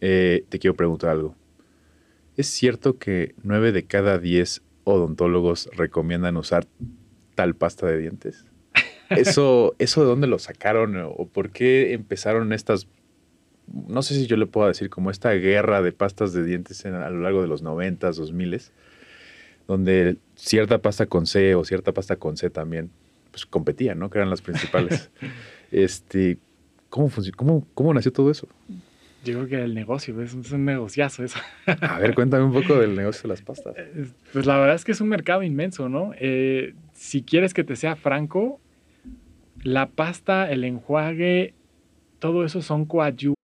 eh, 0.00 0.44
te 0.48 0.58
quiero 0.58 0.74
preguntar 0.74 1.10
algo. 1.10 1.34
¿Es 2.36 2.46
cierto 2.46 2.98
que 2.98 3.34
nueve 3.42 3.72
de 3.72 3.84
cada 3.84 4.18
diez 4.18 4.62
odontólogos 4.84 5.68
recomiendan 5.76 6.36
usar 6.36 6.66
tal 7.34 7.54
pasta 7.54 7.86
de 7.86 7.98
dientes? 7.98 8.46
¿Eso, 9.10 9.74
¿Eso 9.78 10.02
de 10.02 10.06
dónde 10.06 10.26
lo 10.26 10.38
sacaron 10.38 10.96
o 10.96 11.26
por 11.26 11.50
qué 11.50 11.92
empezaron 11.92 12.52
estas, 12.52 12.86
no 13.66 14.02
sé 14.02 14.14
si 14.14 14.26
yo 14.26 14.36
le 14.36 14.46
puedo 14.46 14.68
decir, 14.68 14.90
como 14.90 15.10
esta 15.10 15.32
guerra 15.32 15.82
de 15.82 15.92
pastas 15.92 16.32
de 16.32 16.44
dientes 16.44 16.84
a 16.86 17.10
lo 17.10 17.20
largo 17.20 17.42
de 17.42 17.48
los 17.48 17.62
90, 17.62 18.10
2000, 18.10 18.60
donde 19.70 20.16
cierta 20.34 20.78
pasta 20.78 21.06
con 21.06 21.26
C 21.26 21.54
o 21.54 21.64
cierta 21.64 21.92
pasta 21.92 22.16
con 22.16 22.36
C 22.36 22.50
también 22.50 22.90
pues, 23.30 23.46
competían, 23.46 24.00
¿no? 24.00 24.10
Que 24.10 24.18
eran 24.18 24.28
las 24.28 24.42
principales. 24.42 25.12
este, 25.70 26.38
¿cómo, 26.88 27.08
cómo, 27.36 27.64
¿Cómo 27.74 27.94
nació 27.94 28.12
todo 28.12 28.32
eso? 28.32 28.48
Yo 29.24 29.34
creo 29.34 29.46
que 29.46 29.62
el 29.62 29.72
negocio, 29.74 30.20
es, 30.22 30.34
un 30.34 30.64
negociazo 30.64 31.22
eso. 31.22 31.38
A 31.82 32.00
ver, 32.00 32.16
cuéntame 32.16 32.42
un 32.42 32.52
poco 32.52 32.74
del 32.80 32.96
negocio 32.96 33.22
de 33.22 33.28
las 33.28 33.42
pastas. 33.42 33.76
Pues 34.32 34.44
la 34.44 34.58
verdad 34.58 34.74
es 34.74 34.84
que 34.84 34.90
es 34.90 35.00
un 35.00 35.08
mercado 35.08 35.44
inmenso, 35.44 35.88
¿no? 35.88 36.14
Eh, 36.18 36.74
si 36.92 37.22
quieres 37.22 37.54
que 37.54 37.62
te 37.62 37.76
sea 37.76 37.94
franco, 37.94 38.58
la 39.62 39.88
pasta, 39.90 40.50
el 40.50 40.64
enjuague, 40.64 41.54
todo 42.18 42.44
eso 42.44 42.60
son 42.60 42.86
coadyuvantes. 42.86 43.36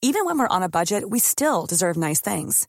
Even 0.00 0.24
when 0.24 0.38
we're 0.38 0.46
on 0.48 0.62
a 0.62 0.68
budget, 0.68 1.02
we 1.10 1.18
still 1.18 1.66
deserve 1.68 1.96
nice 1.96 2.20
things. 2.20 2.68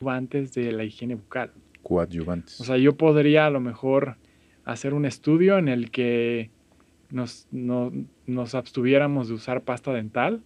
Coadjuvantes 0.00 0.54
de 0.54 0.72
la 0.72 0.84
higiene 0.84 1.14
bucal. 1.14 1.50
Coadjuvantes. 1.82 2.58
O 2.58 2.64
sea, 2.64 2.78
yo 2.78 2.96
podría 2.96 3.44
a 3.44 3.50
lo 3.50 3.60
mejor 3.60 4.16
hacer 4.64 4.94
un 4.94 5.04
estudio 5.04 5.58
en 5.58 5.68
el 5.68 5.90
que 5.90 6.48
nos, 7.10 7.46
no, 7.50 7.92
nos 8.26 8.54
abstuviéramos 8.54 9.28
de 9.28 9.34
usar 9.34 9.60
pasta 9.60 9.92
dental 9.92 10.42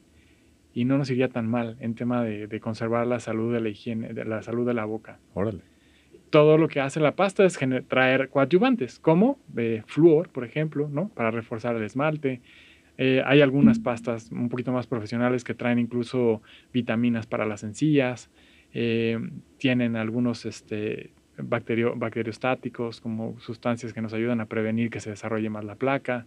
y 0.72 0.84
no 0.86 0.98
nos 0.98 1.08
iría 1.08 1.28
tan 1.28 1.48
mal 1.48 1.76
en 1.78 1.94
tema 1.94 2.24
de, 2.24 2.58
conservar 2.58 3.06
la 3.06 3.20
salud 3.20 3.54
de 3.54 3.60
la 3.60 3.68
higiene, 3.68 4.12
de 4.12 4.24
la 4.24 4.42
salud 4.42 4.66
de 4.66 4.74
la 4.74 4.86
boca. 4.86 5.20
Órale. 5.34 5.60
Todo 6.30 6.58
lo 6.58 6.66
que 6.66 6.80
hace 6.80 6.98
la 6.98 7.14
pasta 7.14 7.44
es 7.44 7.56
traer 7.86 8.30
coadyuvantes, 8.30 8.98
como 8.98 9.38
eh, 9.56 9.84
flúor, 9.86 10.30
por 10.30 10.44
ejemplo, 10.44 10.88
¿no? 10.88 11.10
Para 11.10 11.30
reforzar 11.30 11.76
el 11.76 11.84
esmalte. 11.84 12.40
Eh, 12.98 13.22
hay 13.24 13.40
algunas 13.40 13.78
pastas 13.78 14.32
un 14.32 14.48
poquito 14.48 14.72
más 14.72 14.88
profesionales 14.88 15.44
que 15.44 15.54
traen 15.54 15.78
incluso 15.78 16.42
vitaminas 16.72 17.28
para 17.28 17.46
las 17.46 17.62
encías. 17.62 18.30
Eh, 18.74 19.18
tienen 19.56 19.96
algunos 19.96 20.44
este, 20.44 21.12
bacterio, 21.38 21.94
bacteriostáticos 21.96 23.00
como 23.00 23.40
sustancias 23.40 23.92
que 23.92 24.02
nos 24.02 24.12
ayudan 24.12 24.40
a 24.40 24.46
prevenir 24.46 24.90
que 24.90 25.00
se 25.00 25.10
desarrolle 25.10 25.48
más 25.48 25.64
la 25.64 25.76
placa. 25.76 26.26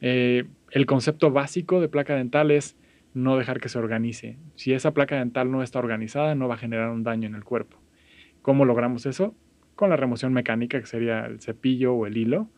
el 0.00 0.86
concepto 0.86 1.30
básico 1.30 1.80
de 1.80 1.88
placa 1.88 2.14
dental 2.14 2.50
es 2.50 2.76
no 3.14 3.36
dejar 3.38 3.60
que 3.60 3.68
se 3.68 3.78
organice. 3.78 4.36
Si 4.56 4.72
esa 4.72 4.92
placa 4.92 5.16
dental 5.16 5.50
no 5.50 5.62
está 5.62 5.78
organizada, 5.78 6.34
no 6.34 6.48
va 6.48 6.56
a 6.56 6.58
generar 6.58 6.90
un 6.90 7.04
daño 7.04 7.28
en 7.28 7.34
el 7.34 7.44
cuerpo. 7.44 7.78
¿Cómo 8.42 8.64
logramos 8.64 9.06
eso? 9.06 9.34
Con 9.76 9.88
la 9.88 9.96
remoción 9.96 10.32
mecánica, 10.32 10.78
que 10.78 10.86
sería 10.86 11.24
el 11.26 11.40
cepillo 11.40 11.94
o 11.94 12.06
el 12.06 12.16
hilo. 12.16 12.50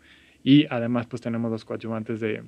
Y 0.42 0.66
además, 0.70 1.06
pues 1.06 1.22
tenemos 1.22 1.50
los 1.50 1.64
coadyuvantes 1.64 2.20
de 2.20 2.42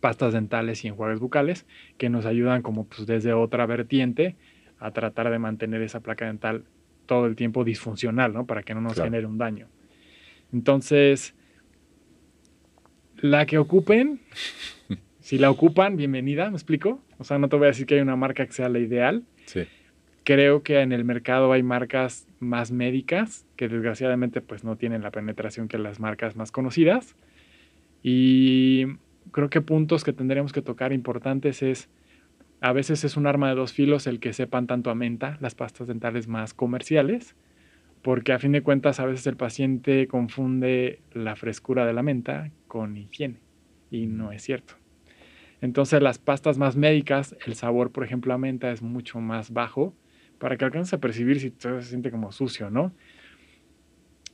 pastas 0.00 0.32
dentales 0.32 0.84
y 0.84 0.88
enjuagues 0.88 1.18
bucales, 1.18 1.66
que 1.98 2.08
nos 2.08 2.26
ayudan 2.26 2.62
como 2.62 2.86
pues 2.86 3.06
desde 3.06 3.32
otra 3.32 3.66
vertiente 3.66 4.36
a 4.80 4.90
tratar 4.90 5.30
de 5.30 5.38
mantener 5.38 5.82
esa 5.82 6.00
placa 6.00 6.26
dental 6.26 6.64
todo 7.06 7.26
el 7.26 7.36
tiempo 7.36 7.64
disfuncional, 7.64 8.32
¿no? 8.32 8.46
Para 8.46 8.62
que 8.62 8.74
no 8.74 8.80
nos 8.80 9.00
genere 9.00 9.26
un 9.26 9.38
daño. 9.38 9.68
Entonces, 10.52 11.34
la 13.20 13.46
que 13.46 13.58
ocupen, 13.58 14.20
si 15.20 15.38
la 15.38 15.50
ocupan, 15.50 15.96
bienvenida, 15.96 16.50
¿me 16.50 16.56
explico? 16.56 17.02
O 17.18 17.24
sea, 17.24 17.38
no 17.38 17.48
te 17.48 17.56
voy 17.56 17.66
a 17.66 17.68
decir 17.68 17.86
que 17.86 17.96
hay 17.96 18.00
una 18.00 18.16
marca 18.16 18.46
que 18.46 18.52
sea 18.52 18.68
la 18.68 18.78
ideal. 18.78 19.24
Sí. 19.44 19.66
Creo 20.24 20.62
que 20.62 20.80
en 20.80 20.92
el 20.92 21.04
mercado 21.04 21.52
hay 21.52 21.62
marcas 21.62 22.26
más 22.38 22.72
médicas 22.72 23.46
que 23.56 23.68
desgraciadamente 23.68 24.40
pues 24.40 24.64
no 24.64 24.76
tienen 24.76 25.02
la 25.02 25.10
penetración 25.10 25.68
que 25.68 25.78
las 25.78 26.00
marcas 26.00 26.36
más 26.36 26.50
conocidas. 26.52 27.16
Y 28.02 28.86
creo 29.32 29.50
que 29.50 29.60
puntos 29.60 30.04
que 30.04 30.12
tendríamos 30.12 30.52
que 30.52 30.62
tocar 30.62 30.92
importantes 30.92 31.62
es, 31.62 31.88
a 32.60 32.72
veces 32.72 33.04
es 33.04 33.16
un 33.16 33.26
arma 33.26 33.48
de 33.48 33.54
dos 33.54 33.72
filos 33.72 34.06
el 34.06 34.20
que 34.20 34.32
sepan 34.32 34.66
tanto 34.66 34.90
a 34.90 34.94
menta 34.94 35.38
las 35.40 35.54
pastas 35.54 35.88
dentales 35.88 36.28
más 36.28 36.54
comerciales, 36.54 37.34
porque 38.02 38.32
a 38.32 38.38
fin 38.38 38.52
de 38.52 38.62
cuentas 38.62 39.00
a 39.00 39.06
veces 39.06 39.26
el 39.26 39.36
paciente 39.36 40.06
confunde 40.08 41.00
la 41.12 41.36
frescura 41.36 41.86
de 41.86 41.92
la 41.92 42.02
menta 42.02 42.50
con 42.68 42.96
higiene 42.96 43.40
y 43.90 44.06
no 44.06 44.32
es 44.32 44.42
cierto. 44.42 44.74
Entonces 45.60 46.02
las 46.02 46.18
pastas 46.18 46.58
más 46.58 46.76
médicas, 46.76 47.36
el 47.46 47.54
sabor, 47.54 47.92
por 47.92 48.04
ejemplo, 48.04 48.32
a 48.32 48.38
menta 48.38 48.70
es 48.70 48.82
mucho 48.82 49.20
más 49.20 49.52
bajo 49.52 49.94
para 50.38 50.56
que 50.56 50.64
alcances 50.64 50.94
a 50.94 50.98
percibir 50.98 51.40
si 51.40 51.50
todo 51.50 51.80
se 51.82 51.88
siente 51.88 52.10
como 52.10 52.32
sucio, 52.32 52.70
¿no? 52.70 52.92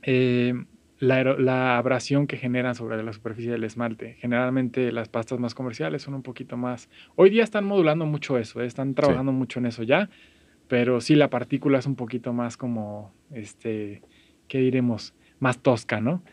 Eh, 0.03 0.53
la, 0.99 1.77
abrasión 1.77 2.27
que 2.27 2.37
generan 2.37 2.75
sobre 2.75 3.01
la 3.03 3.13
superficie 3.13 3.51
del 3.51 3.63
esmalte. 3.63 4.15
Generalmente 4.19 4.91
las 4.91 5.09
pastas 5.09 5.39
más 5.39 5.53
comerciales 5.53 6.01
son 6.01 6.13
un 6.13 6.23
poquito 6.23 6.57
más... 6.57 6.89
Hoy 7.15 7.29
día 7.29 7.43
están 7.43 7.65
modulando 7.65 8.05
mucho 8.05 8.37
eso, 8.37 8.61
¿eh? 8.61 8.65
están 8.65 8.93
trabajando 8.93 9.31
mucho 9.31 9.59
en 9.59 9.67
eso 9.67 9.83
ya, 9.83 10.09
pero 10.67 11.01
sí 11.01 11.15
la 11.15 11.29
partícula 11.29 11.79
es 11.79 11.85
un 11.85 11.95
poquito 11.95 12.33
más 12.33 12.57
como, 12.57 13.13
este, 13.31 14.01
¿qué 14.47 14.59
diremos? 14.59 15.13
Más 15.39 15.59
tosca, 15.59 16.01
¿no? 16.01 16.23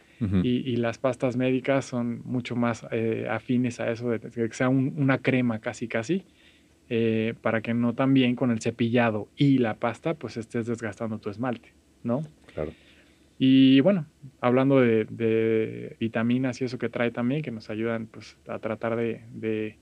y, 0.43 0.77
las 0.77 0.97
pastas 0.97 1.37
médicas 1.37 1.85
son 1.85 2.23
mucho 2.25 2.57
más 2.57 2.87
eh, 2.91 3.27
afines 3.29 3.79
a 3.79 3.91
eso, 3.91 4.09
de 4.09 4.21
que 4.21 4.49
sea 4.53 4.71
una 4.71 5.19
crema 5.19 5.59
casi 5.59 5.87
casi, 5.87 6.25
eh, 6.89 7.35
para 7.43 7.61
que 7.61 7.75
no 7.75 7.95
también 7.95 8.35
con 8.35 8.51
el 8.51 8.61
cepillado 8.61 9.29
y 9.37 9.59
la 9.59 9.75
pasta 9.75 10.15
pues 10.15 10.39
estés 10.39 10.67
desgastando 10.67 11.19
tu 11.19 11.29
esmalte, 11.29 11.75
¿no? 12.03 12.23
Claro. 12.55 12.73
Y 13.39 13.81
bueno, 13.81 14.07
hablando 14.41 14.81
de, 14.81 15.97
vitaminas 15.99 16.61
y 16.61 16.65
eso 16.65 16.79
que 16.79 16.89
trae 16.89 17.11
también, 17.11 17.43
que 17.43 17.51
nos 17.51 17.71
ayudan 17.71 18.07
pues, 18.07 18.37
a 18.47 18.59
tratar 18.59 18.97
de, 18.97 19.79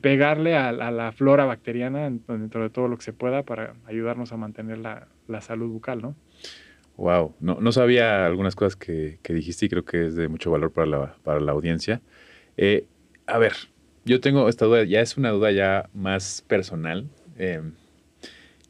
pegarle 0.00 0.56
a, 0.56 0.72
la 0.72 1.12
flora 1.12 1.44
bacteriana 1.44 2.10
dentro 2.10 2.62
de 2.62 2.70
todo 2.70 2.88
lo 2.88 2.96
que 2.96 3.04
se 3.04 3.12
pueda 3.12 3.44
para 3.44 3.74
ayudarnos 3.86 4.32
a 4.32 4.36
mantener 4.36 4.78
la, 4.78 5.08
la 5.28 5.40
salud 5.40 5.68
bucal, 5.68 6.02
¿no? 6.02 6.16
Wow, 7.00 7.34
no, 7.40 7.56
no 7.62 7.72
sabía 7.72 8.26
algunas 8.26 8.54
cosas 8.54 8.76
que, 8.76 9.18
dijiste 9.26 9.64
y 9.64 9.68
creo 9.70 9.86
que 9.86 10.06
es 10.06 10.16
de 10.16 10.28
mucho 10.28 10.50
valor 10.50 10.70
para 10.70 10.86
la, 10.86 11.14
para 11.24 11.40
la 11.40 11.52
audiencia. 11.52 12.02
Eh, 12.58 12.84
a 13.26 13.38
ver, 13.38 13.54
yo 14.04 14.20
tengo 14.20 14.50
esta 14.50 14.66
duda, 14.66 14.84
ya 14.84 15.00
es 15.00 15.16
una 15.16 15.30
duda 15.30 15.50
ya 15.50 15.88
más 15.94 16.44
personal. 16.46 17.08
Em, 17.38 17.72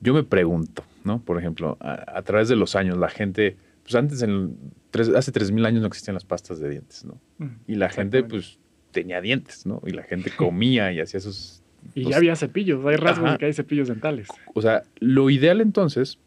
yo 0.01 0.15
me 0.15 0.23
pregunto, 0.23 0.85
¿no? 1.03 1.21
Por 1.21 1.39
ejemplo, 1.39 1.77
a, 1.81 2.23
través 2.23 2.49
de 2.49 2.55
los 2.55 2.77
años, 2.77 2.97
la 2.99 3.09
gente, 3.09 3.57
pues 3.91 3.99
antes, 4.01 4.23
en 4.23 4.57
tres, 4.93 5.09
hace 5.09 5.33
3.000 5.33 5.67
años 5.67 5.81
no 5.81 5.89
existían 5.89 6.15
las 6.15 6.25
pastas 6.25 6.61
de 6.61 6.71
dientes, 6.71 7.05
¿no? 7.05 7.21
Y 7.67 7.75
la 7.75 7.91
gente, 7.91 8.23
pues, 8.23 8.61
tenía 8.93 9.21
dientes, 9.21 9.67
¿no? 9.67 9.83
Y 9.85 9.91
la 9.91 10.05
gente 10.05 10.31
comía 10.31 10.93
y 10.93 11.01
hacía 11.01 11.19
sus... 11.19 11.65
Y 11.95 12.09
ya 12.09 12.19
había 12.19 12.37
cepillos, 12.37 12.85
hay 12.87 12.95
rasgos 12.95 13.33
de 13.33 13.39
que 13.39 13.47
hay 13.47 13.53
cepillos 13.53 13.89
dentales. 13.89 14.29
O 14.55 14.63
sea, 14.63 14.85
lo 15.01 15.29
ideal 15.29 15.61
entonces 15.61 16.19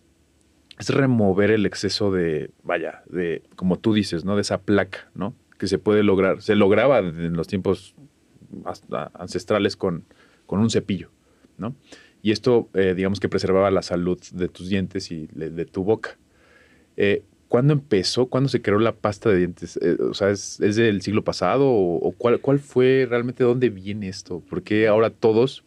es 0.78 0.90
remover 0.90 1.52
el 1.52 1.66
exceso 1.66 2.12
de, 2.12 2.50
vaya, 2.64 3.04
de, 3.10 3.44
como 3.56 3.80
tú 3.80 3.94
dices, 3.94 4.26
¿no? 4.26 4.36
De 4.36 4.42
esa 4.42 4.62
placa, 4.62 5.10
¿no? 5.16 5.34
Que 5.58 5.68
se 5.68 5.78
puede 5.78 6.04
lograr, 6.04 6.42
se 6.42 6.56
lograba 6.56 7.00
en 7.00 7.34
los 7.34 7.48
tiempos 7.48 7.96
ancestrales 9.14 9.78
con, 9.78 10.04
con 10.48 10.60
un 10.60 10.70
cepillo, 10.70 11.12
¿no? 11.58 11.76
Y 12.22 12.32
esto, 12.32 12.70
eh, 12.74 12.94
digamos 12.94 13.22
que 13.22 13.30
preservaba 13.30 13.72
la 13.72 13.84
salud 13.84 14.20
de 14.34 14.50
tus 14.50 14.68
dientes 14.68 15.12
y 15.12 15.28
de, 15.34 15.66
tu 15.66 15.84
boca. 15.84 16.18
Eh, 16.98 17.24
¿Cuándo 17.54 17.74
empezó? 17.74 18.26
¿Cuándo 18.26 18.50
se 18.50 18.64
creó 18.64 18.80
la 18.80 18.96
pasta 18.96 19.30
de 19.30 19.38
dientes? 19.38 19.78
Eh, 19.78 19.96
o 20.02 20.16
sea, 20.16 20.32
¿es, 20.32 20.58
del 20.58 21.04
siglo 21.04 21.24
pasado? 21.24 21.70
¿O, 21.72 22.12
cuál, 22.18 22.40
cuál, 22.40 22.58
fue 22.58 23.06
realmente, 23.08 23.44
dónde 23.44 23.70
viene 23.70 24.08
esto? 24.08 24.40
¿Por 24.40 24.64
qué 24.64 24.88
ahora 24.88 25.12
todos 25.12 25.64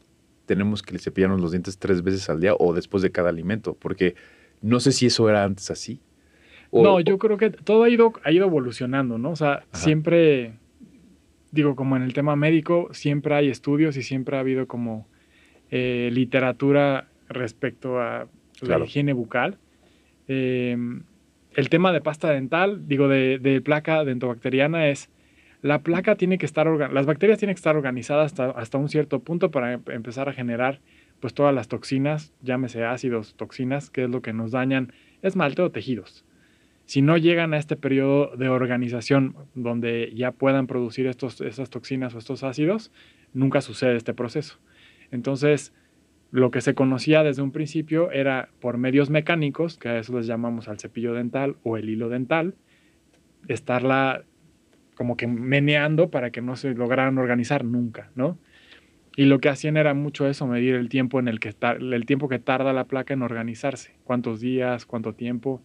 tenemos 0.47 0.83
que 0.83 0.99
cepillarnos 0.99 1.41
los 1.41 1.53
dientes 1.53 1.79
tres 1.79 2.03
veces 2.03 2.29
al 2.29 2.41
día 2.41 2.57
o 2.59 2.75
después 2.75 3.05
de 3.05 3.13
cada 3.13 3.29
alimento? 3.29 3.77
Porque 3.79 4.17
no 4.63 4.81
sé 4.81 4.91
si 4.91 5.07
eso 5.07 5.31
era 5.31 5.45
antes 5.45 5.71
así. 5.71 6.01
no, 6.73 6.99
yo 6.99 7.19
creo 7.19 7.39
que 7.39 7.51
todo 7.51 7.85
ha 7.85 7.89
ido, 7.89 8.15
ha 8.25 8.33
ido 8.33 8.47
evolucionando, 8.47 9.17
¿no? 9.17 9.31
O 9.31 9.37
sea, 9.37 9.63
siempre, 9.71 10.55
digo, 11.53 11.77
como 11.77 11.97
en 11.97 12.03
el 12.03 12.15
tema 12.15 12.35
médico, 12.35 12.89
siempre 12.91 13.37
hay 13.37 13.49
estudios 13.49 13.97
y 13.97 14.03
siempre 14.03 14.37
ha 14.37 14.41
habido 14.41 14.67
como 14.67 15.07
eh, 15.71 16.11
literatura 16.13 17.07
respecto 17.29 18.01
a 18.01 18.27
la 18.61 18.79
higiene 18.81 19.13
bucal. 19.13 19.59
Em, 20.27 21.05
el 21.57 21.71
tema 21.71 21.91
de 21.91 22.03
pasta 22.03 22.31
dental, 22.31 22.87
digo, 22.87 23.09
de, 23.09 23.63
placa 23.65 24.05
dentobacteriana 24.05 24.89
es, 24.89 25.09
la 25.63 25.79
placa 25.79 26.15
tiene 26.15 26.37
que 26.37 26.45
estar, 26.45 26.67
las 26.93 27.07
bacterias 27.07 27.39
tienen 27.39 27.55
que 27.55 27.59
estar 27.59 27.77
organizadas 27.77 28.27
hasta, 28.27 28.51
hasta 28.51 28.77
un 28.77 28.91
cierto 28.91 29.21
punto 29.21 29.51
para 29.51 29.73
em, 29.73 29.83
empezar 29.89 30.29
a 30.29 30.35
generar 30.35 30.81
pues 31.19 31.33
todas 31.33 31.55
las 31.55 31.69
toxinas, 31.69 32.35
llámese 32.43 32.85
ácidos, 32.85 33.35
toxinas, 33.37 33.89
que 33.89 34.05
es 34.05 34.11
lo 34.11 34.21
que 34.21 34.35
nos 34.35 34.51
dañan 34.51 34.93
esmalte 35.23 35.63
o 35.63 35.71
tejidos. 35.71 36.27
Si 36.85 37.01
no 37.01 37.17
llegan 37.17 37.55
a 37.55 37.57
este 37.57 37.75
periodo 37.75 38.37
de 38.37 38.51
organización 38.51 39.35
donde 39.55 40.13
ya 40.15 40.33
puedan 40.33 40.67
producir 40.67 41.07
estos, 41.07 41.41
estas 41.41 41.71
toxinas 41.71 42.15
o 42.15 42.19
estos 42.19 42.45
ácidos, 42.45 42.93
nunca 43.33 43.63
sucede 43.63 43.97
este 43.97 44.13
proceso. 44.13 44.59
Entonces, 45.11 45.73
lo 46.37 46.51
que 46.51 46.61
se 46.61 46.75
conocía 46.75 47.23
desde 47.23 47.41
un 47.41 47.51
principio 47.51 48.11
era 48.11 48.51
por 48.61 48.77
medios 48.77 49.09
mecánicos, 49.09 49.79
que 49.79 49.89
a 49.89 49.99
eso 49.99 50.15
les 50.19 50.27
llamamos 50.27 50.69
al 50.69 50.79
cepillo 50.79 51.15
dental 51.15 51.57
o 51.63 51.79
el 51.79 51.89
hilo 51.89 52.11
dental, 52.11 52.57
estarla 53.49 54.23
como 54.97 55.17
que 55.17 55.27
meneando 55.27 56.11
para 56.11 56.31
que 56.31 56.43
no 56.43 56.55
se 56.57 56.75
lograran 56.75 57.17
organizar 57.17 57.65
nunca, 57.65 58.11
¿no? 58.15 58.39
Y 59.17 59.25
lo 59.25 59.39
que 59.39 59.49
hacían 59.49 59.79
era 59.79 59.95
mucho 59.95 60.29
eso, 60.29 60.47
medir 60.47 60.75
el 60.75 60.91
tiempo 60.91 61.19
en 61.21 61.29
el 61.29 61.41
que 61.41 61.55
el 61.81 62.05
tiempo 62.05 62.29
que 62.29 62.39
tarda 62.39 62.75
la 62.75 62.85
placa 62.85 63.15
en 63.15 63.23
organizarse, 63.23 63.95
cuántos 64.05 64.39
días, 64.39 64.85
cuánto 64.85 65.15
tiempo, 65.15 65.63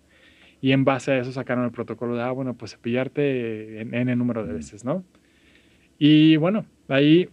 y 0.61 0.71
en 0.71 0.85
base 0.85 1.11
a 1.11 1.17
eso 1.17 1.33
sacaron 1.33 1.65
el 1.65 1.71
protocolo 1.71 2.15
de, 2.15 2.21
ah, 2.21 2.31
bueno, 2.31 2.53
pues 2.53 2.71
cepillarte 2.71 3.81
en 3.81 4.07
el 4.07 4.17
número 4.17 4.47
de 4.47 4.53
veces, 4.53 4.85
¿no? 4.85 5.03
Y 5.99 6.37
bueno, 6.37 6.65
ahí 6.87 7.27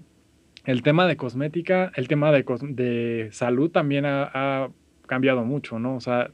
el 0.64 0.82
tema 0.82 1.06
de 1.06 1.16
cosmética, 1.16 1.92
el 1.94 2.08
tema 2.08 2.32
de, 2.32 2.44
de 2.70 3.28
salud 3.32 3.70
también 3.70 4.04
ha, 4.06 4.70
cambiado 5.06 5.42
mucho, 5.44 5.78
¿no? 5.78 5.96
O 5.96 6.00
sea, 6.00 6.30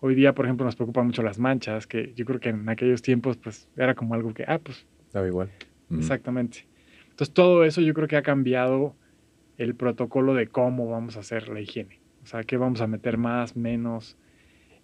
hoy 0.00 0.14
día, 0.14 0.34
por 0.34 0.46
ejemplo, 0.46 0.64
nos 0.64 0.74
preocupan 0.74 1.06
mucho 1.06 1.22
las 1.22 1.38
manchas, 1.38 1.86
que 1.86 2.14
yo 2.14 2.24
creo 2.24 2.40
que 2.40 2.48
en 2.48 2.66
aquellos 2.68 3.02
tiempos, 3.02 3.36
pues, 3.36 3.68
era 3.76 3.94
como 3.94 4.14
algo 4.14 4.32
que, 4.32 4.44
ah, 4.48 4.58
pues... 4.58 4.86
Estaba 5.06 5.26
igual. 5.26 5.50
Exactamente. 5.90 6.66
Entonces, 7.10 7.34
todo 7.34 7.64
eso 7.64 7.82
yo 7.82 7.92
creo 7.92 8.08
que 8.08 8.16
ha 8.16 8.22
cambiado 8.22 8.94
el 9.58 9.74
protocolo 9.74 10.34
de 10.34 10.46
cómo 10.46 10.88
vamos 10.88 11.16
a 11.16 11.20
hacer 11.20 11.48
la 11.48 11.60
higiene. 11.60 12.00
O 12.22 12.26
sea, 12.26 12.42
qué 12.42 12.56
vamos 12.56 12.80
a 12.80 12.86
meter 12.86 13.18
más, 13.18 13.56
menos. 13.56 14.16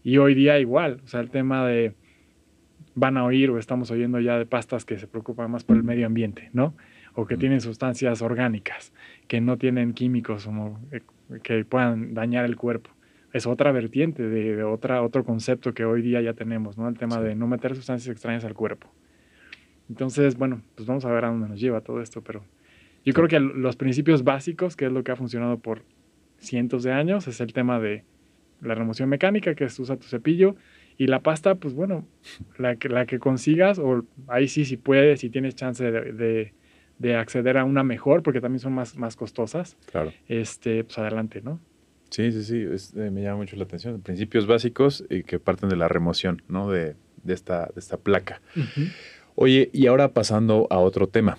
Y 0.02 0.18
hoy 0.18 0.34
día 0.34 0.58
igual, 0.58 1.00
o 1.04 1.08
sea, 1.08 1.20
el 1.20 1.30
tema 1.30 1.66
de 1.66 1.94
van 2.94 3.16
a 3.16 3.24
oír 3.24 3.50
o 3.50 3.58
estamos 3.58 3.90
oyendo 3.90 4.20
ya 4.20 4.38
de 4.38 4.46
pastas 4.46 4.84
que 4.84 4.98
se 4.98 5.06
preocupan 5.06 5.50
más 5.50 5.64
por 5.64 5.76
el 5.76 5.82
medio 5.82 6.06
ambiente, 6.06 6.50
¿no? 6.52 6.74
O 7.14 7.26
que 7.26 7.36
tienen 7.36 7.60
sustancias 7.60 8.22
orgánicas, 8.22 8.92
que 9.28 9.40
no 9.40 9.58
tienen 9.58 9.92
químicos 9.92 10.46
como, 10.46 10.80
eh, 10.90 11.02
que 11.42 11.64
puedan 11.64 12.14
dañar 12.14 12.44
el 12.44 12.56
cuerpo. 12.56 12.90
Es 13.32 13.46
otra 13.46 13.72
vertiente 13.72 14.22
de, 14.22 14.62
otra, 14.62 15.02
otro 15.02 15.24
concepto 15.24 15.74
que 15.74 15.84
hoy 15.84 16.02
día 16.02 16.20
ya 16.20 16.34
tenemos, 16.34 16.76
¿no? 16.78 16.88
El 16.88 16.98
tema 16.98 17.20
de 17.20 17.34
no 17.34 17.46
meter 17.46 17.74
sustancias 17.74 18.12
extrañas 18.12 18.44
al 18.44 18.54
cuerpo. 18.54 18.88
Entonces, 19.88 20.36
bueno, 20.36 20.62
pues 20.74 20.86
vamos 20.86 21.04
a 21.04 21.10
ver 21.10 21.24
a 21.24 21.28
dónde 21.28 21.48
nos 21.48 21.60
lleva 21.60 21.80
todo 21.80 22.00
esto, 22.00 22.22
pero 22.22 22.44
yo 23.04 23.12
creo 23.12 23.28
que 23.28 23.40
los 23.40 23.76
principios 23.76 24.22
básicos, 24.22 24.76
que 24.76 24.86
es 24.86 24.92
lo 24.92 25.02
que 25.02 25.12
ha 25.12 25.16
funcionado 25.16 25.58
por 25.58 25.82
cientos 26.38 26.82
de 26.82 26.92
años, 26.92 27.26
es 27.28 27.40
el 27.40 27.52
tema 27.52 27.80
de 27.80 28.04
la 28.60 28.74
remoción 28.74 29.08
mecánica, 29.08 29.54
que 29.54 29.64
es 29.64 29.78
usa 29.78 29.96
tu 29.96 30.06
cepillo, 30.06 30.56
y 30.96 31.06
la 31.06 31.20
pasta, 31.20 31.56
pues 31.56 31.74
bueno, 31.74 32.06
la 32.58 32.76
que, 32.76 32.88
la 32.88 33.06
que 33.06 33.18
consigas, 33.18 33.78
o 33.78 34.04
ahí 34.28 34.46
sí, 34.48 34.64
si 34.64 34.76
puedes, 34.76 35.20
si 35.20 35.30
tienes 35.30 35.56
chance 35.56 35.90
de, 35.90 36.12
de, 36.12 36.52
acceder 37.16 37.58
a 37.58 37.64
una 37.64 37.82
mejor, 37.82 38.22
porque 38.22 38.40
también 38.40 38.60
son 38.60 38.72
más, 38.72 38.96
más 38.96 39.16
costosas, 39.16 39.76
claro. 39.90 40.12
este, 40.28 40.84
pues 40.84 40.98
adelante, 40.98 41.42
¿no? 41.42 41.60
Sí, 42.10 42.30
sí, 42.30 42.44
sí, 42.44 42.66
eh, 43.00 43.10
me 43.10 43.22
llama 43.22 43.38
mucho 43.38 43.56
la 43.56 43.64
atención. 43.64 44.00
Principios 44.02 44.46
básicos 44.46 45.02
y 45.08 45.22
que 45.22 45.38
parten 45.38 45.70
de 45.70 45.76
la 45.76 45.88
remoción, 45.88 46.42
¿no? 46.46 46.70
De, 46.70 46.94
de 47.22 47.34
esta, 47.34 47.70
de 47.74 47.80
esta 47.80 47.96
placa. 47.96 48.42
Oye, 49.34 49.70
y 49.72 49.86
ahora 49.86 50.08
pasando 50.08 50.66
a 50.70 50.78
otro 50.78 51.08
tema. 51.08 51.38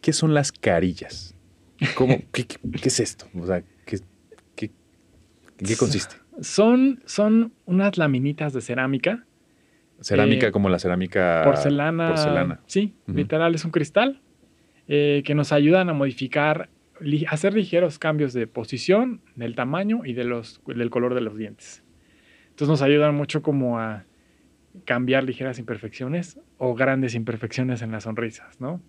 ¿Qué 0.00 0.12
son 0.12 0.34
las 0.34 0.52
carillas? 0.52 1.34
¿Cómo, 1.96 2.18
qué, 2.32 2.46
es 2.84 3.00
esto? 3.00 3.26
O 3.36 3.44
sea, 3.44 3.64
¿qué, 3.84 3.96
¿en 4.56 5.66
qué 5.66 5.76
consiste? 5.76 6.14
Son, 6.40 7.02
son 7.04 7.52
unas 7.66 7.98
laminitas 7.98 8.52
de 8.52 8.60
cerámica. 8.60 9.26
Cerámica 10.00 10.46
eh, 10.46 10.52
como 10.52 10.68
la 10.68 10.78
cerámica 10.78 11.42
porcelana. 11.44 12.08
Porcelana. 12.08 12.60
Sí, 12.66 12.94
literal, 13.06 13.54
es 13.54 13.64
un 13.64 13.72
cristal 13.72 14.20
eh, 14.88 15.22
que 15.24 15.34
nos 15.34 15.52
ayudan 15.52 15.88
a 15.88 15.92
modificar, 15.92 16.68
hacer 17.28 17.54
ligeros 17.54 17.98
cambios 17.98 18.32
de 18.32 18.46
posición, 18.46 19.20
del 19.36 19.54
tamaño 19.54 20.02
y 20.04 20.12
del 20.12 20.90
color 20.90 21.14
de 21.14 21.20
los 21.20 21.36
dientes. 21.36 21.82
Entonces 22.50 22.68
nos 22.68 22.82
ayudan 22.82 23.14
mucho 23.14 23.42
como 23.42 23.78
a 23.78 24.04
cambiar 24.84 25.24
ligeras 25.24 25.58
imperfecciones 25.58 26.38
o 26.58 26.74
grandes 26.74 27.14
imperfecciones 27.14 27.82
en 27.82 27.92
las 27.92 28.04
sonrisas, 28.04 28.60
¿no? 28.60 28.80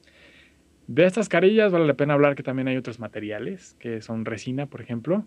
De 0.87 1.05
estas 1.05 1.29
carillas 1.29 1.71
vale 1.71 1.87
la 1.87 1.93
pena 1.93 2.13
hablar 2.13 2.35
que 2.35 2.43
también 2.43 2.67
hay 2.67 2.75
otros 2.75 2.99
materiales, 2.99 3.75
que 3.79 4.01
son 4.01 4.25
resina, 4.25 4.65
por 4.65 4.81
ejemplo. 4.81 5.25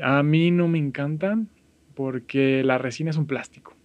A 0.00 0.22
mí 0.22 0.50
no 0.50 0.68
me 0.68 0.78
encantan 0.78 1.48
porque 1.94 2.62
la 2.62 2.78
resina 2.78 3.10
es 3.10 3.16
un 3.16 3.26
plástico. 3.26 3.77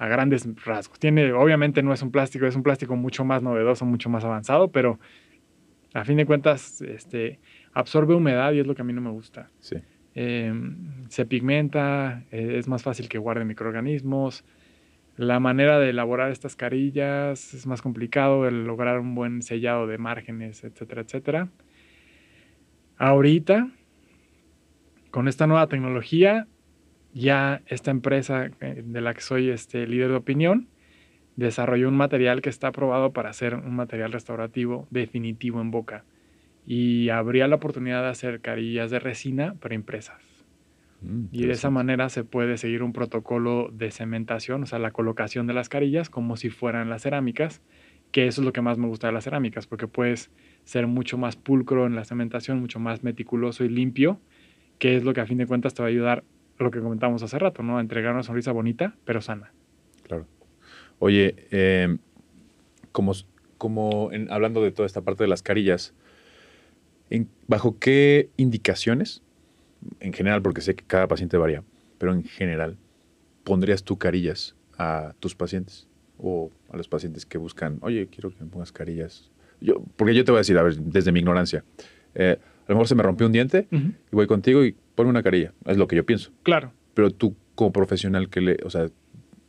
A 0.00 0.08
grandes 0.08 0.48
rasgos. 0.64 0.98
Tiene, 0.98 1.30
obviamente 1.34 1.82
no 1.82 1.92
es 1.92 2.00
un 2.00 2.10
plástico, 2.10 2.46
es 2.46 2.56
un 2.56 2.62
plástico 2.62 2.96
mucho 2.96 3.22
más 3.22 3.42
novedoso, 3.42 3.84
mucho 3.84 4.08
más 4.08 4.24
avanzado, 4.24 4.72
pero 4.72 4.98
a 5.92 6.06
fin 6.06 6.16
de 6.16 6.24
cuentas 6.24 6.80
este, 6.80 7.38
absorbe 7.74 8.14
humedad 8.14 8.52
y 8.52 8.60
es 8.60 8.66
lo 8.66 8.74
que 8.74 8.80
a 8.80 8.84
mí 8.86 8.94
no 8.94 9.02
me 9.02 9.10
gusta. 9.10 9.50
Sí. 9.58 9.76
Em, 10.14 11.04
se 11.10 11.26
pigmenta, 11.26 12.24
eh, 12.30 12.54
es 12.56 12.66
más 12.66 12.82
fácil 12.82 13.10
que 13.10 13.18
guarde 13.18 13.44
microorganismos. 13.44 14.42
La 15.16 15.38
manera 15.38 15.78
de 15.78 15.90
elaborar 15.90 16.30
estas 16.30 16.56
carillas 16.56 17.52
es 17.52 17.66
más 17.66 17.82
complicado, 17.82 18.48
el 18.48 18.64
lograr 18.64 19.00
un 19.00 19.14
buen 19.14 19.42
sellado 19.42 19.86
de 19.86 19.98
márgenes, 19.98 20.64
etcétera, 20.64 21.02
etcétera. 21.02 21.50
Ahorita, 22.96 23.68
con 25.10 25.28
esta 25.28 25.46
nueva 25.46 25.66
tecnología, 25.66 26.46
ya 27.12 27.62
esta 27.66 27.90
empresa 27.90 28.50
eh, 28.60 28.82
de 28.84 29.00
la 29.00 29.14
que 29.14 29.20
soy 29.20 29.50
este 29.50 29.86
líder 29.86 30.10
de 30.10 30.16
opinión 30.16 30.68
desarrolló 31.36 31.88
un 31.88 31.96
material 31.96 32.42
que 32.42 32.50
está 32.50 32.68
aprobado 32.68 33.12
para 33.12 33.30
hacer 33.30 33.54
un 33.54 33.74
material 33.74 34.12
restaurativo 34.12 34.86
definitivo 34.90 35.60
en 35.60 35.70
boca 35.70 36.04
y 36.66 37.08
habría 37.08 37.48
la 37.48 37.56
oportunidad 37.56 38.02
de 38.02 38.10
hacer 38.10 38.40
carillas 38.40 38.90
de 38.90 38.98
resina 38.98 39.54
para 39.54 39.74
impresas. 39.74 40.22
Mm, 41.00 41.24
y 41.32 41.46
de 41.46 41.52
esa 41.52 41.70
manera 41.70 42.08
se 42.10 42.24
puede 42.24 42.58
seguir 42.58 42.82
un 42.82 42.92
protocolo 42.92 43.70
de 43.72 43.90
cementación, 43.90 44.64
o 44.64 44.66
sea, 44.66 44.78
la 44.78 44.90
colocación 44.90 45.46
de 45.46 45.54
las 45.54 45.68
carillas 45.68 46.10
como 46.10 46.36
si 46.36 46.50
fueran 46.50 46.90
las 46.90 47.02
cerámicas, 47.02 47.62
que 48.12 48.26
eso 48.26 48.40
es 48.42 48.44
lo 48.44 48.52
que 48.52 48.60
más 48.60 48.76
me 48.76 48.86
gusta 48.86 49.06
de 49.06 49.14
las 49.14 49.24
cerámicas, 49.24 49.66
porque 49.66 49.86
puedes 49.86 50.30
ser 50.64 50.86
mucho 50.86 51.16
más 51.16 51.36
pulcro 51.36 51.86
en 51.86 51.94
la 51.94 52.04
cementación, 52.04 52.60
mucho 52.60 52.80
más 52.80 53.02
meticuloso 53.02 53.64
y 53.64 53.68
limpio, 53.68 54.20
que 54.78 54.96
es 54.96 55.04
lo 55.04 55.14
que 55.14 55.20
a 55.20 55.26
fin 55.26 55.38
de 55.38 55.46
cuentas 55.46 55.74
te 55.74 55.82
va 55.82 55.86
a 55.86 55.90
ayudar 55.90 56.24
lo 56.64 56.70
que 56.70 56.80
comentamos 56.80 57.22
hace 57.22 57.38
rato, 57.38 57.62
¿no? 57.62 57.80
Entregar 57.80 58.12
una 58.12 58.22
sonrisa 58.22 58.52
bonita, 58.52 58.94
pero 59.04 59.20
sana. 59.20 59.52
Claro. 60.06 60.26
Oye, 60.98 61.34
em, 61.50 61.98
como, 62.92 63.12
como 63.58 64.10
hablando 64.28 64.62
de 64.62 64.70
toda 64.70 64.86
esta 64.86 65.00
parte 65.00 65.24
de 65.24 65.28
las 65.28 65.42
carillas, 65.42 65.94
¿bajo 67.46 67.78
qué 67.78 68.30
indicaciones, 68.36 69.22
en 70.00 70.12
general, 70.12 70.42
porque 70.42 70.60
sé 70.60 70.74
que 70.74 70.84
cada 70.84 71.08
paciente 71.08 71.36
varía, 71.36 71.62
pero 71.98 72.12
en 72.12 72.24
general, 72.24 72.76
pondrías 73.44 73.82
tú 73.82 73.98
carillas 73.98 74.54
a 74.78 75.14
tus 75.20 75.34
pacientes 75.34 75.88
o 76.18 76.50
a 76.70 76.76
los 76.76 76.88
pacientes 76.88 77.26
que 77.26 77.38
buscan, 77.38 77.78
oye, 77.80 78.08
quiero 78.08 78.30
que 78.30 78.44
me 78.44 78.50
pongas 78.50 78.72
carillas? 78.72 79.30
Yo, 79.60 79.82
porque 79.96 80.14
yo 80.14 80.24
te 80.24 80.30
voy 80.30 80.38
a 80.38 80.40
decir, 80.40 80.56
a 80.58 80.62
ver, 80.62 80.76
desde 80.76 81.12
mi 81.12 81.20
ignorancia, 81.20 81.64
eh, 82.14 82.38
a 82.70 82.72
lo 82.72 82.76
mejor 82.76 82.86
se 82.86 82.94
me 82.94 83.02
rompió 83.02 83.26
un 83.26 83.32
diente 83.32 83.66
y 83.72 84.14
voy 84.14 84.28
contigo 84.28 84.64
y 84.64 84.76
ponme 84.94 85.10
una 85.10 85.24
carilla. 85.24 85.52
Es 85.66 85.76
lo 85.76 85.88
que 85.88 85.96
yo 85.96 86.06
pienso. 86.06 86.30
Claro. 86.44 86.70
Pero 86.94 87.10
tú, 87.10 87.34
como 87.56 87.72
profesional, 87.72 88.28
que 88.28 88.40
le, 88.40 88.58
o 88.64 88.70
sea, 88.70 88.86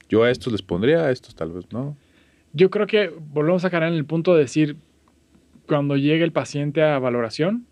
yo 0.09 0.23
a 0.23 0.31
estos 0.31 0.51
les 0.51 0.63
pondría, 0.63 1.05
a 1.05 1.11
estos 1.11 1.35
tal 1.35 1.51
vez 1.51 1.71
no. 1.71 1.95
Yo 2.53 2.71
creo 2.71 2.87
que 2.87 3.11
volvemos 3.31 3.63
a 3.63 3.69
caer 3.69 3.83
en 3.83 3.93
el 3.93 4.05
punto 4.05 4.33
de 4.33 4.39
decir, 4.41 4.75
cuando 5.67 5.97
llegue 5.97 6.23
el 6.23 6.31
paciente 6.31 6.81
a 6.81 6.97
valoración, 6.97 7.67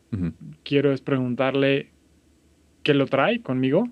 quiero 0.64 0.94
es 0.94 1.02
preguntarle 1.02 1.90
qué 2.84 2.94
lo 2.94 3.08
trae 3.08 3.42
conmigo. 3.42 3.90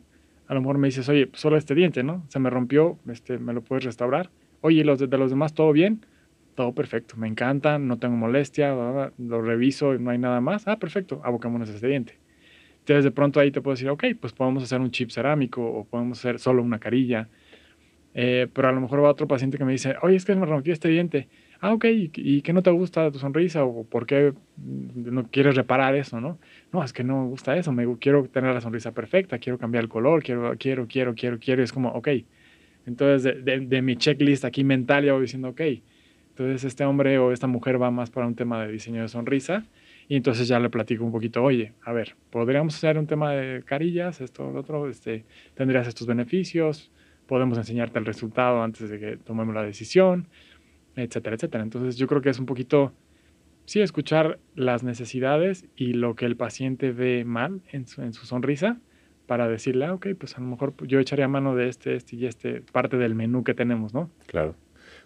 A 0.48 0.54
lo 0.54 0.62
mejor 0.62 0.78
me 0.78 0.90
dices, 0.90 1.10
oye, 1.10 1.28
solo 1.34 1.58
este 1.58 1.74
diente, 1.74 2.04
¿no? 2.04 2.24
Se 2.28 2.38
me 2.38 2.52
rompió, 2.52 3.00
este, 3.10 3.40
¿me 3.40 3.52
lo 3.54 3.62
puedes 3.62 3.84
restaurar? 3.84 4.30
Oye, 4.62 4.84
los 4.84 5.00
de, 5.00 5.08
los 5.18 5.32
demás 5.32 5.56
todo 5.56 5.72
bien? 5.72 6.06
Todo 6.58 6.74
perfecto, 6.74 7.18
me 7.18 7.28
encanta, 7.28 7.78
no 7.78 8.00
tengo 8.00 8.16
molestia, 8.16 8.74
lo 9.20 9.42
reviso 9.44 9.94
y 9.94 10.00
no 10.00 10.10
hay 10.10 10.18
nada 10.18 10.42
más. 10.42 10.68
Ah, 10.68 10.80
perfecto, 10.80 11.22
abocémonos 11.24 11.70
este 11.70 11.86
diente. 11.86 12.18
Entonces 12.80 13.04
de 13.04 13.12
pronto 13.12 13.40
ahí 13.40 13.52
te 13.52 13.62
puedo 13.62 13.76
decir, 13.76 13.88
ok, 13.90 14.06
pues 14.20 14.34
podemos 14.34 14.64
hacer 14.64 14.82
un 14.82 14.90
chip 14.90 15.12
cerámico 15.12 15.64
o 15.64 15.86
podemos 15.86 16.18
hacer 16.18 16.40
solo 16.40 16.64
una 16.64 16.80
carilla. 16.80 17.30
Eh, 18.16 18.48
pero 18.52 18.70
a 18.70 18.72
lo 18.72 18.82
mejor 18.82 19.04
va 19.04 19.12
otro 19.12 19.28
paciente 19.28 19.60
que 19.60 19.66
me 19.66 19.74
dice, 19.74 19.98
oye, 20.02 20.16
es 20.16 20.26
que 20.26 20.34
me 20.34 20.48
rompió 20.48 20.74
este 20.74 20.88
diente. 20.88 21.28
Ah, 21.60 21.74
ok, 21.74 21.86
¿y, 22.16 22.42
qué 22.42 22.54
no 22.54 22.64
te 22.64 22.72
gusta 22.72 23.12
tu 23.12 23.20
sonrisa? 23.20 23.64
¿O 23.64 23.84
por 23.84 24.08
qué 24.08 24.34
no 24.58 25.28
quieres 25.30 25.56
reparar 25.56 25.94
eso, 25.94 26.20
no? 26.20 26.40
No, 26.74 26.84
es 26.84 26.92
que 26.92 27.04
no 27.04 27.22
me 27.22 27.28
gusta 27.30 27.56
eso, 27.56 27.72
me 27.72 27.86
quiero 28.00 28.24
tener 28.30 28.52
la 28.56 28.62
sonrisa 28.62 28.94
perfecta, 28.94 29.38
quiero 29.38 29.60
cambiar 29.60 29.84
el 29.84 29.90
color, 29.90 30.24
quiero, 30.24 30.56
quiero, 30.58 30.88
quiero, 30.88 31.14
quiero, 31.14 31.38
quiero. 31.38 31.62
Y 31.62 31.66
es 31.66 31.72
como, 31.72 31.90
ok. 31.90 32.08
Entonces, 32.88 33.46
de, 33.46 33.60
de, 33.60 33.82
mi 33.84 33.96
checklist 33.96 34.44
aquí 34.44 34.64
mental 34.64 35.06
ya 35.06 35.14
voy 35.14 35.22
diciendo, 35.22 35.50
ok. 35.50 35.62
Entonces, 36.38 36.66
este 36.66 36.86
hombre 36.86 37.18
o 37.18 37.32
esta 37.32 37.48
mujer 37.48 37.82
va 37.82 37.90
más 37.90 38.12
para 38.12 38.28
un 38.28 38.36
tema 38.36 38.64
de 38.64 38.72
diseño 38.72 39.02
de 39.02 39.08
sonrisa. 39.08 39.66
Y 40.08 40.16
entonces 40.18 40.48
ya 40.48 40.60
le 40.60 40.70
platico 40.70 41.04
un 41.04 41.12
poquito, 41.12 41.44
oye, 41.44 41.74
a 41.84 41.92
ver, 41.94 42.16
podríamos 42.30 42.76
hacer 42.76 43.00
un 43.00 43.08
tema 43.08 43.32
de 43.32 43.64
carillas, 43.64 44.22
esto, 44.22 44.52
lo 44.52 44.60
otro, 44.60 44.88
este, 44.88 45.26
tendrías 45.56 45.88
estos 45.88 46.06
beneficios, 46.06 46.92
podemos 47.26 47.58
enseñarte 47.58 47.98
el 47.98 48.06
resultado 48.06 48.62
antes 48.62 48.88
de 48.88 49.00
que 49.00 49.18
tomemos 49.18 49.56
la 49.56 49.64
decisión, 49.64 50.28
etcétera, 50.96 51.36
etcétera. 51.36 51.64
Entonces 51.64 51.98
yo 51.98 52.06
creo 52.06 52.22
que 52.22 52.30
es 52.30 52.38
un 52.38 52.46
poquito, 52.46 52.94
sí, 53.66 53.82
escuchar 53.82 54.38
las 54.54 54.84
necesidades 54.84 55.66
y 55.76 55.94
lo 55.94 56.16
que 56.16 56.28
el 56.28 56.38
paciente 56.38 56.92
ve 56.92 57.26
mal 57.26 57.62
en 57.72 57.88
su, 57.88 58.04
en 58.04 58.14
su 58.14 58.28
sonrisa 58.28 58.80
para 59.26 59.48
decirle, 59.48 59.86
ah, 59.86 59.96
ok, 59.96 60.10
pues 60.20 60.38
a 60.38 60.42
lo 60.42 60.46
mejor 60.46 60.76
yo 60.86 61.00
echaría 61.00 61.28
mano 61.28 61.56
de 61.56 61.68
este, 61.68 61.96
este 61.96 62.16
y 62.16 62.28
este, 62.28 62.62
parte 62.62 62.98
del 62.98 63.16
menú 63.16 63.44
que 63.44 63.56
tenemos, 63.56 63.96
¿no? 63.96 64.12
Claro. 64.28 64.54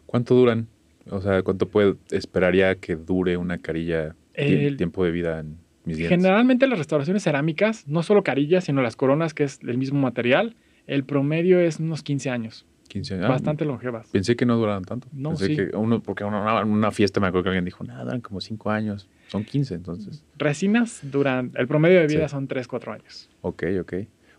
¿Cuánto 0.05 0.35
duran? 0.35 0.67
O 1.09 1.21
sea, 1.21 1.41
¿cuánto 1.43 1.67
puede, 1.67 1.95
esperaría 2.11 2.75
que 2.75 2.95
dure 2.95 3.37
una 3.37 3.57
carilla 3.57 4.15
el 4.33 4.77
tiempo 4.77 5.03
de 5.03 5.11
vida 5.11 5.39
en 5.39 5.57
mis 5.85 5.97
dientes? 5.97 6.17
Generalmente 6.17 6.67
las 6.67 6.77
restauraciones 6.77 7.23
cerámicas, 7.23 7.87
no 7.87 8.03
solo 8.03 8.23
carillas, 8.23 8.65
sino 8.65 8.81
las 8.81 8.95
coronas, 8.95 9.33
que 9.33 9.43
es 9.43 9.59
el 9.63 9.77
mismo 9.77 9.99
material, 9.99 10.55
el 10.87 11.03
promedio 11.03 11.59
es 11.59 11.79
unos 11.79 12.03
15 12.03 12.29
años. 12.29 12.65
15 12.89 13.15
años. 13.15 13.29
Bastante 13.29 13.63
longevas. 13.63 14.09
Pensé 14.09 14.35
que 14.35 14.45
no 14.45 14.57
duraban 14.57 14.83
tanto. 14.83 15.07
No, 15.13 15.29
Pensé 15.29 15.47
sí. 15.47 15.55
que 15.55 15.75
uno, 15.75 16.01
porque 16.03 16.25
una, 16.25 16.63
una 16.63 16.91
fiesta 16.91 17.21
me 17.21 17.27
acuerdo 17.27 17.43
que 17.43 17.49
alguien 17.49 17.65
dijo, 17.65 17.83
nada, 17.85 18.03
duran 18.03 18.21
como 18.21 18.41
5 18.41 18.69
años. 18.69 19.07
Son 19.27 19.45
15 19.45 19.75
entonces. 19.75 20.25
Resinas 20.37 20.99
duran, 21.03 21.51
el 21.55 21.67
promedio 21.67 22.01
de 22.01 22.07
vida 22.07 22.27
son 22.27 22.47
3, 22.47 22.67
4 22.67 22.91
años. 22.93 23.29
Ok, 23.41 23.63
ok. 23.79 23.93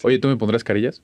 Oye, 0.04 0.18
¿tú 0.18 0.28
me 0.28 0.36
pondrás 0.36 0.64
carillas? 0.64 1.02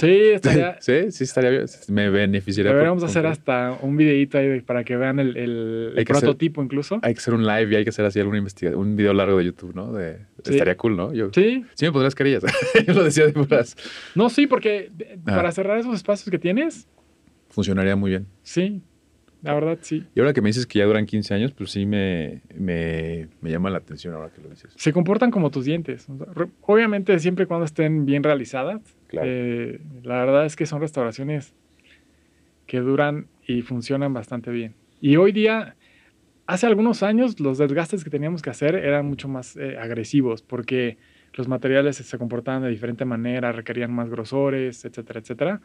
Sí, 0.00 0.30
estaría. 0.32 0.76
sí, 0.80 1.10
sí, 1.10 1.24
estaría 1.24 1.50
bien. 1.50 1.66
Me 1.88 2.10
beneficiaría. 2.10 2.72
Deberíamos 2.72 3.02
hacer 3.04 3.26
hasta 3.26 3.78
un 3.80 3.96
videito 3.96 4.38
ahí 4.38 4.60
para 4.60 4.84
que 4.84 4.96
vean 4.96 5.18
el, 5.20 5.36
el, 5.36 6.04
prototipo 6.04 6.62
incluso. 6.62 6.98
Hay 7.02 7.14
que 7.14 7.20
hacer 7.20 7.34
un 7.34 7.46
live 7.46 7.72
y 7.72 7.76
hay 7.76 7.84
que 7.84 7.90
hacer 7.90 8.04
así 8.04 8.18
alguna 8.18 8.38
investigación, 8.38 8.80
un 8.80 8.96
video 8.96 9.12
largo 9.14 9.38
de 9.38 9.44
YouTube, 9.44 9.74
¿no? 9.74 9.92
De, 9.92 10.18
Estaría 10.44 10.76
cool, 10.76 10.96
¿no? 10.96 11.12
Yo, 11.12 11.30
sí. 11.32 11.64
Sí 11.74 11.84
me 11.84 11.92
pondrás 11.92 12.14
carillas. 12.14 12.42
Yo 12.86 12.94
lo 12.94 13.04
decía 13.04 13.26
de 13.26 13.32
puras. 13.32 13.76
No, 14.14 14.28
sí, 14.28 14.46
porque 14.46 14.90
para 15.24 15.52
cerrar 15.52 15.78
esos 15.78 15.94
espacios 15.94 16.30
que 16.30 16.38
tienes. 16.38 16.88
Funcionaría 17.48 17.96
muy 17.96 18.10
bien. 18.10 18.26
Sí, 18.42 18.82
la 19.42 19.54
verdad, 19.54 19.78
sí. 19.82 20.04
Y 20.14 20.20
ahora 20.20 20.32
que 20.32 20.40
me 20.40 20.48
dices 20.48 20.66
que 20.66 20.78
ya 20.78 20.84
duran 20.84 21.04
15 21.04 21.34
años, 21.34 21.52
pues 21.52 21.70
sí 21.70 21.84
me, 21.84 22.42
me, 22.54 23.28
me 23.40 23.50
llama 23.50 23.70
la 23.70 23.78
atención 23.78 24.14
ahora 24.14 24.30
que 24.30 24.40
lo 24.40 24.48
dices. 24.48 24.72
Se 24.76 24.92
comportan 24.92 25.30
como 25.30 25.50
tus 25.50 25.64
dientes. 25.64 26.06
Obviamente, 26.62 27.18
siempre 27.18 27.44
y 27.44 27.46
cuando 27.46 27.64
estén 27.64 28.06
bien 28.06 28.22
realizadas. 28.22 28.80
Eh, 29.12 29.80
la 30.04 30.24
verdad 30.24 30.46
es 30.46 30.56
que 30.56 30.64
son 30.64 30.80
restauraciones 30.80 31.54
que 32.66 32.80
duran 32.80 33.26
y 33.46 33.62
funcionan 33.62 34.14
bastante 34.14 34.50
bien. 34.50 34.74
Y 35.00 35.16
hoy 35.16 35.32
día, 35.32 35.74
hace 36.46 36.66
algunos 36.66 37.02
años, 37.02 37.40
los 37.40 37.58
desgastes 37.58 38.04
que 38.04 38.10
teníamos 38.10 38.42
que 38.42 38.50
hacer 38.50 38.76
eran 38.76 39.06
mucho 39.06 39.26
más 39.28 39.56
eh, 39.56 39.76
agresivos 39.76 40.42
porque 40.42 40.98
los 41.34 41.48
materiales 41.48 41.96
se 41.96 42.18
comportaban 42.18 42.62
de 42.62 42.68
diferente 42.68 43.04
manera, 43.04 43.52
requerían 43.52 43.92
más 43.92 44.08
grosores, 44.08 44.84
etcétera, 44.84 45.20
etcétera. 45.20 45.60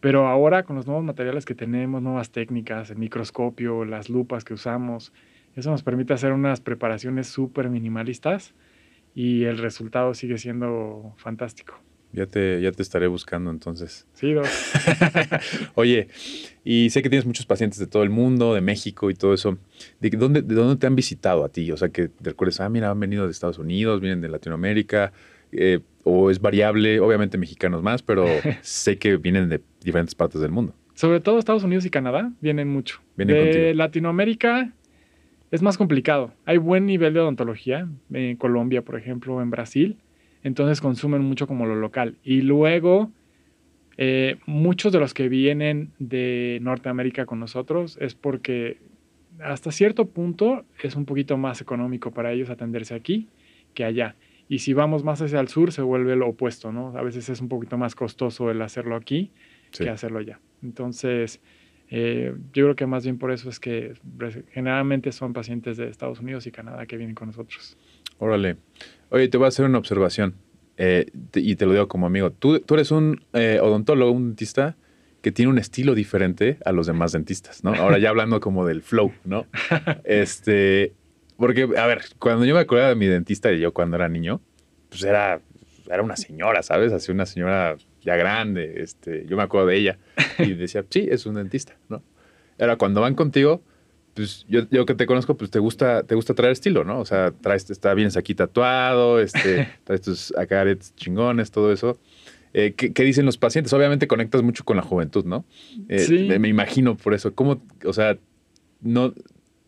Pero 0.00 0.26
ahora 0.26 0.62
con 0.62 0.76
los 0.76 0.86
nuevos 0.86 1.04
materiales 1.04 1.44
que 1.44 1.54
tenemos, 1.54 2.02
nuevas 2.02 2.30
técnicas, 2.30 2.90
el 2.90 2.96
microscopio, 2.96 3.84
las 3.84 4.08
lupas 4.08 4.44
que 4.44 4.54
usamos, 4.54 5.12
eso 5.56 5.70
nos 5.70 5.82
permite 5.82 6.14
hacer 6.14 6.32
unas 6.32 6.60
preparaciones 6.60 7.26
súper 7.26 7.68
minimalistas 7.68 8.54
y 9.14 9.44
el 9.44 9.58
resultado 9.58 10.14
sigue 10.14 10.38
siendo 10.38 11.14
fantástico. 11.16 11.74
Ya 12.12 12.26
te, 12.26 12.60
ya 12.60 12.72
te 12.72 12.82
estaré 12.82 13.06
buscando 13.06 13.50
entonces. 13.50 14.06
Sí, 14.14 14.32
dos. 14.32 14.48
Oye, 15.74 16.08
y 16.64 16.90
sé 16.90 17.02
que 17.02 17.08
tienes 17.08 17.24
muchos 17.24 17.46
pacientes 17.46 17.78
de 17.78 17.86
todo 17.86 18.02
el 18.02 18.10
mundo, 18.10 18.52
de 18.54 18.60
México 18.60 19.10
y 19.10 19.14
todo 19.14 19.32
eso. 19.32 19.58
¿De 20.00 20.10
dónde, 20.10 20.42
de 20.42 20.54
dónde 20.54 20.76
te 20.76 20.88
han 20.88 20.96
visitado 20.96 21.44
a 21.44 21.50
ti? 21.50 21.70
O 21.70 21.76
sea, 21.76 21.90
que 21.90 22.08
te 22.08 22.30
recuerdes, 22.30 22.60
ah, 22.60 22.68
mira, 22.68 22.90
han 22.90 22.98
venido 22.98 23.26
de 23.26 23.30
Estados 23.30 23.58
Unidos, 23.58 24.00
vienen 24.00 24.20
de 24.20 24.28
Latinoamérica. 24.28 25.12
Eh, 25.52 25.80
o 26.04 26.30
es 26.30 26.40
variable, 26.40 27.00
obviamente 27.00 27.38
mexicanos 27.38 27.82
más, 27.82 28.02
pero 28.02 28.26
sé 28.62 28.98
que 28.98 29.16
vienen 29.16 29.48
de 29.48 29.60
diferentes 29.84 30.14
partes 30.14 30.40
del 30.40 30.50
mundo. 30.50 30.74
Sobre 30.94 31.20
todo 31.20 31.38
Estados 31.38 31.64
Unidos 31.64 31.86
y 31.86 31.90
Canadá 31.90 32.32
vienen 32.40 32.68
mucho. 32.68 33.00
de 33.16 33.74
Latinoamérica 33.74 34.72
es 35.50 35.62
más 35.62 35.78
complicado. 35.78 36.32
Hay 36.44 36.58
buen 36.58 36.86
nivel 36.86 37.14
de 37.14 37.20
odontología 37.20 37.88
en 38.12 38.36
Colombia, 38.36 38.82
por 38.82 38.96
ejemplo, 38.96 39.40
en 39.42 39.50
Brasil. 39.50 39.96
Entonces 40.42 40.80
consumen 40.80 41.22
mucho 41.22 41.46
como 41.46 41.66
lo 41.66 41.74
local. 41.74 42.16
Y 42.22 42.42
luego, 42.42 43.10
eh, 43.96 44.36
muchos 44.46 44.92
de 44.92 45.00
los 45.00 45.12
que 45.12 45.28
vienen 45.28 45.90
de 45.98 46.58
Norteamérica 46.62 47.26
con 47.26 47.40
nosotros 47.40 47.98
es 48.00 48.14
porque 48.14 48.78
hasta 49.42 49.72
cierto 49.72 50.06
punto 50.06 50.64
es 50.82 50.96
un 50.96 51.04
poquito 51.04 51.36
más 51.36 51.60
económico 51.60 52.10
para 52.10 52.32
ellos 52.32 52.50
atenderse 52.50 52.94
aquí 52.94 53.28
que 53.74 53.84
allá. 53.84 54.16
Y 54.50 54.58
si 54.58 54.72
vamos 54.72 55.04
más 55.04 55.22
hacia 55.22 55.38
el 55.38 55.46
sur, 55.46 55.70
se 55.70 55.80
vuelve 55.80 56.16
lo 56.16 56.26
opuesto, 56.26 56.72
¿no? 56.72 56.88
A 56.98 57.02
veces 57.02 57.28
es 57.28 57.40
un 57.40 57.48
poquito 57.48 57.78
más 57.78 57.94
costoso 57.94 58.50
el 58.50 58.60
hacerlo 58.62 58.96
aquí. 58.96 59.30
que 59.70 59.88
hacerlo 59.88 60.20
ya. 60.20 60.40
Entonces, 60.60 61.40
eh, 61.88 62.34
yo 62.52 62.64
creo 62.64 62.74
que 62.74 62.84
más 62.84 63.04
bien 63.04 63.16
por 63.16 63.30
eso 63.30 63.48
es 63.48 63.60
que 63.60 63.94
generalmente 64.50 65.12
son 65.12 65.32
pacientes 65.32 65.76
de 65.76 65.88
Estados 65.88 66.18
Unidos 66.18 66.48
y 66.48 66.50
Canadá 66.50 66.84
que 66.86 66.96
vienen 66.96 67.14
con 67.14 67.28
nosotros. 67.28 67.78
Órale. 68.18 68.56
Oye, 69.10 69.28
te 69.28 69.36
voy 69.36 69.44
a 69.44 69.48
hacer 69.50 69.66
una 69.66 69.78
observación 69.78 70.34
eh, 70.76 71.06
y 71.32 71.54
te 71.54 71.64
lo 71.64 71.70
digo 71.70 71.86
como 71.86 72.08
amigo. 72.08 72.32
Tú, 72.32 72.58
tú 72.58 72.74
eres 72.74 72.90
un 72.90 73.24
eh, 73.32 73.60
odontólogo, 73.62 74.10
un 74.10 74.30
dentista 74.30 74.76
que 75.22 75.30
tiene 75.30 75.52
un 75.52 75.58
estilo 75.58 75.94
diferente 75.94 76.58
a 76.64 76.72
los 76.72 76.88
demás 76.88 77.12
dentistas, 77.12 77.62
¿no? 77.62 77.72
Ahora 77.74 77.98
ya 77.98 78.08
hablando 78.08 78.40
como 78.40 78.66
del 78.66 78.82
flow, 78.82 79.12
¿no? 79.24 79.46
Este, 80.04 80.94
porque, 81.40 81.62
a 81.76 81.86
ver, 81.86 82.02
cuando 82.18 82.44
yo 82.44 82.54
me 82.54 82.60
acuerdo 82.60 82.88
de 82.88 82.94
mi 82.94 83.06
dentista 83.06 83.50
y 83.50 83.60
yo 83.60 83.72
cuando 83.72 83.96
era 83.96 84.08
niño, 84.08 84.42
pues 84.90 85.02
era, 85.02 85.40
era 85.90 86.02
una 86.02 86.16
señora, 86.16 86.62
¿sabes? 86.62 86.92
Así 86.92 87.10
una 87.10 87.24
señora 87.24 87.76
ya 88.02 88.16
grande, 88.16 88.82
este, 88.82 89.24
yo 89.26 89.38
me 89.38 89.42
acuerdo 89.42 89.68
de 89.68 89.76
ella 89.76 89.98
y 90.38 90.52
decía, 90.54 90.84
sí, 90.90 91.08
es 91.10 91.24
un 91.24 91.36
dentista, 91.36 91.76
¿no? 91.88 92.02
Ahora, 92.58 92.76
cuando 92.76 93.00
van 93.00 93.14
contigo, 93.14 93.62
pues 94.12 94.44
yo, 94.50 94.68
yo 94.70 94.84
que 94.84 94.94
te 94.94 95.06
conozco, 95.06 95.36
pues 95.38 95.50
te 95.50 95.58
gusta, 95.58 96.02
te 96.02 96.14
gusta 96.14 96.34
traer 96.34 96.52
estilo, 96.52 96.84
¿no? 96.84 97.00
O 97.00 97.06
sea, 97.06 97.30
traes, 97.30 97.70
está 97.70 97.94
bien 97.94 98.10
aquí 98.16 98.34
tatuado, 98.34 99.18
este, 99.18 99.66
traes 99.84 100.02
tus 100.02 100.36
acá 100.36 100.64
chingones, 100.94 101.50
todo 101.50 101.72
eso. 101.72 101.98
Eh, 102.52 102.74
¿qué, 102.74 103.02
dicen 103.02 103.24
los 103.24 103.38
pacientes? 103.38 103.72
Obviamente 103.72 104.08
conectas 104.08 104.42
mucho 104.42 104.64
con 104.64 104.76
la 104.76 104.82
juventud, 104.82 105.24
¿no? 105.24 105.46
Eh, 105.88 106.00
sí. 106.00 106.28
Me, 106.38 106.48
imagino 106.48 106.96
por 106.96 107.14
eso. 107.14 107.34
¿Cómo, 107.34 107.62
o 107.86 107.92
sea, 107.94 108.18
no, 108.82 109.14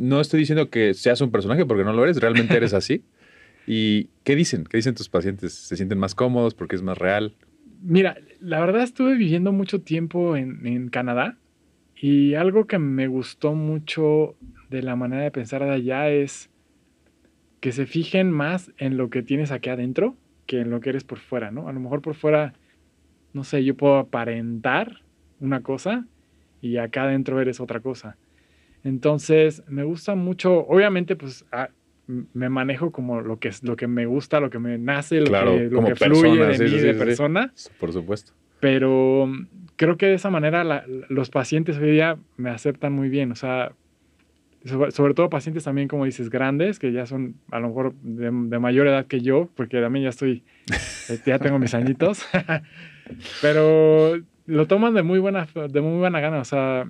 no 0.03 0.21
estoy 0.21 0.41
diciendo 0.41 0.71
que 0.71 0.95
seas 0.95 1.21
un 1.21 1.31
personaje 1.31 1.65
porque 1.67 1.85
no 1.85 1.93
lo 1.93 2.05
eres, 2.05 2.21
realmente 2.21 2.57
eres 2.57 2.75
así. 2.75 3.05
¿Y 3.67 4.09
qué 4.25 4.35
dicen? 4.35 4.65
¿Qué 4.65 4.77
dicen 4.77 4.95
tus 4.95 5.09
pacientes? 5.09 5.53
¿Se 5.53 5.77
sienten 5.77 5.99
más 5.99 6.15
cómodos 6.15 6.55
porque 6.55 6.77
es 6.77 6.83
más 6.83 6.99
real? 6.99 7.35
Mira, 7.81 8.17
la 8.41 8.61
verdad 8.61 8.83
estuve 8.83 9.15
viviendo 9.17 9.53
mucho 9.53 9.81
tiempo 9.81 10.37
en, 10.37 10.67
en 10.67 10.89
Canadá 10.89 11.39
y 11.95 12.35
algo 12.35 12.67
que 12.67 12.79
me 12.79 13.07
gustó 13.07 13.55
mucho 13.55 14.37
de 14.71 14.83
la 14.83 14.97
manera 14.97 15.23
de 15.23 15.31
pensar 15.31 15.63
de 15.63 15.71
allá 15.71 16.11
es 16.11 16.51
que 17.61 17.73
se 17.73 17.87
fijen 17.87 18.31
más 18.31 18.73
en 18.79 18.97
lo 18.97 19.11
que 19.11 19.23
tienes 19.23 19.53
aquí 19.53 19.71
adentro 19.71 20.17
que 20.47 20.61
en 20.61 20.71
lo 20.71 20.81
que 20.81 20.91
eres 20.91 21.05
por 21.05 21.19
fuera, 21.19 21.53
¿no? 21.53 21.69
A 21.69 21.73
lo 21.73 21.79
mejor 21.79 22.03
por 22.03 22.15
fuera 22.15 22.55
no 23.33 23.45
sé, 23.45 23.65
yo 23.65 23.77
puedo 23.77 23.97
aparentar 23.97 25.01
una 25.41 25.63
cosa 25.63 26.07
y 26.61 26.77
acá 26.77 27.05
adentro 27.05 27.41
eres 27.41 27.61
otra 27.61 27.81
cosa. 27.81 28.17
Entonces, 28.85 29.63
me 29.69 29.85
gusta 29.85 30.15
mucho, 30.15 30.67
obviamente, 30.67 31.17
pues 31.17 31.45
ah, 31.53 31.69
me 32.07 32.49
manejo 32.49 32.91
como 32.91 33.21
lo 33.21 33.39
que, 33.39 33.49
es, 33.49 33.63
lo 33.63 33.77
que 33.77 33.87
me 33.87 34.07
gusta, 34.07 34.41
lo 34.41 34.51
que 34.51 34.59
me 34.59 34.79
nace, 34.79 35.21
lo 35.21 35.27
que, 35.27 35.69
lo 35.71 35.85
que 35.85 35.95
fluye 35.95 36.45
de 36.45 36.65
mí 36.65 36.79
de 36.79 36.95
persona. 36.95 37.53
Por 37.79 37.93
supuesto. 37.93 38.33
Pero 38.61 39.27
mm, 39.27 39.47
creo 39.77 39.97
que 39.97 40.07
de 40.07 40.15
esa 40.15 40.31
manera 40.31 40.85
los 41.09 41.31
pacientes 41.31 41.79
hoy 41.79 41.93
día 41.93 42.19
me 42.37 42.51
aceptan 42.51 42.93
muy 42.93 43.09
bien. 43.09 43.33
O 43.33 43.37
sea, 43.37 43.73
sobre, 44.65 45.15
todo 45.15 45.31
pacientes 45.31 45.65
también, 45.65 45.89
como 45.89 46.05
dices, 46.05 46.31
grandes, 46.31 46.79
que 46.79 46.93
ya 46.93 47.07
son 47.07 47.35
a 47.51 47.59
lo 47.59 47.69
mejor 47.69 47.95
de, 48.03 48.31
de 48.31 48.59
mayor 48.59 48.87
edad 48.87 49.07
que 49.07 49.21
yo, 49.21 49.49
porque 49.57 49.81
también 49.81 50.05
ya 50.05 50.11
estoy, 50.11 50.45
ya 51.27 51.39
tengo 51.39 51.59
mis 51.59 51.75
añitos. 51.75 52.25
Pero 53.43 54.21
lo 54.47 54.67
toman 54.67 54.95
de 54.95 55.03
muy 55.03 55.19
buena, 55.19 55.49
de 55.69 55.81
muy 55.81 55.99
buena 55.99 56.21
gana. 56.21 56.41
O 56.41 56.45
sea, 56.45 56.89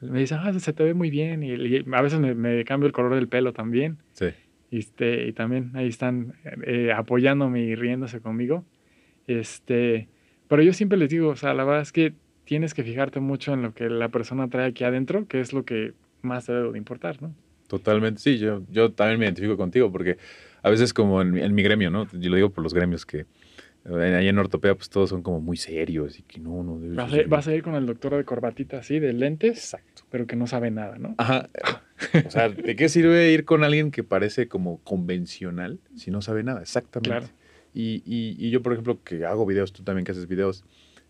me 0.00 0.20
dicen, 0.20 0.38
ah, 0.40 0.58
se 0.58 0.72
te 0.72 0.84
ve 0.84 0.94
muy 0.94 1.10
bien. 1.10 1.42
Y, 1.42 1.84
a 1.92 2.02
veces 2.02 2.20
me, 2.20 2.64
cambio 2.64 2.86
el 2.86 2.92
color 2.92 3.14
del 3.14 3.28
pelo 3.28 3.52
también. 3.52 3.98
Sí. 4.12 4.26
Y, 4.70 4.78
este, 4.78 5.26
y 5.26 5.32
también 5.32 5.72
ahí 5.74 5.88
están 5.88 6.34
eh, 6.66 6.92
apoyándome 6.92 7.60
y 7.60 7.74
riéndose 7.74 8.20
conmigo. 8.20 8.64
Este, 9.26 10.08
pero 10.46 10.62
yo 10.62 10.72
siempre 10.72 10.98
les 10.98 11.10
digo, 11.10 11.28
o 11.28 11.36
sea, 11.36 11.54
la 11.54 11.64
verdad 11.64 11.82
es 11.82 11.92
que 11.92 12.14
tienes 12.44 12.74
que 12.74 12.82
fijarte 12.82 13.20
mucho 13.20 13.52
en 13.52 13.62
lo 13.62 13.74
que 13.74 13.90
la 13.90 14.08
persona 14.08 14.48
trae 14.48 14.68
aquí 14.68 14.84
adentro, 14.84 15.26
que 15.26 15.40
es 15.40 15.52
lo 15.52 15.64
que 15.64 15.92
más 16.22 16.46
te 16.46 16.52
debe 16.52 16.72
de 16.72 16.78
importar, 16.78 17.20
¿no? 17.20 17.34
Totalmente, 17.66 18.20
sí, 18.20 18.38
yo, 18.38 18.62
yo 18.70 18.92
también 18.92 19.18
me 19.18 19.26
identifico 19.26 19.58
contigo 19.58 19.92
porque 19.92 20.16
a 20.62 20.70
veces 20.70 20.94
como 20.94 21.20
en, 21.20 21.36
en 21.36 21.54
mi 21.54 21.62
gremio, 21.62 21.90
¿no? 21.90 22.08
Yo 22.12 22.30
lo 22.30 22.36
digo 22.36 22.50
por 22.50 22.64
los 22.64 22.72
gremios 22.72 23.04
que 23.04 23.26
Ahí 23.84 24.28
en 24.28 24.38
ortopedia, 24.38 24.74
pues 24.74 24.90
todos 24.90 25.08
son 25.08 25.22
como 25.22 25.40
muy 25.40 25.56
serios 25.56 26.18
y 26.18 26.22
que 26.22 26.40
no, 26.40 26.62
no 26.62 26.78
vas, 27.28 27.48
a, 27.48 27.54
ir 27.54 27.62
con 27.62 27.74
el 27.74 27.86
doctor 27.86 28.16
de 28.16 28.24
corbatita 28.24 28.78
así, 28.78 28.98
de 28.98 29.14
lentes, 29.14 29.56
Exacto. 29.56 30.02
pero 30.10 30.26
que 30.26 30.36
no 30.36 30.46
sabe 30.46 30.70
nada, 30.70 30.98
¿no? 30.98 31.14
Ajá. 31.16 31.48
O 32.26 32.30
sea, 32.30 32.48
¿de 32.50 32.76
qué 32.76 32.88
sirve 32.88 33.32
ir 33.32 33.44
con 33.44 33.64
alguien 33.64 33.90
que 33.90 34.04
parece 34.04 34.46
como 34.46 34.78
convencional 34.82 35.80
si 35.96 36.10
no 36.10 36.20
sabe 36.20 36.42
nada? 36.42 36.60
Exactamente. 36.60 37.08
Claro. 37.08 37.26
Y, 37.74 38.02
y, 38.04 38.50
yo, 38.50 38.62
por 38.62 38.72
ejemplo, 38.72 39.02
que 39.04 39.24
hago 39.24 39.46
videos, 39.46 39.72
tú 39.72 39.84
también 39.84 40.04
que 40.04 40.12
haces 40.12 40.26
videos, 40.26 40.64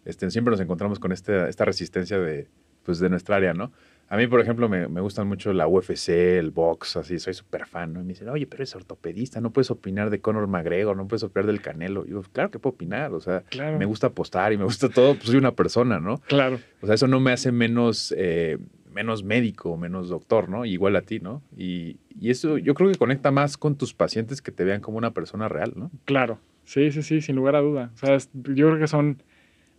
este, 0.04 0.30
siempre 0.30 0.50
nos 0.50 0.60
encontramos 0.60 0.98
con 0.98 1.12
este, 1.12 1.48
esta 1.48 1.64
resistencia 1.64 2.18
de, 2.18 2.48
pues, 2.84 2.98
de 2.98 3.08
nuestra 3.08 3.36
área, 3.36 3.54
¿no? 3.54 3.72
A 4.10 4.16
mí, 4.16 4.26
por 4.26 4.40
ejemplo, 4.40 4.68
me, 4.70 4.88
me 4.88 5.02
gustan 5.02 5.28
mucho 5.28 5.52
la 5.52 5.68
UFC, 5.68 6.08
el 6.08 6.50
box, 6.50 6.96
así, 6.96 7.18
soy 7.18 7.34
súper 7.34 7.66
fan, 7.66 7.92
¿no? 7.92 8.00
Y 8.00 8.04
me 8.04 8.08
dicen, 8.10 8.28
oye, 8.30 8.46
pero 8.46 8.62
eres 8.62 8.74
ortopedista, 8.74 9.40
no 9.40 9.50
puedes 9.52 9.70
opinar 9.70 10.08
de 10.08 10.20
Conor 10.20 10.46
McGregor, 10.46 10.96
no 10.96 11.06
puedes 11.06 11.24
opinar 11.24 11.46
del 11.46 11.60
Canelo. 11.60 12.06
Y 12.06 12.10
yo, 12.10 12.22
claro 12.22 12.50
que 12.50 12.58
puedo 12.58 12.74
opinar, 12.74 13.12
o 13.12 13.20
sea, 13.20 13.44
me 13.78 13.84
gusta 13.84 14.08
apostar 14.08 14.52
y 14.54 14.56
me 14.56 14.64
gusta 14.64 14.88
todo, 14.88 15.14
pues 15.14 15.26
soy 15.26 15.36
una 15.36 15.52
persona, 15.52 16.00
¿no? 16.00 16.18
Claro. 16.26 16.58
O 16.80 16.86
sea, 16.86 16.94
eso 16.94 17.06
no 17.06 17.20
me 17.20 17.32
hace 17.32 17.52
menos, 17.52 18.14
eh, 18.16 18.56
menos 18.90 19.22
médico, 19.24 19.76
menos 19.76 20.08
doctor, 20.08 20.48
¿no? 20.48 20.64
Igual 20.64 20.96
a 20.96 21.02
ti, 21.02 21.20
¿no? 21.20 21.42
Y, 21.54 21.98
y 22.18 22.30
eso 22.30 22.56
yo 22.56 22.72
creo 22.72 22.90
que 22.90 22.96
conecta 22.96 23.30
más 23.30 23.58
con 23.58 23.76
tus 23.76 23.92
pacientes 23.92 24.40
que 24.40 24.52
te 24.52 24.64
vean 24.64 24.80
como 24.80 24.96
una 24.96 25.12
persona 25.12 25.48
real, 25.48 25.74
¿no? 25.76 25.90
Claro, 26.06 26.38
sí, 26.64 26.90
sí, 26.92 27.02
sí, 27.02 27.20
sin 27.20 27.36
lugar 27.36 27.56
a 27.56 27.60
duda. 27.60 27.90
O 27.94 27.98
sea, 27.98 28.16
yo 28.32 28.68
creo 28.68 28.78
que 28.78 28.86
son 28.86 29.22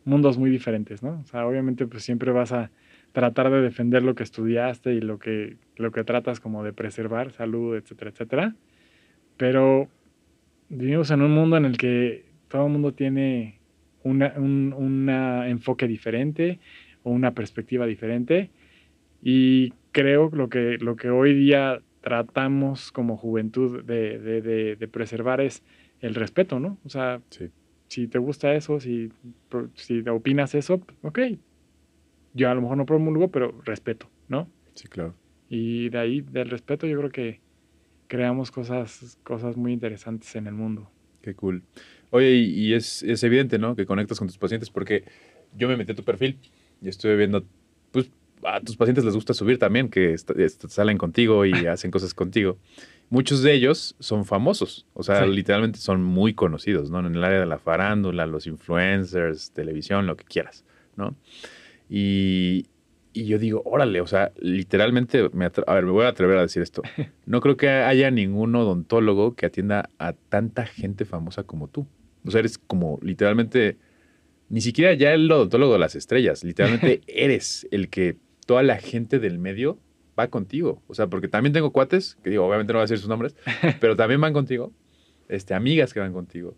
mundos 0.06 0.38
muy 0.38 0.52
diferentes, 0.52 1.02
¿no? 1.02 1.20
O 1.20 1.26
sea, 1.26 1.48
obviamente, 1.48 1.88
pues 1.88 2.04
siempre 2.04 2.32
vas 2.32 2.52
a 2.52 2.70
tratar 3.12 3.50
de 3.50 3.62
defender 3.62 4.04
lo 4.04 4.16
que 4.16 4.24
estudiaste 4.24 4.94
y 4.94 5.02
lo 5.02 5.20
que, 5.20 5.58
lo 5.76 5.92
que 5.92 6.04
tratas 6.04 6.40
como 6.40 6.64
de 6.64 6.74
preservar, 6.74 7.32
salud, 7.32 7.76
etcétera, 7.76 8.12
etcétera. 8.12 8.56
Pero 9.38 9.88
vivimos 10.70 11.12
en 11.12 11.22
un 11.22 11.32
mundo 11.32 11.58
en 11.58 11.66
el 11.66 11.78
que 11.78 12.26
todo 12.48 12.66
el 12.68 12.72
mundo 12.72 12.94
tiene 12.94 13.60
una, 14.04 14.34
un 14.38 15.10
enfoque 15.48 15.88
diferente 15.88 16.60
o 17.04 17.12
una 17.12 17.34
perspectiva 17.34 17.86
diferente 17.86 18.50
y 19.22 19.74
creo 19.92 20.30
lo 20.32 20.50
que, 20.50 20.78
lo 20.80 20.96
que 20.96 21.10
hoy 21.10 21.34
día 21.34 21.82
tratamos 22.02 22.92
como 22.92 23.18
juventud 23.18 23.84
de, 23.84 24.20
de, 24.20 24.76
de, 24.76 24.88
preservar 24.88 25.42
es 25.42 25.64
el 26.00 26.16
respeto, 26.16 26.60
¿no? 26.60 26.78
O 26.86 26.90
sea, 26.90 27.22
si 27.88 28.08
te 28.08 28.20
gusta 28.20 28.54
eso, 28.54 28.80
si, 28.80 29.12
si 29.76 30.08
opinas 30.08 30.56
eso, 30.56 30.82
ok, 31.02 31.20
yo 32.34 32.50
a 32.50 32.56
lo 32.56 32.62
mejor 32.62 32.78
no 32.78 32.86
promulgo, 32.86 33.30
pero 33.30 33.60
respeto, 33.64 34.10
¿no? 34.28 34.50
Sí, 34.76 34.88
claro. 34.88 35.16
Y 35.50 35.90
de 35.90 35.98
ahí, 35.98 36.22
del 36.22 36.50
respeto, 36.50 36.88
yo 36.88 36.98
creo 36.98 37.10
que 37.10 37.42
creamos 38.08 38.52
cosas, 38.52 39.18
cosas 39.24 39.58
muy 39.58 39.74
interesantes 39.74 40.36
en 40.36 40.48
el 40.48 40.54
mundo. 40.54 40.90
Qué 41.22 41.36
cool. 41.36 41.64
Oye, 42.12 42.32
y, 42.32 42.74
es, 42.74 43.04
es, 43.04 43.24
evidente, 43.24 43.60
¿no? 43.60 43.76
Que 43.76 43.86
conectas 43.86 44.20
con 44.20 44.28
tus 44.28 44.38
pacientes 44.38 44.70
porque 44.70 45.04
yo 45.56 45.68
me 45.68 45.78
metí 45.78 45.92
a 45.92 45.96
tu 45.96 46.04
perfil 46.04 46.40
y 46.82 46.90
estuve 46.90 47.16
viendo, 47.16 47.46
pues 47.92 48.10
a 48.44 48.62
tus 48.62 48.78
pacientes 48.78 49.04
les 49.06 49.14
gusta 49.14 49.34
subir 49.34 49.60
también, 49.60 49.90
que 49.90 50.16
salen 50.18 50.98
contigo 50.98 51.46
y 51.46 51.52
hacen 51.68 51.92
cosas 51.92 52.14
contigo. 52.14 52.58
Muchos 53.10 53.42
de 53.42 53.54
ellos 53.54 53.96
son 54.00 54.26
famosos, 54.26 54.86
o 54.94 55.02
sea, 55.02 55.26
literalmente 55.26 55.80
son 55.80 56.04
muy 56.04 56.36
conocidos, 56.36 56.92
¿no? 56.92 57.00
En 57.00 57.16
el 57.16 57.24
área 57.24 57.40
de 57.40 57.48
la 57.48 57.58
farándula, 57.58 58.28
los 58.28 58.46
influencers, 58.46 59.52
televisión, 59.52 60.06
lo 60.06 60.16
que 60.16 60.26
quieras, 60.26 60.64
¿no? 60.96 61.16
Y, 61.90 62.68
yo 63.14 63.40
digo, 63.40 63.64
órale, 63.66 64.00
o 64.00 64.08
sea, 64.08 64.32
literalmente, 64.40 65.30
me 65.34 65.46
a 65.46 65.74
ver, 65.74 65.84
me 65.84 65.92
voy 65.92 66.06
a 66.06 66.10
atrever 66.10 66.38
a 66.38 66.44
decir 66.44 66.62
esto. 66.62 66.84
No 67.26 67.42
creo 67.42 67.58
que 67.58 67.70
haya 67.70 68.12
ningún 68.12 68.56
odontólogo 68.56 69.36
que 69.36 69.46
atienda 69.46 69.90
a 69.98 70.14
tanta 70.14 70.66
gente 70.66 71.06
famosa 71.06 71.44
como 71.44 71.68
tú. 71.68 71.88
O 72.26 72.32
sea, 72.32 72.40
eres 72.40 72.58
como 72.58 73.00
literalmente, 73.02 73.78
ni 74.50 74.62
siquiera 74.62 74.94
ya 74.94 75.14
el 75.14 75.32
odontólogo 75.32 75.74
de 75.74 75.80
las 75.80 75.96
estrellas, 75.96 76.44
literalmente 76.44 77.02
eres 77.08 77.68
el 77.72 77.90
que 77.90 78.18
toda 78.46 78.64
la 78.64 78.78
gente 78.78 79.20
del 79.20 79.40
medio 79.40 79.80
va 80.18 80.30
contigo. 80.30 80.82
O 80.88 80.94
sea, 80.94 81.08
porque 81.08 81.28
también 81.28 81.54
tengo 81.54 81.72
cuates, 81.72 82.18
que 82.24 82.30
digo, 82.30 82.46
obviamente 82.46 82.74
no 82.74 82.78
voy 82.78 82.84
a 82.84 82.86
decir 82.86 83.00
sus 83.00 83.10
nombres, 83.10 83.36
pero 83.80 83.96
también 83.96 84.22
van 84.22 84.34
contigo, 84.34 84.72
este, 85.28 85.54
amigas 85.54 85.94
que 85.94 86.00
van 86.00 86.14
contigo. 86.14 86.56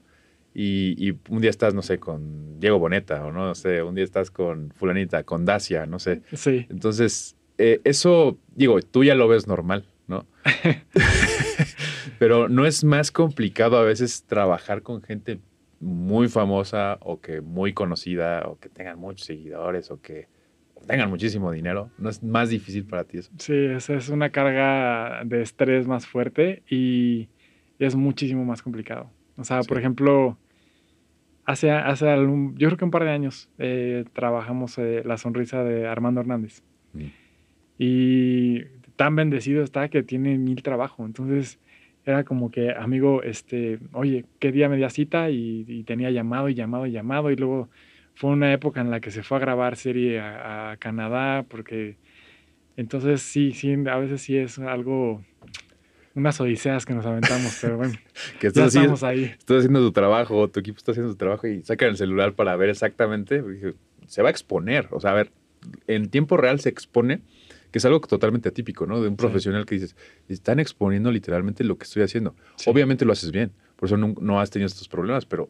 Y, 0.54 1.12
un 1.30 1.42
día 1.42 1.50
estás, 1.50 1.74
no 1.74 1.82
sé, 1.82 2.00
con 2.00 2.60
Diego 2.60 2.78
Boneta, 2.78 3.26
o 3.26 3.32
no, 3.32 3.56
sé, 3.56 3.82
un 3.84 3.96
día 3.96 4.04
estás 4.04 4.32
con 4.32 4.72
Fulanita, 4.72 5.24
con 5.24 5.46
Dacia, 5.46 5.86
no 5.86 6.00
sé. 6.00 6.22
Sí. 6.34 6.68
Entonces, 6.70 7.38
eh, 7.58 7.80
eso, 7.84 8.38
digo, 8.54 8.82
tú 8.82 9.04
ya 9.04 9.16
lo 9.16 9.28
ves 9.28 9.48
normal, 9.48 9.86
¿no? 10.08 10.26
Pero 12.20 12.50
no 12.50 12.66
es 12.66 12.84
más 12.84 13.12
complicado 13.12 13.78
a 13.78 13.84
veces 13.84 14.24
trabajar 14.24 14.82
con 14.82 15.02
gente 15.02 15.40
muy 15.80 16.28
famosa 16.28 16.98
o 17.02 17.20
que 17.20 17.42
muy 17.42 17.74
conocida 17.74 18.44
o 18.48 18.60
que 18.60 18.70
tengan 18.70 19.00
muchos 19.00 19.26
seguidores 19.26 19.90
o 19.90 20.00
que 20.02 20.28
tengan 20.86 21.10
muchísimo 21.10 21.52
dinero. 21.52 21.90
¿No 21.98 22.10
es 22.10 22.22
más 22.22 22.50
difícil 22.50 22.86
para 22.86 23.04
ti 23.04 23.18
eso? 23.20 23.32
Sí, 23.38 23.56
esa 23.56 23.96
es 23.96 24.10
una 24.10 24.30
carga 24.30 25.24
de 25.26 25.42
estrés 25.42 25.88
más 25.88 26.06
fuerte 26.06 26.64
y 26.70 27.30
es 27.80 27.96
muchísimo 27.96 28.46
más 28.46 28.62
complicado. 28.62 29.10
O 29.38 29.44
sea, 29.44 29.62
por 29.62 29.80
ejemplo, 29.80 30.38
Hace, 31.46 31.72
hace 31.72 32.10
algún, 32.10 32.56
yo 32.58 32.68
creo 32.68 32.78
que 32.78 32.86
un 32.86 32.92
par 32.92 33.04
de 33.04 33.10
años 33.10 33.50
eh, 33.58 34.06
trabajamos 34.14 34.78
eh, 34.78 35.02
la 35.06 35.18
sonrisa 35.18 35.64
de 35.64 35.88
Armando 35.88 36.22
Hernández. 36.22 36.62
Mm. 36.94 37.06
Y 37.78 38.64
tan 38.96 39.16
bendecido 39.16 39.64
está 39.64 39.90
que 39.90 40.04
tiene 40.04 40.38
mil 40.38 40.62
trabajo. 40.62 41.06
Entonces 41.06 41.60
era 42.06 42.24
como 42.24 42.52
que, 42.52 42.72
amigo, 42.72 43.24
este, 43.24 43.80
oye, 43.94 44.26
¿qué 44.40 44.52
día 44.52 44.70
me 44.70 44.78
di 44.78 44.90
cita? 44.90 45.30
Y, 45.30 45.66
y, 45.68 45.84
tenía 45.84 46.12
llamado 46.12 46.50
y 46.50 46.54
llamado 46.54 46.86
y 46.86 46.92
llamado. 46.92 47.32
Y 47.32 47.36
luego 47.36 47.70
fue 48.14 48.32
una 48.32 48.54
época 48.54 48.82
en 48.82 48.92
la 48.92 49.00
que 49.00 49.12
se 49.12 49.24
fue 49.24 49.38
a 49.38 49.42
grabar 49.42 49.76
serie 49.78 50.20
a, 50.20 50.72
a 50.72 50.78
Canadá 50.78 51.44
porque 51.48 51.98
entonces 52.78 53.22
sí, 53.22 53.52
sí, 53.52 53.74
a 53.88 53.98
veces 53.98 54.22
sí 54.22 54.38
es 54.38 54.60
algo 54.60 55.22
unas 56.16 56.40
odiseas 56.42 56.86
que 56.86 56.94
nos 56.94 57.06
aventamos, 57.06 57.58
pero 57.62 57.78
bueno, 57.78 57.94
que 58.40 58.48
estás 58.48 58.74
ya 58.74 58.82
estamos 58.82 59.04
ahí. 59.04 59.26
Estás 59.38 59.60
haciendo 59.60 59.80
tu 59.80 59.92
trabajo, 59.92 60.50
tu 60.50 60.60
equipo 60.60 60.78
está 60.78 60.92
haciendo 60.92 61.12
su 61.12 61.18
trabajo 61.18 61.48
y 61.48 61.64
sacan 61.64 61.90
el 61.90 61.98
celular 61.98 62.34
para 62.34 62.56
ver 62.56 62.70
exactamente. 62.70 63.44
Se 64.08 64.22
va 64.22 64.30
a 64.30 64.32
exponer, 64.32 64.88
o 64.92 65.00
sea, 65.00 65.12
a 65.12 65.16
ver, 65.16 65.32
en 65.88 66.10
tiempo 66.10 66.38
real 66.38 66.60
se 66.60 66.70
expone, 66.70 67.22
que 67.72 67.80
es 67.80 67.86
algo 67.86 68.02
totalmente 68.02 68.50
atípico, 68.50 68.86
¿no? 68.86 69.02
De 69.02 69.08
un 69.08 69.16
profesional 69.16 69.66
que 69.66 69.76
dices, 69.76 69.96
están 70.28 70.60
exponiendo 70.60 71.12
literalmente 71.12 71.64
lo 71.64 71.78
que 71.78 71.86
estoy 71.86 72.04
haciendo. 72.04 72.36
Sí. 72.56 72.70
Obviamente 72.70 73.06
lo 73.06 73.14
haces 73.14 73.32
bien, 73.32 73.52
por 73.78 73.88
eso 73.88 73.98
no, 73.98 74.16
no 74.20 74.42
has 74.42 74.50
tenido 74.50 74.68
estos 74.68 74.90
problemas, 74.90 75.26
pero 75.26 75.50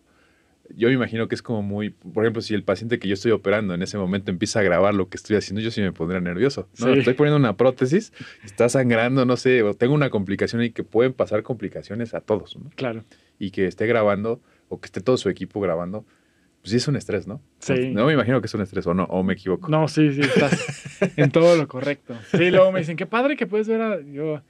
yo 0.76 0.88
me 0.88 0.94
imagino 0.94 1.28
que 1.28 1.36
es 1.36 1.42
como 1.42 1.62
muy, 1.62 1.90
por 1.90 2.24
ejemplo, 2.24 2.42
si 2.42 2.54
el 2.54 2.64
paciente 2.64 3.00
que 3.00 3.08
yo 3.08 3.14
estoy 3.14 3.32
operando 3.32 3.74
en 3.74 3.82
ese 3.82 3.98
momento 3.98 4.32
empieza 4.32 4.60
a 4.60 4.64
grabar 4.64 4.94
lo 4.94 5.10
que 5.10 5.18
estoy 5.18 5.36
haciendo, 5.36 5.62
yo 5.62 5.72
sí 5.72 5.82
me 5.82 5.92
pondría 5.92 6.20
nervioso. 6.20 6.68
¿no? 6.80 6.94
Sí. 6.94 7.00
Estoy 7.00 7.14
poniendo 7.14 7.38
una 7.38 7.58
prótesis, 7.58 8.14
está 8.44 8.70
sangrando, 8.70 9.26
no 9.26 9.38
sé, 9.38 9.64
o 9.64 9.74
tengo 9.74 9.94
una 9.94 10.10
complicación 10.10 10.64
y 10.64 10.72
que 10.72 10.84
pueden 10.84 11.14
pasar 11.14 11.44
complicaciones 11.44 12.14
a 12.14 12.22
todos. 12.22 12.58
¿no? 12.58 12.70
Claro. 12.76 13.04
Y 13.40 13.52
que 13.52 13.68
esté 13.68 13.88
grabando 13.88 14.42
o 14.70 14.80
que 14.80 14.86
esté 14.86 15.02
todo 15.02 15.18
su 15.18 15.30
equipo 15.30 15.60
grabando, 15.60 16.06
pues 16.62 16.72
sí 16.72 16.78
es 16.78 16.88
un 16.88 16.96
estrés, 16.96 17.28
¿no? 17.28 17.42
Sí. 17.60 17.90
No 17.90 18.06
me 18.06 18.14
imagino 18.14 18.40
que 18.40 18.46
es 18.46 18.54
un 18.54 18.62
estrés 18.62 18.86
o 18.86 18.94
no, 18.94 19.06
o 19.06 19.24
me 19.24 19.34
equivoco. 19.34 19.68
No, 19.68 19.88
sí, 19.88 20.14
sí, 20.14 20.22
estás 20.22 21.12
en 21.18 21.32
todo 21.32 21.56
lo 21.56 21.68
correcto. 21.68 22.16
Sí, 22.30 22.52
luego 22.52 22.72
me 22.72 22.80
dicen, 22.80 22.98
qué 22.98 23.08
padre 23.08 23.36
que 23.36 23.48
puedes 23.48 23.68
ver 23.68 23.82
a... 23.82 24.00
Yo, 24.02 24.42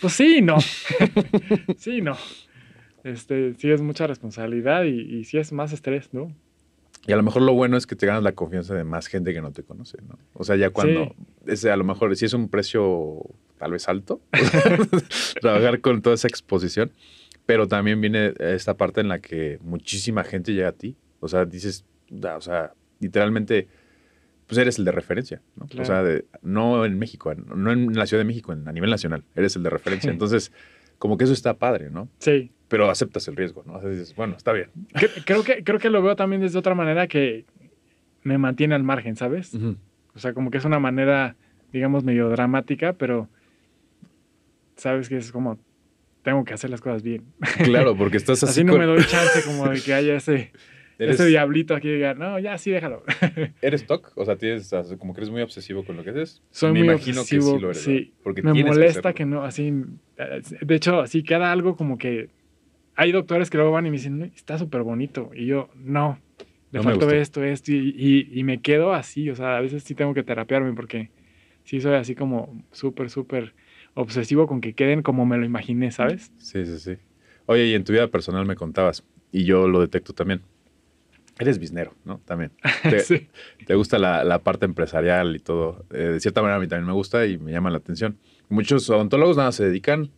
pues 0.00 0.12
sí, 0.12 0.42
no. 0.42 0.58
sí, 1.78 2.02
no 2.02 2.16
este, 3.04 3.54
sí 3.54 3.70
es 3.70 3.80
mucha 3.80 4.06
responsabilidad 4.06 4.84
y, 4.84 5.00
y 5.00 5.24
sí 5.24 5.38
es 5.38 5.52
más 5.52 5.72
estrés, 5.72 6.12
¿no? 6.12 6.34
Y 7.06 7.12
a 7.12 7.16
lo 7.16 7.22
mejor 7.22 7.42
lo 7.42 7.52
bueno 7.52 7.76
es 7.76 7.86
que 7.86 7.96
te 7.96 8.06
ganas 8.06 8.22
la 8.22 8.32
confianza 8.32 8.74
de 8.74 8.84
más 8.84 9.08
gente 9.08 9.34
que 9.34 9.42
no 9.42 9.52
te 9.52 9.62
conoce, 9.62 9.98
¿no? 10.08 10.18
O 10.32 10.44
sea, 10.44 10.56
ya 10.56 10.70
cuando, 10.70 11.04
sí. 11.04 11.52
ese, 11.52 11.70
a 11.70 11.76
lo 11.76 11.84
mejor 11.84 12.16
sí 12.16 12.24
es 12.24 12.32
un 12.32 12.48
precio 12.48 13.20
tal 13.58 13.72
vez 13.72 13.88
alto, 13.88 14.22
trabajar 15.40 15.80
con 15.80 16.00
toda 16.00 16.14
esa 16.14 16.28
exposición, 16.28 16.92
pero 17.44 17.68
también 17.68 18.00
viene 18.00 18.32
esta 18.38 18.76
parte 18.76 19.02
en 19.02 19.08
la 19.08 19.18
que 19.18 19.58
muchísima 19.60 20.24
gente 20.24 20.54
llega 20.54 20.68
a 20.68 20.72
ti. 20.72 20.96
O 21.20 21.28
sea, 21.28 21.44
dices, 21.44 21.84
o 22.10 22.40
sea, 22.40 22.72
literalmente, 23.00 23.68
pues 24.46 24.56
eres 24.58 24.78
el 24.78 24.86
de 24.86 24.92
referencia, 24.92 25.42
¿no? 25.56 25.66
Claro. 25.66 25.82
O 25.82 25.84
sea, 25.84 26.02
de, 26.02 26.24
no 26.40 26.86
en 26.86 26.98
México, 26.98 27.34
no 27.34 27.70
en 27.70 27.92
la 27.94 28.06
Ciudad 28.06 28.22
de 28.22 28.26
México, 28.26 28.54
en, 28.54 28.66
a 28.66 28.72
nivel 28.72 28.88
nacional, 28.88 29.24
eres 29.34 29.56
el 29.56 29.62
de 29.62 29.68
referencia. 29.68 30.10
Entonces, 30.10 30.52
como 30.98 31.18
que 31.18 31.24
eso 31.24 31.34
está 31.34 31.58
padre, 31.58 31.90
¿no? 31.90 32.08
Sí 32.18 32.50
pero 32.74 32.90
aceptas 32.90 33.28
el 33.28 33.36
riesgo, 33.36 33.62
¿no? 33.64 33.74
O 33.74 33.80
sea, 33.80 33.88
dices, 33.88 34.16
bueno, 34.16 34.34
está 34.36 34.52
bien. 34.52 34.68
Creo 35.24 35.44
que, 35.44 35.62
creo 35.62 35.78
que 35.78 35.90
lo 35.90 36.02
veo 36.02 36.16
también 36.16 36.42
desde 36.42 36.58
otra 36.58 36.74
manera 36.74 37.06
que 37.06 37.44
me 38.24 38.36
mantiene 38.36 38.74
al 38.74 38.82
margen, 38.82 39.14
¿sabes? 39.14 39.54
Uh 39.54 39.58
-huh. 39.58 39.76
O 40.16 40.18
sea, 40.18 40.32
como 40.32 40.50
que 40.50 40.58
es 40.58 40.64
una 40.64 40.80
manera, 40.80 41.36
digamos, 41.72 42.02
medio 42.02 42.28
dramática, 42.30 42.92
pero 42.94 43.28
sabes 44.74 45.08
que 45.08 45.18
es 45.18 45.30
como, 45.30 45.56
tengo 46.24 46.44
que 46.44 46.52
hacer 46.52 46.68
las 46.68 46.80
cosas 46.80 47.04
bien. 47.04 47.22
Claro, 47.62 47.96
porque 47.96 48.16
estás 48.16 48.42
así. 48.42 48.50
así 48.50 48.64
no 48.64 48.72
con... 48.72 48.80
me 48.80 48.86
doy 48.86 49.04
chance 49.04 49.44
como 49.46 49.68
de 49.68 49.80
que 49.80 49.94
haya 49.94 50.16
ese, 50.16 50.50
¿Eres... 50.98 51.14
ese 51.14 51.26
diablito 51.26 51.76
aquí 51.76 51.88
diga, 51.88 52.14
no, 52.14 52.40
ya 52.40 52.58
sí, 52.58 52.72
déjalo. 52.72 53.04
¿Eres 53.62 53.86
TOC? 53.86 54.10
O 54.16 54.24
sea, 54.24 54.34
tienes, 54.34 54.74
como 54.98 55.14
que 55.14 55.20
eres 55.20 55.30
muy 55.30 55.42
obsesivo 55.42 55.84
con 55.84 55.96
lo 55.96 56.02
que 56.02 56.10
haces. 56.10 56.42
Soy 56.50 56.72
me 56.72 56.80
muy 56.80 56.88
imagino 56.88 57.20
obsesivo, 57.20 57.52
que 57.52 57.56
sí 57.56 57.62
lo 57.62 57.70
eres. 57.70 57.82
Sí. 57.82 58.12
Porque 58.24 58.42
me 58.42 58.64
molesta 58.64 59.12
que, 59.12 59.18
que, 59.18 59.26
no, 59.26 59.44
así. 59.44 59.72
De 60.60 60.74
hecho, 60.74 60.98
así 61.02 61.22
queda 61.22 61.52
algo 61.52 61.76
como 61.76 61.98
que 61.98 62.30
hay 62.96 63.12
doctores 63.12 63.50
que 63.50 63.56
luego 63.56 63.72
van 63.72 63.86
y 63.86 63.90
me 63.90 63.96
dicen, 63.96 64.32
está 64.36 64.58
súper 64.58 64.82
bonito. 64.82 65.30
Y 65.34 65.46
yo, 65.46 65.68
no, 65.74 66.18
le 66.70 66.78
no 66.78 66.84
faltó 66.84 67.10
esto, 67.10 67.42
esto. 67.42 67.72
Y, 67.72 67.94
y, 67.96 68.38
y, 68.38 68.44
me 68.44 68.60
quedo 68.60 68.92
así. 68.92 69.30
O 69.30 69.36
sea, 69.36 69.56
a 69.56 69.60
veces 69.60 69.82
sí 69.82 69.94
tengo 69.94 70.14
que 70.14 70.22
terapiarme 70.22 70.72
porque 70.74 71.10
sí 71.64 71.80
soy 71.80 71.94
así 71.94 72.14
como 72.14 72.62
súper, 72.72 73.10
súper 73.10 73.54
obsesivo 73.94 74.46
con 74.46 74.60
que 74.60 74.74
queden 74.74 75.02
como 75.02 75.26
me 75.26 75.36
lo 75.36 75.44
imaginé, 75.44 75.90
¿sabes? 75.90 76.32
Sí, 76.38 76.64
sí, 76.64 76.78
sí. 76.78 76.96
Oye, 77.46 77.66
y 77.66 77.74
en 77.74 77.84
tu 77.84 77.92
vida 77.92 78.08
personal 78.08 78.46
me 78.46 78.56
contabas, 78.56 79.04
y 79.30 79.44
yo 79.44 79.68
lo 79.68 79.80
detecto 79.80 80.12
también. 80.12 80.42
Eres 81.38 81.58
biznero, 81.58 81.94
¿no? 82.04 82.20
También. 82.24 82.52
Te, 82.82 83.00
sí. 83.00 83.28
te 83.66 83.74
gusta 83.74 83.98
la, 83.98 84.22
la, 84.22 84.38
parte 84.38 84.66
empresarial 84.66 85.34
y 85.34 85.40
todo. 85.40 85.84
Eh, 85.92 85.98
de 85.98 86.20
cierta 86.20 86.40
manera 86.40 86.58
a 86.58 86.60
mí 86.60 86.68
también 86.68 86.86
me 86.86 86.92
gusta 86.92 87.26
y 87.26 87.38
me 87.38 87.50
llama 87.50 87.70
la 87.70 87.78
atención. 87.78 88.18
Muchos 88.48 88.88
odontólogos 88.88 89.36
nada 89.36 89.50
se 89.50 89.64
dedican 89.64 90.10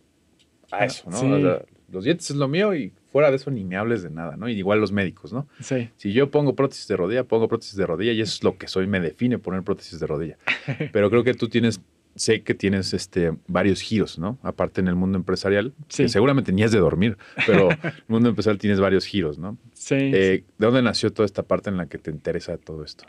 a 0.71 0.85
eso, 0.85 1.09
¿no? 1.09 1.17
Sí. 1.17 1.31
O 1.31 1.39
sea, 1.39 1.65
los 1.91 2.03
dientes 2.03 2.29
es 2.29 2.35
lo 2.35 2.47
mío 2.47 2.75
y 2.75 2.91
fuera 3.11 3.29
de 3.29 3.37
eso 3.37 3.49
ni 3.49 3.63
me 3.63 3.77
hables 3.77 4.03
de 4.03 4.09
nada, 4.09 4.35
¿no? 4.35 4.49
Y 4.49 4.53
igual 4.53 4.79
los 4.79 4.91
médicos, 4.91 5.33
¿no? 5.33 5.47
Sí. 5.59 5.89
Si 5.95 6.11
yo 6.11 6.29
pongo 6.29 6.55
prótesis 6.55 6.87
de 6.87 6.97
rodilla, 6.97 7.23
pongo 7.23 7.47
prótesis 7.47 7.75
de 7.75 7.85
rodilla 7.85 8.11
y 8.11 8.21
eso 8.21 8.33
es 8.35 8.43
lo 8.43 8.57
que 8.57 8.67
soy, 8.67 8.87
me 8.87 8.99
define 8.99 9.39
poner 9.39 9.63
prótesis 9.63 9.99
de 9.99 10.07
rodilla. 10.07 10.37
Pero 10.91 11.09
creo 11.09 11.23
que 11.23 11.33
tú 11.33 11.47
tienes, 11.47 11.81
sé 12.15 12.41
que 12.43 12.53
tienes 12.53 12.93
este, 12.93 13.33
varios 13.47 13.81
giros, 13.81 14.19
¿no? 14.19 14.37
Aparte 14.43 14.81
en 14.81 14.87
el 14.87 14.95
mundo 14.95 15.17
empresarial, 15.17 15.73
sí. 15.87 16.03
que 16.03 16.09
seguramente 16.09 16.51
ni 16.51 16.63
es 16.63 16.71
de 16.71 16.79
dormir, 16.79 17.17
pero 17.45 17.71
en 17.71 17.79
el 17.83 18.03
mundo 18.07 18.29
empresarial 18.29 18.59
tienes 18.59 18.79
varios 18.79 19.05
giros, 19.05 19.37
¿no? 19.37 19.57
Sí, 19.73 19.95
eh, 19.95 20.43
¿De 20.57 20.65
dónde 20.65 20.81
nació 20.81 21.13
toda 21.13 21.25
esta 21.25 21.43
parte 21.43 21.69
en 21.69 21.77
la 21.77 21.87
que 21.87 21.97
te 21.97 22.11
interesa 22.11 22.57
todo 22.57 22.83
esto? 22.83 23.05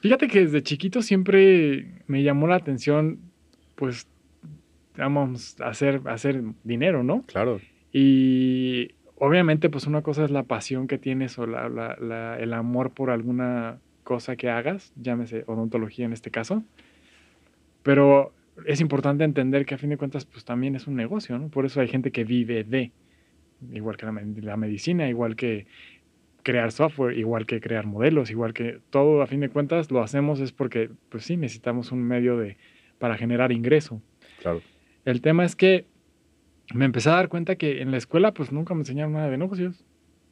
Fíjate 0.00 0.28
que 0.28 0.40
desde 0.40 0.62
chiquito 0.62 1.02
siempre 1.02 2.02
me 2.06 2.22
llamó 2.22 2.46
la 2.46 2.56
atención, 2.56 3.20
pues, 3.74 4.06
vamos, 4.96 5.56
hacer, 5.60 6.00
hacer 6.06 6.42
dinero, 6.64 7.02
¿no? 7.02 7.24
Claro. 7.26 7.60
Y 7.92 8.92
obviamente, 9.16 9.68
pues 9.70 9.86
una 9.86 10.02
cosa 10.02 10.24
es 10.24 10.30
la 10.30 10.44
pasión 10.44 10.86
que 10.86 10.98
tienes 10.98 11.38
o 11.38 11.46
la, 11.46 11.68
la, 11.68 11.96
la, 12.00 12.38
el 12.38 12.52
amor 12.52 12.90
por 12.90 13.10
alguna 13.10 13.78
cosa 14.04 14.36
que 14.36 14.48
hagas, 14.48 14.92
llámese 14.96 15.44
odontología 15.46 16.04
en 16.04 16.12
este 16.12 16.30
caso. 16.30 16.62
Pero 17.82 18.32
es 18.66 18.80
importante 18.80 19.24
entender 19.24 19.66
que 19.66 19.74
a 19.74 19.78
fin 19.78 19.90
de 19.90 19.96
cuentas, 19.96 20.24
pues 20.24 20.44
también 20.44 20.76
es 20.76 20.86
un 20.86 20.96
negocio, 20.96 21.38
¿no? 21.38 21.48
Por 21.48 21.66
eso 21.66 21.80
hay 21.80 21.88
gente 21.88 22.10
que 22.10 22.24
vive 22.24 22.64
de, 22.64 22.92
igual 23.72 23.96
que 23.96 24.06
la, 24.06 24.12
la 24.42 24.56
medicina, 24.56 25.08
igual 25.08 25.36
que 25.36 25.66
crear 26.42 26.72
software, 26.72 27.16
igual 27.18 27.46
que 27.46 27.60
crear 27.60 27.86
modelos, 27.86 28.30
igual 28.30 28.54
que 28.54 28.80
todo, 28.90 29.22
a 29.22 29.26
fin 29.26 29.40
de 29.40 29.48
cuentas, 29.48 29.90
lo 29.90 30.02
hacemos 30.02 30.40
es 30.40 30.52
porque, 30.52 30.90
pues 31.08 31.24
sí, 31.24 31.36
necesitamos 31.36 31.92
un 31.92 32.02
medio 32.02 32.36
de, 32.36 32.56
para 32.98 33.16
generar 33.16 33.52
ingreso. 33.52 34.00
Claro. 34.40 34.60
El 35.04 35.20
tema 35.20 35.44
es 35.44 35.56
que 35.56 35.86
me 36.74 36.84
empecé 36.84 37.10
a 37.10 37.14
dar 37.14 37.28
cuenta 37.28 37.56
que 37.56 37.82
en 37.82 37.90
la 37.90 37.96
escuela 37.96 38.32
pues 38.32 38.52
nunca 38.52 38.74
me 38.74 38.80
enseñaron 38.80 39.12
nada 39.12 39.28
de 39.28 39.38
negocios. 39.38 39.84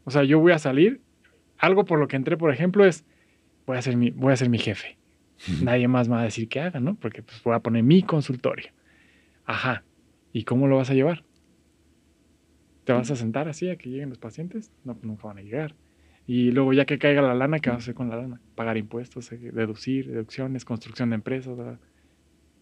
O 0.05 0.11
sea, 0.11 0.24
yo 0.24 0.39
voy 0.41 0.53
a 0.53 0.59
salir, 0.59 1.01
algo 1.59 1.84
por 1.84 1.99
lo 1.99 2.09
que 2.09 2.16
entré, 2.16 2.36
por 2.36 2.53
ejemplo, 2.53 2.84
es 2.84 3.05
voy 3.66 3.76
a 3.76 3.82
ser 3.82 3.97
mi, 3.97 4.11
voy 4.11 4.32
a 4.32 4.36
ser 4.36 4.49
mi 4.49 4.59
jefe. 4.59 4.97
Nadie 5.62 5.89
más 5.89 6.09
me 6.09 6.14
va 6.16 6.22
a 6.22 6.24
decir 6.24 6.49
que 6.49 6.61
haga, 6.61 6.80
¿no? 6.80 6.95
Porque 6.97 7.22
pues 7.22 7.43
voy 7.43 7.55
a 7.55 7.61
poner 7.61 7.82
mi 7.82 8.03
consultorio. 8.03 8.70
Ajá. 9.45 9.84
¿Y 10.32 10.45
cómo 10.45 10.66
lo 10.68 10.76
vas 10.76 10.91
a 10.91 10.95
llevar? 10.95 11.24
¿Te 12.84 12.93
vas 12.93 13.11
a 13.11 13.16
sentar 13.16 13.49
así 13.49 13.68
a 13.68 13.76
que 13.76 13.91
lleguen 13.91 14.09
los 14.09 14.18
pacientes? 14.18 14.72
No, 14.84 14.95
pues 14.95 15.05
nunca 15.05 15.28
van 15.28 15.39
a 15.39 15.43
llegar. 15.43 15.74
Y 16.26 16.53
luego 16.53 16.72
ya 16.72 16.84
que 16.84 16.99
caiga 16.99 17.22
la 17.22 17.34
lana, 17.34 17.59
¿qué 17.59 17.70
vas 17.70 17.76
a 17.76 17.80
hacer 17.80 17.95
con 17.95 18.09
la 18.09 18.16
lana? 18.16 18.41
Pagar 18.55 18.76
impuestos, 18.76 19.30
eh, 19.32 19.39
deducir, 19.53 20.11
deducciones, 20.11 20.64
construcción 20.64 21.11
de 21.11 21.16
empresas. 21.16 21.57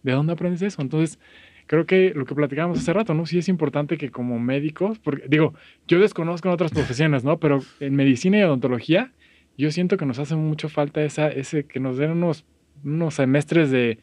¿De 0.03 0.13
dónde 0.13 0.33
aprendes 0.33 0.63
eso? 0.63 0.83
Entonces, 0.83 1.19
creo 1.67 1.87
que 1.87 2.13
lo 2.15 2.25
que 2.25 2.35
platicábamos 2.35 2.79
hace 2.79 2.93
rato, 2.93 3.15
¿no? 3.15 3.27
Sí 3.27 3.39
es 3.39 3.49
importante 3.49 3.99
que 3.99 4.11
como 4.11 4.39
médicos, 4.39 4.99
porque 4.99 5.25
digo, 5.29 5.55
yo 5.87 6.01
desconozco 6.01 6.49
en 6.49 6.55
otras 6.55 6.73
profesiones, 6.73 7.25
¿no? 7.25 7.39
Pero 7.39 7.61
en 7.81 7.95
medicina 7.95 8.39
y 8.39 8.43
odontología, 8.43 9.13
yo 9.59 9.71
siento 9.71 9.97
que 9.97 10.07
nos 10.07 10.19
hace 10.19 10.37
mucho 10.37 10.69
falta 10.69 11.03
esa, 11.03 11.29
ese, 11.29 11.65
que 11.65 11.81
nos 11.81 11.97
den 11.97 12.13
unos, 12.13 12.45
unos 12.85 13.15
semestres 13.15 13.71
de 13.71 13.99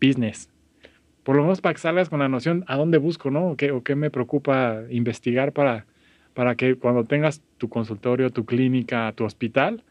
business. 0.00 0.48
Por 1.22 1.36
lo 1.36 1.42
menos 1.42 1.60
para 1.60 1.74
que 1.74 1.80
salgas 1.80 2.08
con 2.08 2.20
la 2.20 2.28
noción 2.28 2.64
a 2.66 2.76
dónde 2.76 2.98
busco, 2.98 3.30
¿no? 3.30 3.50
O 3.50 3.56
qué, 3.56 3.70
o 3.72 3.82
qué 3.82 3.94
me 3.94 4.10
preocupa 4.10 4.82
investigar 4.90 5.52
para, 5.52 5.86
para 6.34 6.54
que 6.54 6.76
cuando 6.76 7.04
tengas 7.04 7.42
tu 7.58 7.68
consultorio, 7.68 8.30
tu 8.30 8.46
clínica, 8.46 9.12
tu 9.14 9.24
hospital. 9.24 9.84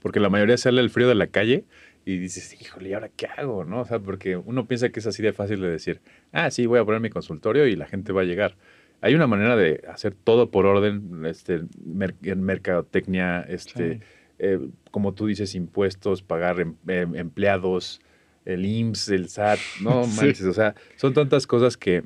Porque 0.00 0.20
la 0.20 0.28
mayoría 0.28 0.56
sale 0.58 0.80
el 0.80 0.90
frío 0.90 1.08
de 1.08 1.14
la 1.14 1.26
calle 1.26 1.64
y 2.04 2.18
dices, 2.18 2.60
híjole, 2.60 2.90
¿y 2.90 2.92
ahora 2.94 3.10
qué 3.14 3.26
hago? 3.26 3.64
¿no? 3.64 3.80
O 3.80 3.84
sea, 3.84 3.98
porque 4.00 4.36
uno 4.36 4.66
piensa 4.66 4.88
que 4.90 5.00
es 5.00 5.06
así 5.06 5.22
de 5.22 5.32
fácil 5.32 5.60
de 5.60 5.70
decir, 5.70 6.00
ah, 6.32 6.50
sí, 6.50 6.66
voy 6.66 6.80
a 6.80 6.84
poner 6.84 7.00
mi 7.00 7.10
consultorio 7.10 7.66
y 7.66 7.76
la 7.76 7.86
gente 7.86 8.12
va 8.12 8.22
a 8.22 8.24
llegar. 8.24 8.56
Hay 9.00 9.14
una 9.14 9.26
manera 9.26 9.56
de 9.56 9.82
hacer 9.88 10.14
todo 10.14 10.50
por 10.50 10.66
orden, 10.66 11.24
este, 11.26 11.62
mer 11.84 12.14
mercadotecnia, 12.36 13.40
este, 13.42 13.94
sí. 13.94 14.00
eh, 14.38 14.58
como 14.90 15.14
tú 15.14 15.26
dices, 15.26 15.54
impuestos, 15.54 16.22
pagar 16.22 16.60
em 16.60 16.74
eh, 16.88 17.06
empleados, 17.14 18.00
el 18.44 18.64
IMSS, 18.64 19.08
el 19.10 19.28
SAT, 19.28 19.58
no 19.80 20.06
manches, 20.16 20.38
sí. 20.38 20.46
o 20.46 20.52
sea, 20.52 20.74
son 20.96 21.14
tantas 21.14 21.46
cosas 21.46 21.76
que, 21.76 22.04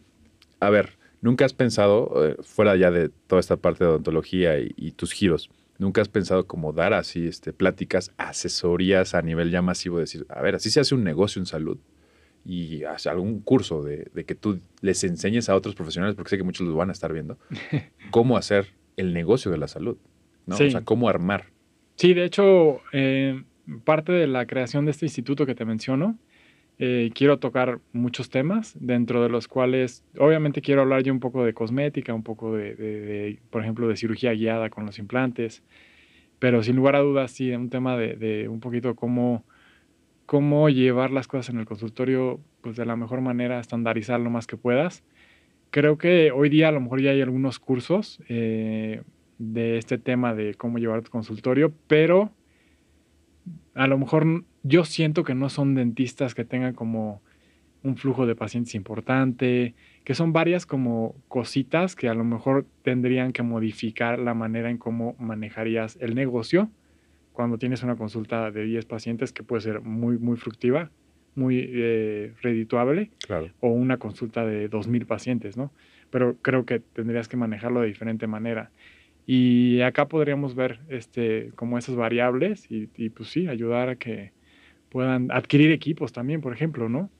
a 0.60 0.70
ver, 0.70 0.98
nunca 1.20 1.44
has 1.44 1.52
pensado, 1.52 2.26
eh, 2.26 2.36
fuera 2.42 2.76
ya 2.76 2.90
de 2.90 3.10
toda 3.26 3.40
esta 3.40 3.56
parte 3.56 3.84
de 3.84 3.90
odontología 3.90 4.58
y, 4.58 4.72
y 4.76 4.92
tus 4.92 5.12
giros, 5.12 5.50
¿Nunca 5.78 6.00
has 6.00 6.08
pensado 6.08 6.46
como 6.46 6.72
dar 6.72 6.94
así 6.94 7.26
este, 7.26 7.52
pláticas, 7.52 8.12
asesorías 8.16 9.14
a 9.14 9.22
nivel 9.22 9.50
ya 9.50 9.62
masivo? 9.62 9.98
Decir, 9.98 10.26
a 10.28 10.40
ver, 10.40 10.54
así 10.54 10.70
se 10.70 10.80
hace 10.80 10.94
un 10.94 11.04
negocio 11.04 11.40
en 11.40 11.46
salud 11.46 11.78
y 12.44 12.84
hace 12.84 13.08
algún 13.08 13.40
curso 13.40 13.82
de, 13.82 14.08
de, 14.14 14.24
que 14.24 14.34
tú 14.34 14.60
les 14.80 15.02
enseñes 15.04 15.48
a 15.48 15.56
otros 15.56 15.74
profesionales, 15.74 16.14
porque 16.14 16.30
sé 16.30 16.38
que 16.38 16.44
muchos 16.44 16.66
los 16.66 16.76
van 16.76 16.90
a 16.90 16.92
estar 16.92 17.12
viendo, 17.12 17.38
cómo 18.10 18.36
hacer 18.36 18.68
el 18.96 19.12
negocio 19.12 19.50
de 19.50 19.58
la 19.58 19.68
salud, 19.68 19.98
¿no? 20.46 20.54
O 20.54 20.58
sea, 20.58 20.82
cómo 20.82 21.08
armar. 21.08 21.46
Sí, 21.96 22.14
de 22.14 22.24
hecho, 22.24 22.80
eh, 22.92 23.42
parte 23.84 24.12
de 24.12 24.26
la 24.26 24.46
creación 24.46 24.84
de 24.84 24.92
este 24.92 25.06
instituto 25.06 25.44
que 25.44 25.54
te 25.54 25.64
menciono, 25.64 26.18
eh, 26.78 27.10
quiero 27.14 27.38
tocar 27.38 27.80
muchos 27.92 28.28
temas, 28.28 28.76
dentro 28.78 29.22
de 29.22 29.30
los 29.30 29.48
cuales 29.48 30.04
obviamente 30.18 30.60
quiero 30.60 30.82
hablar 30.82 31.02
yo 31.02 31.12
un 31.12 31.20
poco 31.20 31.44
de 31.44 31.54
cosmética, 31.54 32.12
un 32.12 32.22
poco 32.22 32.54
de, 32.54 33.38
por 33.50 33.62
ejemplo, 33.62 33.88
de 33.88 33.96
cirugía 33.96 34.32
guiada 34.32 34.68
con 34.68 34.84
los 34.84 34.98
implantes, 34.98 35.62
pero 36.38 36.62
sin 36.62 36.76
lugar 36.76 36.96
a 36.96 37.00
dudas 37.00 37.30
sí, 37.30 37.50
un 37.52 37.70
tema 37.70 37.96
de, 37.96 38.48
un 38.48 38.60
poquito 38.60 38.94
cómo, 38.94 39.44
cómo 40.26 40.68
llevar 40.68 41.12
las 41.12 41.28
cosas 41.28 41.48
en 41.48 41.60
el 41.60 41.66
consultorio 41.66 42.40
pues 42.60 42.76
de 42.76 42.84
la 42.84 42.96
mejor 42.96 43.22
manera, 43.22 43.58
estandarizar 43.58 44.20
lo 44.20 44.28
más 44.28 44.46
que 44.46 44.58
puedas. 44.58 45.02
Creo 45.70 45.96
que 45.96 46.30
hoy 46.30 46.50
día 46.50 46.68
a 46.68 46.72
lo 46.72 46.80
mejor 46.80 47.00
ya 47.00 47.10
hay 47.10 47.22
algunos 47.22 47.58
cursos 47.58 48.20
eh, 48.28 49.02
de 49.38 49.78
este 49.78 49.96
tema 49.98 50.34
de 50.34 50.54
cómo 50.54 50.78
llevar 50.78 51.02
tu 51.02 51.10
consultorio, 51.10 51.72
pero 51.86 52.32
a 53.76 53.86
lo 53.86 53.98
mejor 53.98 54.44
yo 54.62 54.84
siento 54.84 55.22
que 55.22 55.34
no 55.34 55.48
son 55.50 55.74
dentistas 55.74 56.34
que 56.34 56.44
tengan 56.44 56.74
como 56.74 57.22
un 57.82 57.96
flujo 57.96 58.26
de 58.26 58.34
pacientes 58.34 58.74
importante, 58.74 59.74
que 60.02 60.14
son 60.14 60.32
varias 60.32 60.66
como 60.66 61.14
cositas 61.28 61.94
que 61.94 62.08
a 62.08 62.14
lo 62.14 62.24
mejor 62.24 62.66
tendrían 62.82 63.32
que 63.32 63.42
modificar 63.42 64.18
la 64.18 64.34
manera 64.34 64.70
en 64.70 64.78
cómo 64.78 65.14
manejarías 65.18 65.98
el 66.00 66.14
negocio 66.14 66.70
cuando 67.32 67.58
tienes 67.58 67.82
una 67.82 67.96
consulta 67.96 68.50
de 68.50 68.64
10 68.64 68.86
pacientes 68.86 69.32
que 69.32 69.42
puede 69.42 69.60
ser 69.60 69.82
muy, 69.82 70.16
muy 70.18 70.38
fructiva, 70.38 70.90
muy 71.34 71.68
eh, 71.68 72.32
redituable, 72.40 73.10
o 73.60 73.68
una 73.68 73.98
consulta 73.98 74.46
de 74.46 74.70
2.000 74.70 75.06
pacientes, 75.06 75.56
¿no? 75.58 75.70
Pero 76.08 76.36
creo 76.40 76.64
que 76.64 76.80
tendrías 76.80 77.28
que 77.28 77.36
manejarlo 77.36 77.82
de 77.82 77.88
diferente 77.88 78.26
manera. 78.26 78.70
Y 79.26 79.80
acá 79.80 80.06
podríamos 80.06 80.54
ver 80.54 80.80
este, 80.88 81.50
como 81.56 81.78
esas 81.78 81.96
variables 81.96 82.70
y, 82.70 82.88
y, 82.96 83.10
pues 83.10 83.28
sí, 83.28 83.48
ayudar 83.48 83.88
a 83.88 83.96
que 83.96 84.32
puedan 84.88 85.30
adquirir 85.32 85.72
equipos 85.72 86.12
también, 86.12 86.40
por 86.40 86.52
ejemplo, 86.52 86.88
¿no? 86.88 87.10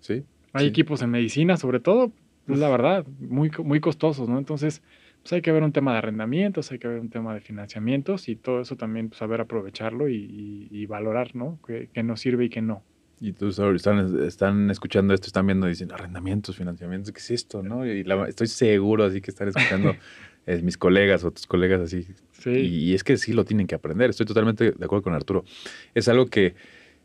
Sí. 0.00 0.24
Hay 0.52 0.66
equipos 0.66 1.00
en 1.02 1.10
medicina, 1.10 1.56
sobre 1.56 1.80
todo, 1.80 2.12
es 2.48 2.58
la 2.58 2.68
verdad, 2.68 3.06
muy, 3.20 3.50
muy 3.64 3.80
costosos, 3.80 4.28
¿no? 4.28 4.38
Entonces, 4.38 4.82
pues 5.22 5.32
hay 5.32 5.42
que 5.42 5.52
ver 5.52 5.62
un 5.62 5.72
tema 5.72 5.92
de 5.92 5.98
arrendamientos, 5.98 6.72
hay 6.72 6.78
que 6.78 6.88
ver 6.88 7.00
un 7.00 7.08
tema 7.08 7.32
de 7.34 7.40
financiamientos 7.40 8.28
y 8.28 8.36
todo 8.36 8.60
eso 8.60 8.76
también 8.76 9.08
pues, 9.08 9.18
saber 9.18 9.40
aprovecharlo 9.40 10.08
y, 10.08 10.86
valorar, 10.86 11.34
¿no? 11.34 11.58
Que, 11.66 11.88
nos 12.02 12.20
sirve 12.20 12.46
y 12.46 12.48
que 12.48 12.60
no. 12.60 12.82
Y 13.20 13.32
tú 13.32 13.48
están, 13.48 14.24
están 14.26 14.70
escuchando 14.70 15.14
esto, 15.14 15.28
están 15.28 15.46
viendo 15.46 15.68
y 15.68 15.70
dicen, 15.70 15.92
arrendamientos, 15.92 16.56
financiamientos, 16.56 17.12
¿qué 17.12 17.20
es 17.20 17.30
esto? 17.30 17.62
¿no? 17.62 17.86
Y 17.86 18.04
estoy 18.28 18.48
seguro 18.48 19.04
así 19.04 19.20
que 19.20 19.30
están 19.30 19.48
escuchando 19.48 19.94
es 20.46 20.62
mis 20.62 20.76
colegas 20.76 21.24
o 21.24 21.30
tus 21.30 21.46
colegas 21.46 21.80
así. 21.80 22.06
Y, 22.46 22.94
es 22.94 23.04
que 23.04 23.16
sí 23.16 23.32
lo 23.32 23.44
tienen 23.44 23.66
que 23.66 23.74
aprender. 23.74 24.10
Estoy 24.10 24.26
totalmente 24.26 24.72
de 24.72 24.84
acuerdo 24.84 25.02
con 25.02 25.14
Arturo. 25.14 25.44
Es 25.94 26.08
algo 26.08 26.26
que 26.26 26.54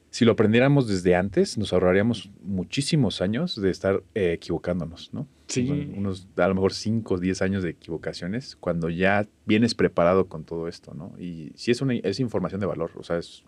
si 0.09 0.25
lo 0.25 0.31
aprendiéramos 0.31 0.87
desde 0.87 1.15
antes, 1.15 1.57
nos 1.57 1.73
ahorraríamos 1.73 2.31
muchísimos 2.41 3.21
años 3.21 3.59
de 3.61 3.69
estar 3.69 4.01
eh, 4.15 4.31
equivocándonos, 4.33 5.13
¿no? 5.13 5.27
Sí. 5.47 5.91
unos, 5.95 6.27
a 6.35 6.47
lo 6.47 6.55
mejor 6.55 6.73
5 6.73 7.13
o 7.13 7.17
10 7.19 7.41
años 7.41 7.63
de 7.63 7.69
equivocaciones 7.69 8.55
cuando 8.55 8.89
ya 8.89 9.27
vienes 9.45 9.75
preparado 9.75 10.27
con 10.27 10.43
todo 10.43 10.67
esto, 10.67 10.93
¿no? 10.93 11.13
Y 11.19 11.51
sí 11.55 11.71
es, 11.71 11.81
una, 11.81 11.93
es 11.93 12.19
información 12.19 12.59
de 12.59 12.67
valor, 12.67 12.91
o 12.95 13.03
sea, 13.03 13.17
es 13.17 13.43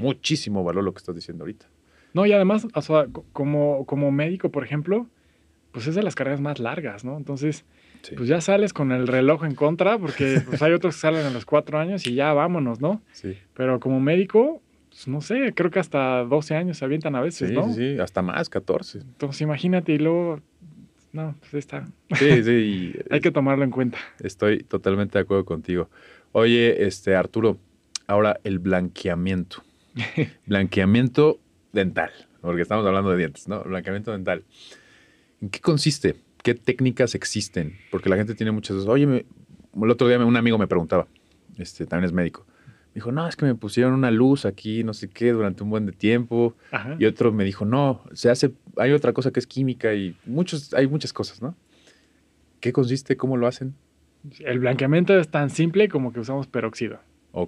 muchísimo 0.00 0.64
valor 0.64 0.82
lo 0.82 0.92
que 0.92 0.98
estás 0.98 1.14
diciendo 1.14 1.44
ahorita. 1.44 1.66
No, 2.12 2.26
y 2.26 2.32
además, 2.32 2.66
o 2.72 2.82
sea, 2.82 3.08
como, 3.32 3.84
como 3.86 4.10
médico, 4.10 4.50
por 4.50 4.64
ejemplo, 4.64 5.08
pues 5.72 5.88
es 5.88 5.96
de 5.96 6.02
las 6.02 6.14
carreras 6.14 6.40
más 6.40 6.60
largas, 6.60 7.04
¿no? 7.04 7.16
Entonces, 7.16 7.64
pues 8.16 8.28
ya 8.28 8.40
sales 8.40 8.72
con 8.72 8.92
el 8.92 9.06
reloj 9.06 9.44
en 9.44 9.54
contra, 9.54 9.98
porque 9.98 10.40
pues 10.46 10.62
hay 10.62 10.72
otros 10.72 10.94
que 10.94 11.00
salen 11.00 11.26
a 11.26 11.30
los 11.30 11.44
cuatro 11.44 11.78
años 11.78 12.06
y 12.06 12.14
ya 12.14 12.32
vámonos, 12.32 12.80
¿no? 12.80 13.02
Sí. 13.12 13.36
Pero 13.54 13.80
como 13.80 14.00
médico, 14.00 14.62
pues 14.88 15.08
no 15.08 15.20
sé, 15.20 15.52
creo 15.54 15.70
que 15.70 15.78
hasta 15.78 16.24
12 16.24 16.54
años 16.54 16.78
se 16.78 16.84
avientan 16.84 17.16
a 17.16 17.20
veces, 17.20 17.50
¿no? 17.50 17.68
Sí, 17.68 17.94
sí, 17.94 17.98
hasta 17.98 18.22
más, 18.22 18.48
14. 18.48 18.98
Entonces 18.98 19.40
imagínate 19.40 19.92
y 19.92 19.98
luego, 19.98 20.40
no, 21.12 21.34
pues 21.40 21.54
está. 21.54 21.86
Sí, 22.16 22.42
sí. 22.42 22.94
hay 23.10 23.20
que 23.20 23.30
tomarlo 23.30 23.64
en 23.64 23.70
cuenta. 23.70 23.98
Estoy 24.20 24.62
totalmente 24.62 25.18
de 25.18 25.22
acuerdo 25.22 25.44
contigo. 25.44 25.88
Oye, 26.32 26.86
este 26.86 27.14
Arturo, 27.16 27.58
ahora 28.06 28.40
el 28.44 28.58
blanqueamiento. 28.58 29.62
blanqueamiento 30.46 31.38
dental, 31.72 32.10
porque 32.40 32.62
estamos 32.62 32.86
hablando 32.86 33.10
de 33.10 33.18
dientes, 33.18 33.48
¿no? 33.48 33.62
Blanqueamiento 33.62 34.12
dental. 34.12 34.44
¿En 35.40 35.50
qué 35.50 35.60
consiste? 35.60 36.16
¿Qué 36.44 36.54
técnicas 36.54 37.14
existen? 37.14 37.78
Porque 37.90 38.10
la 38.10 38.16
gente 38.16 38.34
tiene 38.34 38.52
muchas... 38.52 38.76
Oye, 38.86 39.24
el 39.82 39.90
otro 39.90 40.06
día 40.06 40.18
un 40.18 40.36
amigo 40.36 40.58
me 40.58 40.66
preguntaba, 40.66 41.08
este, 41.56 41.86
también 41.86 42.04
es 42.04 42.12
médico. 42.12 42.44
Me 42.88 42.96
dijo, 42.96 43.10
no, 43.12 43.26
es 43.26 43.34
que 43.34 43.46
me 43.46 43.54
pusieron 43.54 43.94
una 43.94 44.10
luz 44.10 44.44
aquí, 44.44 44.84
no 44.84 44.92
sé 44.92 45.08
qué, 45.08 45.32
durante 45.32 45.62
un 45.62 45.70
buen 45.70 45.86
de 45.86 45.92
tiempo. 45.92 46.54
Y 46.98 47.06
otro 47.06 47.32
me 47.32 47.44
dijo, 47.44 47.64
no, 47.64 48.04
se 48.12 48.28
hace, 48.28 48.52
hay 48.76 48.92
otra 48.92 49.14
cosa 49.14 49.30
que 49.30 49.40
es 49.40 49.46
química 49.46 49.94
y 49.94 50.18
muchos, 50.26 50.74
hay 50.74 50.86
muchas 50.86 51.14
cosas, 51.14 51.40
¿no? 51.40 51.56
¿Qué 52.60 52.74
consiste? 52.74 53.16
¿Cómo 53.16 53.38
lo 53.38 53.46
hacen? 53.46 53.74
El 54.40 54.58
blanqueamiento 54.58 55.18
es 55.18 55.28
tan 55.28 55.48
simple 55.48 55.88
como 55.88 56.12
que 56.12 56.20
usamos 56.20 56.46
peróxido. 56.46 57.00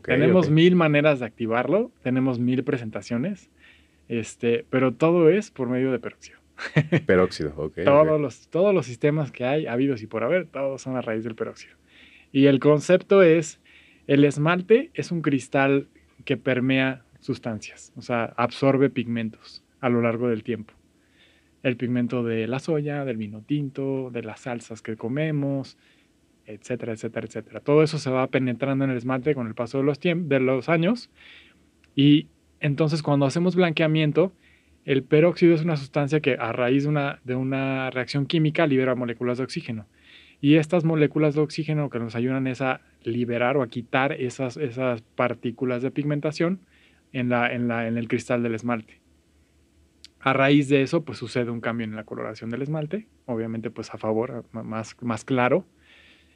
tenemos 0.04 0.48
mil 0.48 0.74
maneras 0.74 1.20
de 1.20 1.26
activarlo, 1.26 1.92
tenemos 2.02 2.38
mil 2.38 2.64
presentaciones, 2.64 3.50
este, 4.08 4.64
pero 4.70 4.94
todo 4.94 5.28
es 5.28 5.50
por 5.50 5.68
medio 5.68 5.92
de 5.92 5.98
peróxido. 5.98 6.38
Peróxido, 7.06 7.52
ok. 7.56 7.78
todos, 7.84 8.20
Los, 8.20 8.48
todos 8.48 8.74
los 8.74 8.86
sistemas 8.86 9.30
que 9.30 9.44
hay, 9.44 9.66
habidos 9.66 10.02
y 10.02 10.06
por 10.06 10.24
haber, 10.24 10.46
todos 10.46 10.82
son 10.82 10.96
a 10.96 11.02
raíz 11.02 11.24
del 11.24 11.34
peróxido. 11.34 11.76
Y 12.32 12.46
el 12.46 12.60
concepto 12.60 13.22
es, 13.22 13.60
el 14.06 14.24
esmalte 14.24 14.90
es 14.94 15.10
un 15.10 15.22
cristal 15.22 15.88
que 16.24 16.36
permea 16.36 17.02
sustancias, 17.20 17.92
o 17.96 18.02
sea, 18.02 18.32
absorbe 18.36 18.90
pigmentos 18.90 19.64
a 19.80 19.88
lo 19.88 20.00
largo 20.00 20.28
del 20.28 20.42
tiempo. 20.42 20.74
El 21.62 21.76
pigmento 21.76 22.22
de 22.22 22.46
la 22.46 22.58
soya, 22.58 23.04
del 23.04 23.16
vino 23.16 23.42
tinto, 23.42 24.10
de 24.10 24.22
las 24.22 24.40
salsas 24.40 24.82
que 24.82 24.96
comemos, 24.96 25.76
etcétera, 26.46 26.92
etcétera, 26.92 27.26
etcétera. 27.26 27.60
Todo 27.60 27.82
eso 27.82 27.98
se 27.98 28.10
va 28.10 28.26
penetrando 28.28 28.84
en 28.84 28.92
el 28.92 28.96
esmalte 28.96 29.34
con 29.34 29.46
el 29.48 29.54
paso 29.54 29.78
de 29.78 29.84
los, 29.84 30.00
de 30.00 30.40
los 30.40 30.68
años 30.68 31.10
y 31.94 32.28
entonces 32.60 33.02
cuando 33.02 33.26
hacemos 33.26 33.56
blanqueamiento, 33.56 34.32
el 34.86 35.02
peróxido 35.02 35.54
es 35.54 35.62
una 35.62 35.76
sustancia 35.76 36.20
que 36.20 36.36
a 36.38 36.52
raíz 36.52 36.84
de 36.84 36.88
una, 36.88 37.20
de 37.24 37.34
una 37.34 37.90
reacción 37.90 38.24
química 38.24 38.66
libera 38.68 38.94
moléculas 38.94 39.38
de 39.38 39.44
oxígeno. 39.44 39.86
Y 40.40 40.54
estas 40.54 40.84
moléculas 40.84 41.34
de 41.34 41.40
oxígeno 41.40 41.90
que 41.90 41.98
nos 41.98 42.14
ayudan 42.14 42.46
es 42.46 42.62
a 42.62 42.80
liberar 43.02 43.56
o 43.56 43.62
a 43.62 43.68
quitar 43.68 44.12
esas, 44.12 44.56
esas 44.56 45.02
partículas 45.02 45.82
de 45.82 45.90
pigmentación 45.90 46.60
en, 47.12 47.28
la, 47.30 47.52
en, 47.52 47.66
la, 47.66 47.88
en 47.88 47.98
el 47.98 48.06
cristal 48.06 48.44
del 48.44 48.54
esmalte. 48.54 49.00
A 50.20 50.32
raíz 50.32 50.68
de 50.68 50.82
eso, 50.82 51.04
pues 51.04 51.18
sucede 51.18 51.50
un 51.50 51.60
cambio 51.60 51.84
en 51.84 51.96
la 51.96 52.04
coloración 52.04 52.50
del 52.50 52.62
esmalte, 52.62 53.08
obviamente 53.26 53.70
pues 53.70 53.92
a 53.92 53.98
favor, 53.98 54.44
más, 54.52 54.96
más 55.02 55.24
claro. 55.24 55.66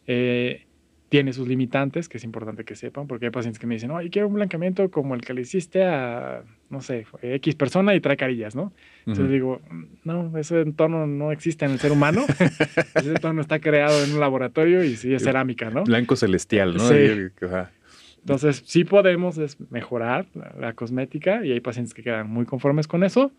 Eh, 0.09 0.67
tiene 1.11 1.33
sus 1.33 1.49
limitantes, 1.49 2.09
que 2.09 2.19
es 2.19 2.25
importante 2.25 2.65
que 2.65 2.77
sepan, 2.77 3.09
porque 3.09 3.27
hay 3.27 3.31
pacientes 3.33 3.59
que 3.59 3.67
me 3.67 3.75
dicen, 3.75 3.91
oye, 3.91 4.11
quiero 4.11 4.29
un 4.29 4.35
blanqueamiento 4.35 4.89
como 4.93 5.17
el 5.17 5.23
que 5.23 5.35
le 5.35 5.41
hiciste 5.41 5.83
a, 5.83 6.45
no 6.71 6.81
sé, 6.81 7.05
X 7.21 7.57
persona 7.57 7.97
y 7.97 8.01
trae 8.01 8.17
carillas, 8.17 8.55
¿no? 8.55 8.73
Entonces 9.01 9.29
digo, 9.29 9.61
no, 10.05 10.39
ese 10.39 10.61
entorno 10.61 11.09
no 11.09 11.33
existe 11.33 11.65
en 11.65 11.73
el 11.73 11.81
ser 11.81 11.91
humano, 11.91 12.25
ese 12.95 13.11
entorno 13.11 13.41
está 13.41 13.59
creado 13.59 14.05
en 14.05 14.13
un 14.13 14.21
laboratorio 14.21 14.85
y 14.85 14.95
sí 14.95 15.13
es 15.13 15.25
cerámica, 15.25 15.69
¿no? 15.69 15.83
Blanco 15.83 16.15
celestial, 16.15 16.77
¿no? 16.77 16.89
Sí. 16.89 16.95
Entonces, 18.21 18.63
sí 18.65 18.85
podemos 18.85 19.41
mejorar 19.71 20.27
la, 20.61 20.75
cosmética 20.75 21.45
y 21.45 21.51
hay 21.51 21.61
pacientes 21.61 21.93
que 21.93 22.05
quedan 22.05 22.31
muy 22.31 22.45
conformes 22.45 22.87
con 22.87 23.03
eso, 23.03 23.33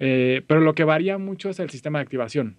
eh, 0.00 0.42
pero 0.48 0.60
lo 0.60 0.74
que 0.74 0.82
varía 0.82 1.18
mucho 1.18 1.50
es 1.50 1.60
el 1.60 1.70
sistema 1.70 2.00
de 2.00 2.02
activación. 2.02 2.56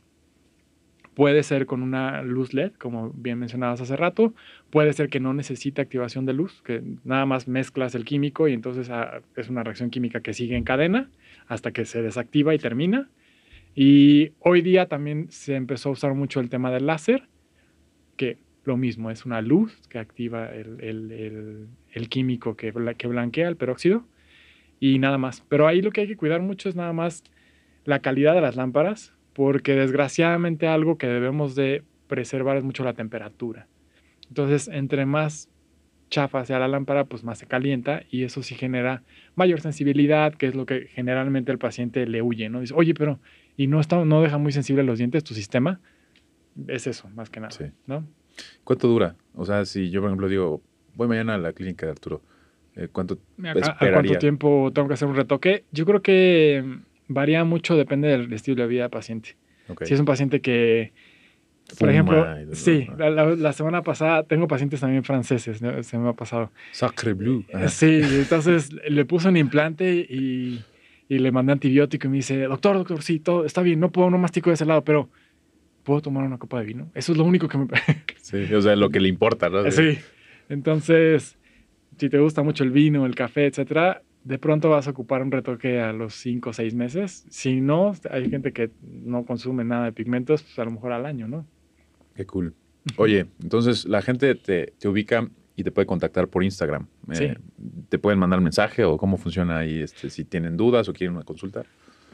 Puede 1.18 1.42
ser 1.42 1.66
con 1.66 1.82
una 1.82 2.22
luz 2.22 2.54
LED, 2.54 2.74
como 2.74 3.10
bien 3.10 3.40
mencionabas 3.40 3.82
hace 3.82 3.96
rato. 3.96 4.36
Puede 4.70 4.94
ser 4.94 5.10
que 5.10 5.20
no 5.20 5.34
necesita 5.34 5.82
activación 5.82 6.28
de 6.28 6.34
luz, 6.34 6.62
que 6.62 6.84
nada 7.06 7.26
más 7.26 7.48
mezclas 7.48 7.96
el 7.96 8.06
químico 8.06 8.48
y 8.48 8.54
entonces 8.54 8.92
ah, 8.92 9.22
es 9.36 9.50
una 9.50 9.64
reacción 9.64 9.90
química 9.90 10.20
que 10.20 10.36
sigue 10.36 10.56
en 10.56 10.64
cadena 10.64 11.10
hasta 11.48 11.72
que 11.72 11.86
se 11.86 12.04
desactiva 12.04 12.54
y 12.54 12.60
termina. 12.60 13.10
Y 13.74 14.34
hoy 14.42 14.62
día 14.62 14.86
también 14.90 15.26
se 15.32 15.56
empezó 15.56 15.90
a 15.90 15.94
usar 15.94 16.14
mucho 16.14 16.40
el 16.40 16.52
tema 16.52 16.70
del 16.70 16.86
láser, 16.86 17.24
que 18.16 18.38
lo 18.64 18.78
mismo, 18.78 19.10
es 19.10 19.26
una 19.26 19.42
luz 19.42 19.76
que 19.90 19.98
activa 19.98 20.54
el, 20.54 21.68
químico 22.10 22.56
que, 22.56 22.72
que 22.96 23.08
blanquea 23.08 23.48
el 23.48 23.56
peróxido 23.56 24.06
y 24.80 25.00
nada 25.00 25.18
más. 25.18 25.44
Pero 25.50 25.68
ahí 25.68 25.82
lo 25.82 25.90
que 25.90 26.02
hay 26.02 26.08
que 26.08 26.16
cuidar 26.16 26.44
mucho 26.44 26.70
es 26.70 26.76
nada 26.76 26.94
más 26.94 27.24
la 27.86 28.04
calidad 28.04 28.36
de 28.36 28.42
las 28.42 28.56
lámparas, 28.56 29.17
porque 29.38 29.76
desgraciadamente 29.76 30.68
algo 30.68 30.98
que 30.98 31.06
debemos 31.06 31.54
de 31.54 31.84
preservar 32.08 32.58
es 32.58 32.64
mucho 32.64 32.84
la 32.84 32.94
temperatura. 32.94 33.68
Entonces, 34.30 34.68
entre 34.68 35.06
más 35.06 35.48
chafa 36.10 36.40
hacia 36.40 36.58
la 36.58 36.68
lámpara, 36.68 37.06
pues 37.06 37.24
más 37.24 37.38
se 37.38 37.46
calienta 37.46 38.02
y 38.10 38.24
eso 38.24 38.42
sí 38.42 38.56
genera 38.56 39.04
mayor 39.36 39.62
sensibilidad, 39.62 40.34
que 40.34 40.48
es 40.48 40.56
lo 40.56 40.66
que 40.66 40.88
generalmente 40.88 41.52
el 41.52 41.60
paciente 41.60 42.08
le 42.08 42.24
huye, 42.24 42.50
¿no? 42.50 42.62
Dice, 42.62 42.74
oye, 42.76 42.96
pero, 42.96 43.20
y 43.56 43.68
no, 43.68 43.80
está, 43.80 44.04
no 44.04 44.24
deja 44.24 44.40
muy 44.40 44.52
sensible 44.54 44.82
los 44.82 44.98
dientes 44.98 45.24
tu 45.24 45.36
sistema. 45.36 45.82
Es 46.66 46.88
eso, 46.88 47.08
más 47.10 47.30
que 47.30 47.40
nada, 47.40 47.56
¿no? 47.86 48.08
¿Cuánto 48.64 48.88
dura? 48.88 49.18
O 49.36 49.46
sea, 49.46 49.66
si 49.66 49.92
yo, 49.92 50.02
por 50.02 50.10
ejemplo, 50.10 50.30
digo, 50.30 50.64
voy 50.96 51.08
mañana 51.08 51.36
a 51.36 51.38
la 51.38 51.54
clínica 51.54 51.86
de 51.86 51.92
Arturo, 51.92 52.24
eh, 52.76 52.88
¿cuánto 52.92 53.20
esperaría? 53.38 53.94
cuánto 53.94 54.18
tiempo 54.18 54.72
tengo 54.74 54.88
que 54.88 54.96
hacer 54.96 55.08
un 55.08 55.16
retoque? 55.16 55.64
Yo 55.72 55.86
creo 55.86 56.02
que 56.02 56.80
varía 57.08 57.44
mucho, 57.44 57.76
depende 57.76 58.08
del 58.08 58.32
estilo 58.34 58.64
de 58.64 58.68
vida 58.68 58.82
del 58.84 58.92
paciente. 58.92 59.36
Si 59.84 59.94
es 59.94 60.00
un 60.00 60.06
paciente 60.06 60.42
que 60.42 60.94
por 61.80 61.90
ejemplo, 61.90 62.26
sí, 62.54 62.88
la, 62.98 63.52
semana 63.52 63.82
pasada 63.82 64.24
tengo 64.24 64.48
pacientes 64.48 64.80
también 64.80 65.04
franceses, 65.04 65.62
se 65.82 65.98
me 65.98 66.10
ha 66.10 66.14
pasado. 66.14 66.50
Sacre 66.72 67.14
bleu. 67.14 67.44
Sí, 67.68 68.02
entonces 68.04 68.72
le 68.72 69.04
puse 69.04 69.28
un 69.28 69.36
implante 69.36 69.94
y, 69.94 70.64
y, 71.10 71.20
le 71.20 71.32
mandé 71.32 71.52
antibiótico 71.52 72.08
y 72.08 72.10
me 72.10 72.16
dice, 72.18 72.44
doctor, 72.44 72.78
doctor, 72.78 73.04
sí, 73.04 73.20
todo 73.20 73.44
está 73.44 73.62
bien, 73.62 73.82
no 73.82 73.92
puedo, 73.92 74.10
no 74.10 74.18
mastico 74.18 74.50
de 74.50 74.54
ese 74.54 74.66
lado, 74.66 74.84
pero 74.86 75.10
puedo 75.84 76.02
tomar 76.02 76.24
una 76.24 76.38
copa 76.38 76.60
de 76.60 76.66
vino. 76.66 76.90
Eso 76.96 77.12
es 77.12 77.18
lo 77.18 77.26
único 77.26 77.50
que 77.50 77.58
me... 77.58 77.68
sí, 78.22 78.54
o 78.54 78.62
sea, 78.62 78.76
lo 78.78 78.90
que 78.90 79.02
le 79.02 79.10
importa, 79.10 79.50
¿no? 79.50 79.70
Sí, 79.70 79.98
entonces, 80.48 81.38
si 81.98 82.08
te 82.08 82.18
gusta 82.18 82.44
mucho 82.44 82.64
el 82.64 82.72
vino, 82.72 83.06
el 83.06 83.16
café, 83.16 83.46
etcétera, 83.46 84.04
de 84.28 84.38
pronto 84.38 84.70
vas 84.70 84.88
a 84.88 84.92
ocupar 84.92 85.22
un 85.22 85.32
retoque 85.32 85.80
a 85.80 85.94
los 85.94 86.14
5 86.16 86.50
o 86.50 86.54
6 86.54 86.76
meses. 86.76 87.26
Si 87.30 87.62
no, 87.62 87.94
hay 88.10 88.30
gente 88.30 88.52
que 88.52 88.72
no 88.82 89.26
consume 89.26 89.64
nada 89.64 89.86
de 89.86 89.94
pigmentos, 89.94 90.44
pues 90.44 90.60
a 90.60 90.66
lo 90.66 90.72
mejor 90.72 90.92
al 90.92 91.06
año, 91.06 91.30
¿no? 91.30 91.46
Qué 92.14 92.26
cool. 92.26 92.54
Oye, 92.98 93.28
entonces 93.42 93.86
la 93.86 94.02
gente 94.02 94.36
te, 94.36 94.74
ubica 94.86 95.30
y 95.56 95.64
te 95.64 95.72
puede 95.72 95.86
contactar 95.86 96.28
por 96.28 96.44
Instagram. 96.44 96.88
Eh, 97.14 97.36
¿Te 97.88 98.00
pueden 98.00 98.20
mandar 98.20 98.42
mensaje 98.42 98.84
o 98.84 98.98
cómo 98.98 99.18
funciona 99.18 99.60
ahí? 99.60 99.80
Este, 99.80 100.10
si 100.10 100.26
tienen 100.26 100.58
dudas 100.58 100.90
o 100.90 100.94
quieren 100.94 101.16
una 101.16 101.24
consulta. 101.24 101.64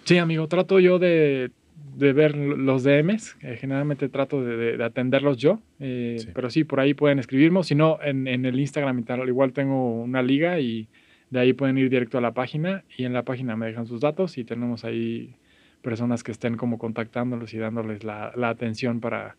Sí, 0.03 0.19
amigo, 0.19 0.47
trato 0.47 0.79
yo 0.79 0.99
de, 0.99 1.49
ver 1.97 2.37
los 2.37 2.83
DMs. 2.83 3.37
generalmente 3.59 4.07
trato 4.07 4.43
de, 4.43 4.83
atenderlos 4.83 5.37
yo. 5.37 5.61
Eh, 5.79 6.23
pero 6.35 6.51
sí, 6.51 6.63
por 6.63 6.79
ahí 6.79 6.93
pueden 6.93 7.17
escribirme. 7.17 7.63
Si 7.63 7.73
no, 7.73 7.97
en, 8.03 8.27
el 8.27 8.59
Instagram 8.59 8.99
y 8.99 9.03
tal, 9.03 9.27
igual 9.27 9.51
tengo 9.51 10.03
una 10.03 10.21
liga 10.21 10.59
y 10.59 10.87
de 11.33 11.39
ahí 11.39 11.53
pueden 11.53 11.77
ir 11.77 11.89
directo 11.89 12.17
a 12.17 12.21
la 12.21 12.33
página. 12.33 12.83
Y 12.97 13.05
en 13.05 13.13
la 13.13 13.23
página 13.23 13.55
me 13.55 13.65
dejan 13.65 13.85
sus 13.85 14.01
datos 14.01 14.37
y 14.37 14.43
tenemos 14.43 14.85
ahí 14.85 15.35
personas 15.81 16.23
que 16.23 16.31
estén 16.31 16.55
como 16.55 16.77
contactándolos 16.77 17.53
y 17.53 17.57
dándoles 17.57 18.03
la 18.03 18.31
atención 18.49 19.01
para 19.01 19.35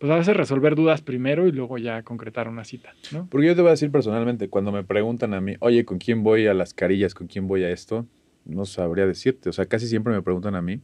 pues 0.00 0.10
a 0.10 0.16
veces 0.16 0.34
resolver 0.34 0.74
dudas 0.76 1.02
primero 1.02 1.46
y 1.46 1.52
luego 1.52 1.76
ya 1.76 2.02
concretar 2.02 2.48
una 2.48 2.64
cita, 2.64 2.94
¿no? 3.12 3.28
Porque 3.30 3.48
yo 3.48 3.54
te 3.54 3.60
voy 3.60 3.68
a 3.68 3.72
decir 3.72 3.90
personalmente, 3.90 4.48
cuando 4.48 4.72
me 4.72 4.82
preguntan 4.82 5.34
a 5.34 5.42
mí, 5.42 5.56
oye, 5.60 5.84
¿con 5.84 5.98
quién 5.98 6.22
voy 6.22 6.46
a 6.46 6.54
las 6.54 6.72
carillas? 6.72 7.12
¿Con 7.12 7.26
quién 7.26 7.46
voy 7.46 7.64
a 7.64 7.70
esto? 7.70 8.06
No 8.46 8.64
sabría 8.64 9.06
decirte. 9.06 9.50
O 9.50 9.52
sea, 9.52 9.66
casi 9.66 9.86
siempre 9.86 10.14
me 10.14 10.22
preguntan 10.22 10.54
a 10.54 10.62
mí. 10.62 10.80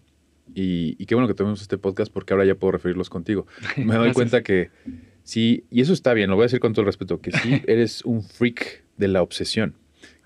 Y, 0.55 0.95
qué 1.07 1.15
bueno 1.15 1.29
que 1.29 1.35
tenemos 1.35 1.63
este 1.63 1.79
podcast 1.79 2.13
porque 2.13 2.35
ahora 2.35 2.45
ya 2.45 2.57
puedo 2.57 2.73
referirlos 2.73 3.09
contigo. 3.09 3.47
Me 3.79 3.95
doy 3.95 4.13
cuenta 4.13 4.43
que 4.43 4.71
sí, 5.23 5.65
y 5.71 5.81
eso 5.81 5.95
está 5.95 6.13
bien, 6.13 6.29
lo 6.29 6.37
voy 6.37 6.43
a 6.43 6.47
decir 6.47 6.61
con 6.61 6.75
todo 6.75 6.83
el 6.83 6.87
respeto, 6.87 7.21
que 7.21 7.33
sí 7.33 7.63
eres 7.67 8.05
un 8.05 8.23
freak 8.23 8.85
de 8.99 9.09
la 9.09 9.23
obsesión 9.23 9.75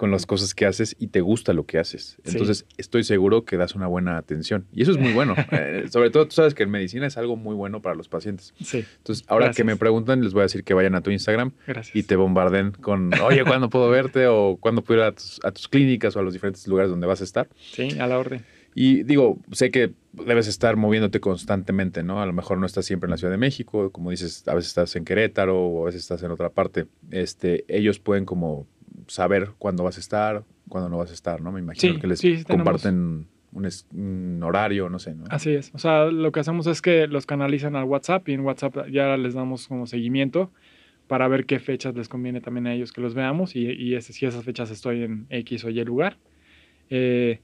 con 0.00 0.10
las 0.10 0.24
cosas 0.24 0.54
que 0.54 0.64
haces 0.64 0.96
y 0.98 1.08
te 1.08 1.20
gusta 1.20 1.52
lo 1.52 1.66
que 1.66 1.78
haces. 1.78 2.16
Entonces, 2.24 2.64
estoy 2.78 3.04
seguro 3.04 3.44
que 3.44 3.58
das 3.58 3.74
una 3.74 3.86
buena 3.86 4.16
atención. 4.16 4.64
Y 4.72 4.80
eso 4.80 4.92
es 4.92 4.98
muy 4.98 5.12
bueno. 5.12 5.34
Eh, 5.52 5.88
sobre 5.90 6.10
todo, 6.10 6.26
tú 6.26 6.32
sabes 6.32 6.54
que 6.54 6.62
en 6.62 6.70
medicina 6.70 7.06
es 7.06 7.18
algo 7.18 7.36
muy 7.36 7.54
bueno 7.54 7.82
para 7.82 7.94
los 7.96 8.08
pacientes. 8.08 8.54
Sí. 8.62 8.84
Entonces, 8.98 9.26
ahora 9.28 9.50
que 9.50 9.64
me 9.64 9.76
preguntan, 9.76 10.22
les 10.22 10.32
voy 10.32 10.40
a 10.40 10.42
decir 10.44 10.64
que 10.64 10.72
vayan 10.74 10.94
a 10.94 11.02
tu 11.02 11.10
Instagram 11.10 11.52
y 11.92 12.04
te 12.04 12.16
bombarden 12.16 12.70
con, 12.70 13.10
oye, 13.20 13.44
¿cuándo 13.44 13.68
puedo 13.68 13.90
verte? 13.90 14.26
O 14.28 14.56
¿cuándo 14.58 14.82
puedo 14.82 15.00
ir 15.00 15.06
a 15.06 15.12
tus, 15.12 15.40
a 15.44 15.50
tus 15.50 15.68
clínicas 15.68 16.16
o 16.16 16.20
a 16.20 16.22
los 16.22 16.32
diferentes 16.32 16.66
lugares 16.66 16.90
donde 16.90 17.06
vas 17.06 17.20
a 17.20 17.24
estar? 17.24 17.48
Sí, 17.58 17.98
a 17.98 18.06
la 18.06 18.18
orden. 18.18 18.42
Y 18.74 19.02
digo, 19.02 19.38
sé 19.52 19.70
que 19.70 19.92
debes 20.12 20.46
estar 20.46 20.76
moviéndote 20.76 21.20
constantemente, 21.20 22.02
¿no? 22.02 22.22
A 22.22 22.26
lo 22.26 22.32
mejor 22.32 22.58
no 22.58 22.66
estás 22.66 22.86
siempre 22.86 23.08
en 23.08 23.10
la 23.10 23.16
Ciudad 23.16 23.32
de 23.32 23.38
México, 23.38 23.90
como 23.90 24.10
dices, 24.10 24.46
a 24.46 24.54
veces 24.54 24.68
estás 24.68 24.94
en 24.96 25.04
Querétaro 25.04 25.60
o 25.60 25.82
a 25.82 25.86
veces 25.86 26.02
estás 26.02 26.22
en 26.22 26.30
otra 26.30 26.50
parte. 26.50 26.86
Este, 27.10 27.64
ellos 27.68 27.98
pueden 27.98 28.24
como 28.24 28.66
saber 29.10 29.50
cuándo 29.58 29.84
vas 29.84 29.96
a 29.96 30.00
estar, 30.00 30.44
cuándo 30.68 30.88
no 30.88 30.98
vas 30.98 31.10
a 31.10 31.14
estar, 31.14 31.40
¿no? 31.40 31.50
Me 31.52 31.60
imagino 31.60 31.98
que 31.98 32.06
les 32.06 32.44
comparten 32.44 33.26
un, 33.52 34.42
horario, 34.42 34.88
no 34.88 34.98
sé, 34.98 35.14
¿no? 35.14 35.24
Así 35.28 35.50
es. 35.50 35.72
O 35.74 35.78
sea, 35.78 36.06
lo 36.06 36.30
que 36.30 36.40
hacemos 36.40 36.66
es 36.68 36.80
que 36.80 37.08
los 37.08 37.26
canalizan 37.26 37.74
al 37.74 37.84
WhatsApp 37.84 38.28
y 38.28 38.34
en 38.34 38.40
WhatsApp 38.40 38.88
ya 38.88 39.16
les 39.16 39.34
damos 39.34 39.66
como 39.66 39.86
seguimiento 39.86 40.52
para 41.08 41.26
ver 41.26 41.44
qué 41.44 41.58
fechas 41.58 41.94
les 41.96 42.08
conviene 42.08 42.40
también 42.40 42.68
a 42.68 42.74
ellos 42.74 42.92
que 42.92 43.00
los 43.00 43.14
veamos 43.14 43.56
y, 43.56 43.68
y 43.68 44.00
si 44.00 44.26
esas 44.26 44.44
fechas 44.44 44.70
estoy 44.70 45.02
en 45.02 45.26
X 45.28 45.64
o 45.64 45.70
Y 45.70 45.84
lugar. 45.84 46.16
Eh, 46.88 47.40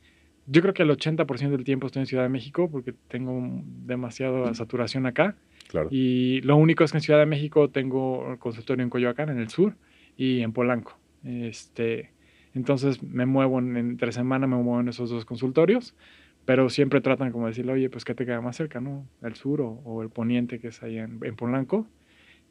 yo 0.47 0.63
creo 0.63 0.73
que 0.73 0.85
el 0.85 0.91
80% 0.91 1.51
del 1.51 1.65
tiempo 1.65 1.89
estoy 1.89 2.03
en 2.03 2.07
Ciudad 2.07 2.23
de 2.23 2.29
México 2.29 2.71
porque 2.71 2.95
tengo 3.09 3.43
demasiada 3.85 4.55
saturación 4.55 5.07
acá. 5.07 5.35
Claro. 5.67 5.89
Y 5.91 6.41
lo 6.43 6.55
único 6.55 6.85
es 6.85 6.93
que 6.93 6.99
en 6.99 7.03
Ciudad 7.03 7.19
de 7.19 7.27
México 7.27 7.69
tengo 7.69 8.37
consultorio 8.39 8.85
en 8.85 8.91
Coyoacán, 8.91 9.31
en 9.31 9.39
el 9.39 9.49
sur, 9.49 9.75
y 10.17 10.41
en 10.41 10.53
Polanco. 10.53 10.99
Este, 11.27 12.11
entonces 12.55 13.03
me 13.03 13.27
muevo 13.27 13.59
en, 13.59 13.77
entre 13.77 14.13
semana, 14.13 14.47
me 14.47 14.57
muevo 14.57 14.81
en 14.81 14.89
esos 14.89 15.11
dos 15.11 15.25
consultorios, 15.25 15.95
pero 16.45 16.71
siempre 16.71 17.01
tratan 17.01 17.33
como 17.33 17.47
de 17.47 17.51
decirle, 17.51 17.73
oye, 17.73 17.91
pues 17.91 18.05
¿qué 18.05 18.15
te 18.15 18.25
queda 18.25 18.41
más 18.41 18.57
cerca, 18.57 18.81
no? 18.81 19.07
El 19.23 19.35
sur 19.35 19.61
o, 19.61 20.03
el 20.03 20.11
poniente 20.11 20.61
que 20.61 20.69
es 20.69 20.83
ahí 20.83 20.99
en, 20.99 21.19
en, 21.23 21.37
Polanco 21.37 21.87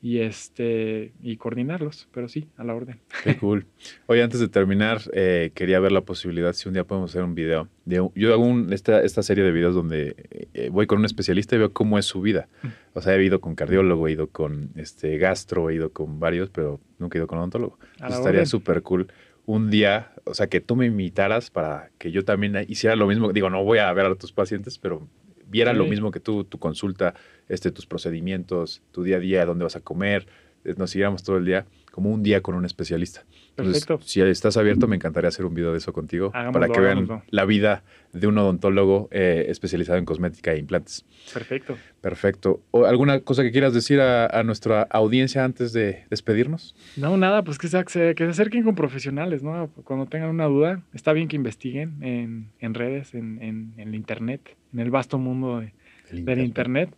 y 0.06 0.20
este 0.20 1.14
y 1.24 1.38
coordinarlos, 1.38 2.08
pero 2.14 2.30
sí, 2.30 2.48
a 2.58 2.64
la 2.64 2.76
orden. 2.76 3.00
Qué 3.24 3.38
cool. 3.40 3.66
Oye, 4.06 4.22
antes 4.22 4.40
de 4.40 4.48
terminar, 4.48 5.02
eh, 5.14 5.50
quería 5.56 5.80
ver 5.80 5.92
la 5.92 6.02
posibilidad 6.02 6.54
si 6.54 6.68
un 6.68 6.76
día 6.76 6.84
podemos 6.84 7.10
hacer 7.10 7.24
un 7.24 7.34
video. 7.34 7.70
yo 7.88 8.32
hago 8.32 8.54
esta, 8.70 9.02
esta 9.02 9.24
serie 9.24 9.44
de 9.44 9.52
videos 9.52 9.74
donde 9.74 10.16
eh, 10.54 10.70
voy 10.72 10.86
con 10.86 11.00
un 11.00 11.06
especialista 11.06 11.56
y 11.56 11.58
veo 11.58 11.74
cómo 11.74 11.98
es 11.98 12.06
su 12.06 12.22
vida. 12.22 12.48
Mm. 12.62 12.68
O 12.94 13.02
sea, 13.02 13.16
he 13.16 13.24
ido 13.24 13.42
con 13.42 13.56
cardiólogo, 13.56 14.08
he 14.08 14.12
ido 14.12 14.28
con 14.28 14.70
este 14.76 15.18
gastro, 15.18 15.72
he 15.72 15.74
ido 15.74 15.92
con 15.92 16.20
varios, 16.20 16.52
pero 16.52 16.80
nunca 17.00 17.18
he 17.18 17.20
ido 17.20 17.26
con 17.26 17.40
odontólogo. 17.40 17.80
estaría 18.08 18.46
súper 18.46 18.84
cool 18.84 19.08
un 19.48 19.72
día, 19.72 20.12
o 20.26 20.36
sea, 20.36 20.46
que 20.46 20.62
tú 20.62 20.76
me 20.76 20.86
invitaras 20.86 21.50
para 21.50 21.90
que 21.98 22.12
yo 22.12 22.24
también 22.24 22.64
hiciera 22.68 22.96
lo 22.96 23.08
mismo. 23.08 23.34
Digo, 23.34 23.50
no 23.50 23.64
voy 23.64 23.80
a 23.80 23.92
ver 23.92 24.06
a 24.06 24.14
tus 24.14 24.32
pacientes, 24.32 24.78
pero 24.78 25.08
viera 25.48 25.74
lo 25.74 25.86
mismo 25.86 26.12
que 26.12 26.20
tú, 26.20 26.44
tu 26.44 26.58
consulta, 26.58 27.14
este, 27.50 27.72
tus 27.72 27.86
procedimientos, 27.86 28.82
tu 28.92 29.04
día 29.04 29.18
a 29.18 29.20
día, 29.20 29.46
dónde 29.46 29.64
vas 29.64 29.76
a 29.76 29.82
comer, 29.82 30.28
nos 30.78 30.92
siguiéramos 30.92 31.24
todo 31.24 31.38
el 31.38 31.46
día, 31.46 31.66
como 31.92 32.12
un 32.12 32.24
día 32.24 32.42
con 32.42 32.56
un 32.56 32.66
especialista. 32.66 33.26
Perfecto. 33.56 34.00
si 34.02 34.22
estás 34.22 34.58
abierto, 34.58 34.88
me 34.88 34.98
encantaría 34.98 35.30
hacer 35.30 35.46
un 35.46 35.54
video 35.54 35.72
de 35.72 35.78
eso 35.78 35.94
contigo 35.94 36.32
para 36.32 36.68
que 36.68 36.80
vean 36.80 37.24
la 37.30 37.46
vida 37.46 37.84
de 38.12 38.28
un 38.28 38.38
odontólogo 38.38 39.08
eh, 39.12 39.46
especializado 39.50 39.98
en 39.98 40.06
cosmética 40.06 40.54
e 40.54 40.58
implantes. 40.58 41.06
Perfecto. 41.34 41.78
Perfecto. 42.02 42.62
¿O 42.72 42.86
¿Alguna 42.86 43.22
cosa 43.22 43.44
que 43.44 43.52
quieras 43.52 43.74
decir 43.74 44.02
a, 44.02 44.44
nuestra 44.44 44.84
audiencia 44.84 45.44
antes 45.44 45.74
de 45.74 46.06
despedirnos? 46.10 46.76
No, 46.98 47.18
nada, 47.18 47.44
pues 47.44 47.58
que 47.58 47.68
se, 47.68 47.84
que 47.86 48.16
se 48.16 48.30
acerquen 48.30 48.64
con 48.64 48.76
profesionales, 48.76 49.42
¿no? 49.42 49.70
Cuando 49.84 50.06
tengan 50.06 50.30
una 50.30 50.46
duda, 50.46 50.82
está 50.94 51.14
bien 51.14 51.28
que 51.28 51.36
investiguen 51.36 52.04
en, 52.60 52.74
redes, 52.74 53.14
en, 53.14 53.42
en, 53.42 53.74
el 53.78 53.96
Internet, 53.96 54.56
en 54.74 54.80
el 54.80 54.92
vasto 54.92 55.18
mundo 55.18 55.64
del 56.12 56.40
Internet, 56.40 56.90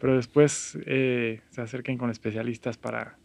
pero 0.00 0.16
después 0.16 0.78
eh, 0.86 1.40
se 1.50 1.60
acerquen 1.60 1.98
con 1.98 2.10
especialistas 2.10 2.78
para, 2.78 3.16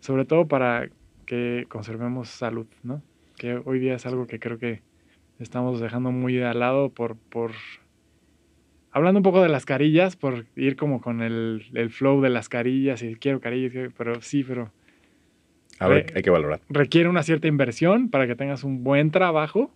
sobre 0.00 0.24
todo 0.24 0.48
para 0.48 0.88
que 1.30 1.66
conservemos 1.68 2.28
salud, 2.28 2.66
¿no? 2.82 3.02
Que 3.36 3.62
hoy 3.64 3.78
día 3.78 3.94
es 3.94 4.04
algo 4.04 4.26
que 4.26 4.40
creo 4.40 4.58
que 4.58 4.82
estamos 5.38 5.78
dejando 5.78 6.10
muy 6.10 6.42
al 6.42 6.58
lado 6.58 6.88
por, 6.88 7.14
por 7.16 7.52
hablando 8.90 9.20
un 9.20 9.22
poco 9.22 9.40
de 9.40 9.48
las 9.48 9.64
carillas, 9.64 10.16
por 10.16 10.46
ir 10.56 10.74
como 10.74 11.00
con 11.00 11.22
el, 11.22 11.66
el 11.74 11.90
flow 11.90 12.20
de 12.20 12.30
las 12.30 12.48
carillas, 12.48 13.04
y 13.04 13.14
quiero 13.14 13.40
carillas, 13.40 13.92
pero 13.96 14.20
sí, 14.20 14.42
pero... 14.42 14.72
A 15.78 15.86
ver, 15.86 16.12
hay 16.16 16.22
que 16.22 16.30
valorar. 16.30 16.62
Requiere 16.68 17.08
una 17.08 17.22
cierta 17.22 17.46
inversión 17.46 18.10
para 18.10 18.26
que 18.26 18.34
tengas 18.34 18.64
un 18.64 18.82
buen 18.82 19.12
trabajo 19.12 19.72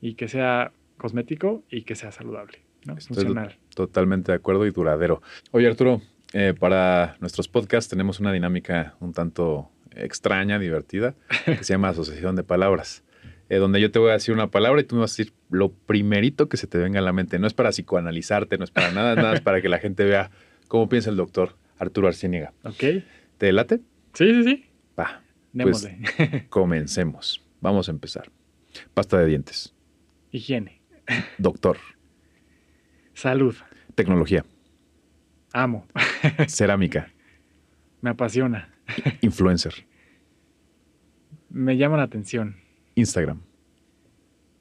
y 0.00 0.14
que 0.14 0.28
sea 0.28 0.70
cosmético 0.98 1.64
y 1.68 1.82
que 1.82 1.96
sea 1.96 2.12
saludable, 2.12 2.60
¿no? 2.86 2.96
Funcional. 2.96 3.56
Totalmente 3.74 4.30
de 4.30 4.36
acuerdo 4.36 4.64
y 4.64 4.70
duradero. 4.70 5.20
Oye, 5.50 5.66
Arturo, 5.66 6.00
eh, 6.32 6.54
para 6.56 7.16
nuestros 7.18 7.48
podcasts 7.48 7.90
tenemos 7.90 8.20
una 8.20 8.32
dinámica 8.32 8.94
un 9.00 9.12
tanto 9.12 9.72
extraña, 9.96 10.58
divertida, 10.58 11.14
que 11.44 11.64
se 11.64 11.74
llama 11.74 11.88
Asociación 11.88 12.36
de 12.36 12.44
Palabras. 12.44 13.02
Eh, 13.48 13.56
donde 13.56 13.80
yo 13.80 13.92
te 13.92 14.00
voy 14.00 14.10
a 14.10 14.14
decir 14.14 14.34
una 14.34 14.50
palabra 14.50 14.80
y 14.80 14.84
tú 14.84 14.96
me 14.96 15.02
vas 15.02 15.12
a 15.12 15.16
decir 15.16 15.32
lo 15.50 15.70
primerito 15.70 16.48
que 16.48 16.56
se 16.56 16.66
te 16.66 16.78
venga 16.78 16.98
a 16.98 17.02
la 17.02 17.12
mente. 17.12 17.38
No 17.38 17.46
es 17.46 17.54
para 17.54 17.70
psicoanalizarte, 17.70 18.58
no 18.58 18.64
es 18.64 18.72
para 18.72 18.90
nada, 18.90 19.14
nada 19.14 19.34
es 19.34 19.40
para 19.40 19.62
que 19.62 19.68
la 19.68 19.78
gente 19.78 20.04
vea 20.04 20.30
cómo 20.66 20.88
piensa 20.88 21.10
el 21.10 21.16
doctor 21.16 21.56
Arturo 21.78 22.08
Arciniega. 22.08 22.52
Ok. 22.64 23.04
¿Te 23.38 23.52
late? 23.52 23.80
Sí, 24.14 24.34
sí, 24.34 24.42
sí. 24.42 24.64
Va. 24.98 25.22
Pues, 25.52 25.88
comencemos. 26.48 27.42
Vamos 27.60 27.88
a 27.88 27.92
empezar. 27.92 28.30
Pasta 28.94 29.18
de 29.18 29.26
dientes. 29.26 29.74
Higiene. 30.32 30.80
Doctor. 31.38 31.78
Salud. 33.14 33.54
Tecnología. 33.94 34.44
Amo. 35.52 35.86
Cerámica. 36.48 37.12
Me 38.00 38.10
apasiona. 38.10 38.75
Influencer. 39.20 39.74
Me 41.50 41.76
llama 41.76 41.96
la 41.96 42.04
atención. 42.04 42.56
Instagram. 42.94 43.40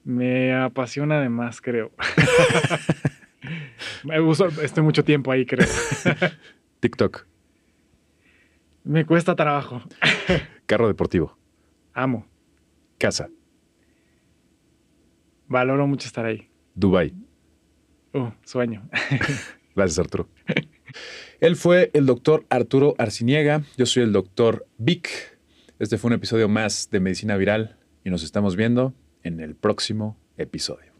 Me 0.03 0.55
apasiona 0.55 1.17
además, 1.17 1.61
creo. 1.61 1.91
Estoy 4.61 4.83
mucho 4.83 5.03
tiempo 5.03 5.31
ahí, 5.31 5.45
creo. 5.45 5.67
TikTok. 6.79 7.25
Me 8.83 9.05
cuesta 9.05 9.35
trabajo. 9.35 9.81
Carro 10.67 10.87
deportivo. 10.87 11.37
Amo. 11.93 12.27
Casa. 12.99 13.29
Valoro 15.47 15.87
mucho 15.87 16.07
estar 16.07 16.25
ahí. 16.25 16.49
Dubai. 16.75 17.13
Uh, 18.13 18.29
sueño. 18.43 18.87
Gracias, 19.75 19.99
Arturo. 19.99 20.29
Él 21.39 21.55
fue 21.55 21.91
el 21.93 22.05
doctor 22.05 22.45
Arturo 22.49 22.95
Arciniega. 22.97 23.63
Yo 23.77 23.85
soy 23.85 24.03
el 24.03 24.13
doctor 24.13 24.67
Vic. 24.77 25.37
Este 25.79 25.97
fue 25.97 26.09
un 26.09 26.13
episodio 26.13 26.47
más 26.47 26.89
de 26.91 26.99
Medicina 26.99 27.35
Viral 27.35 27.77
y 28.03 28.09
nos 28.09 28.23
estamos 28.23 28.55
viendo 28.55 28.93
en 29.23 29.39
el 29.41 29.55
próximo 29.55 30.17
episodio. 30.37 30.93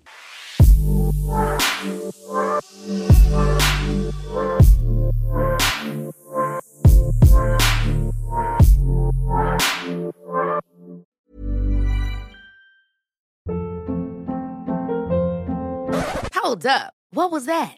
Hold 16.33 16.67
up. 16.67 16.93
What 17.11 17.31
was 17.31 17.45
that? 17.45 17.77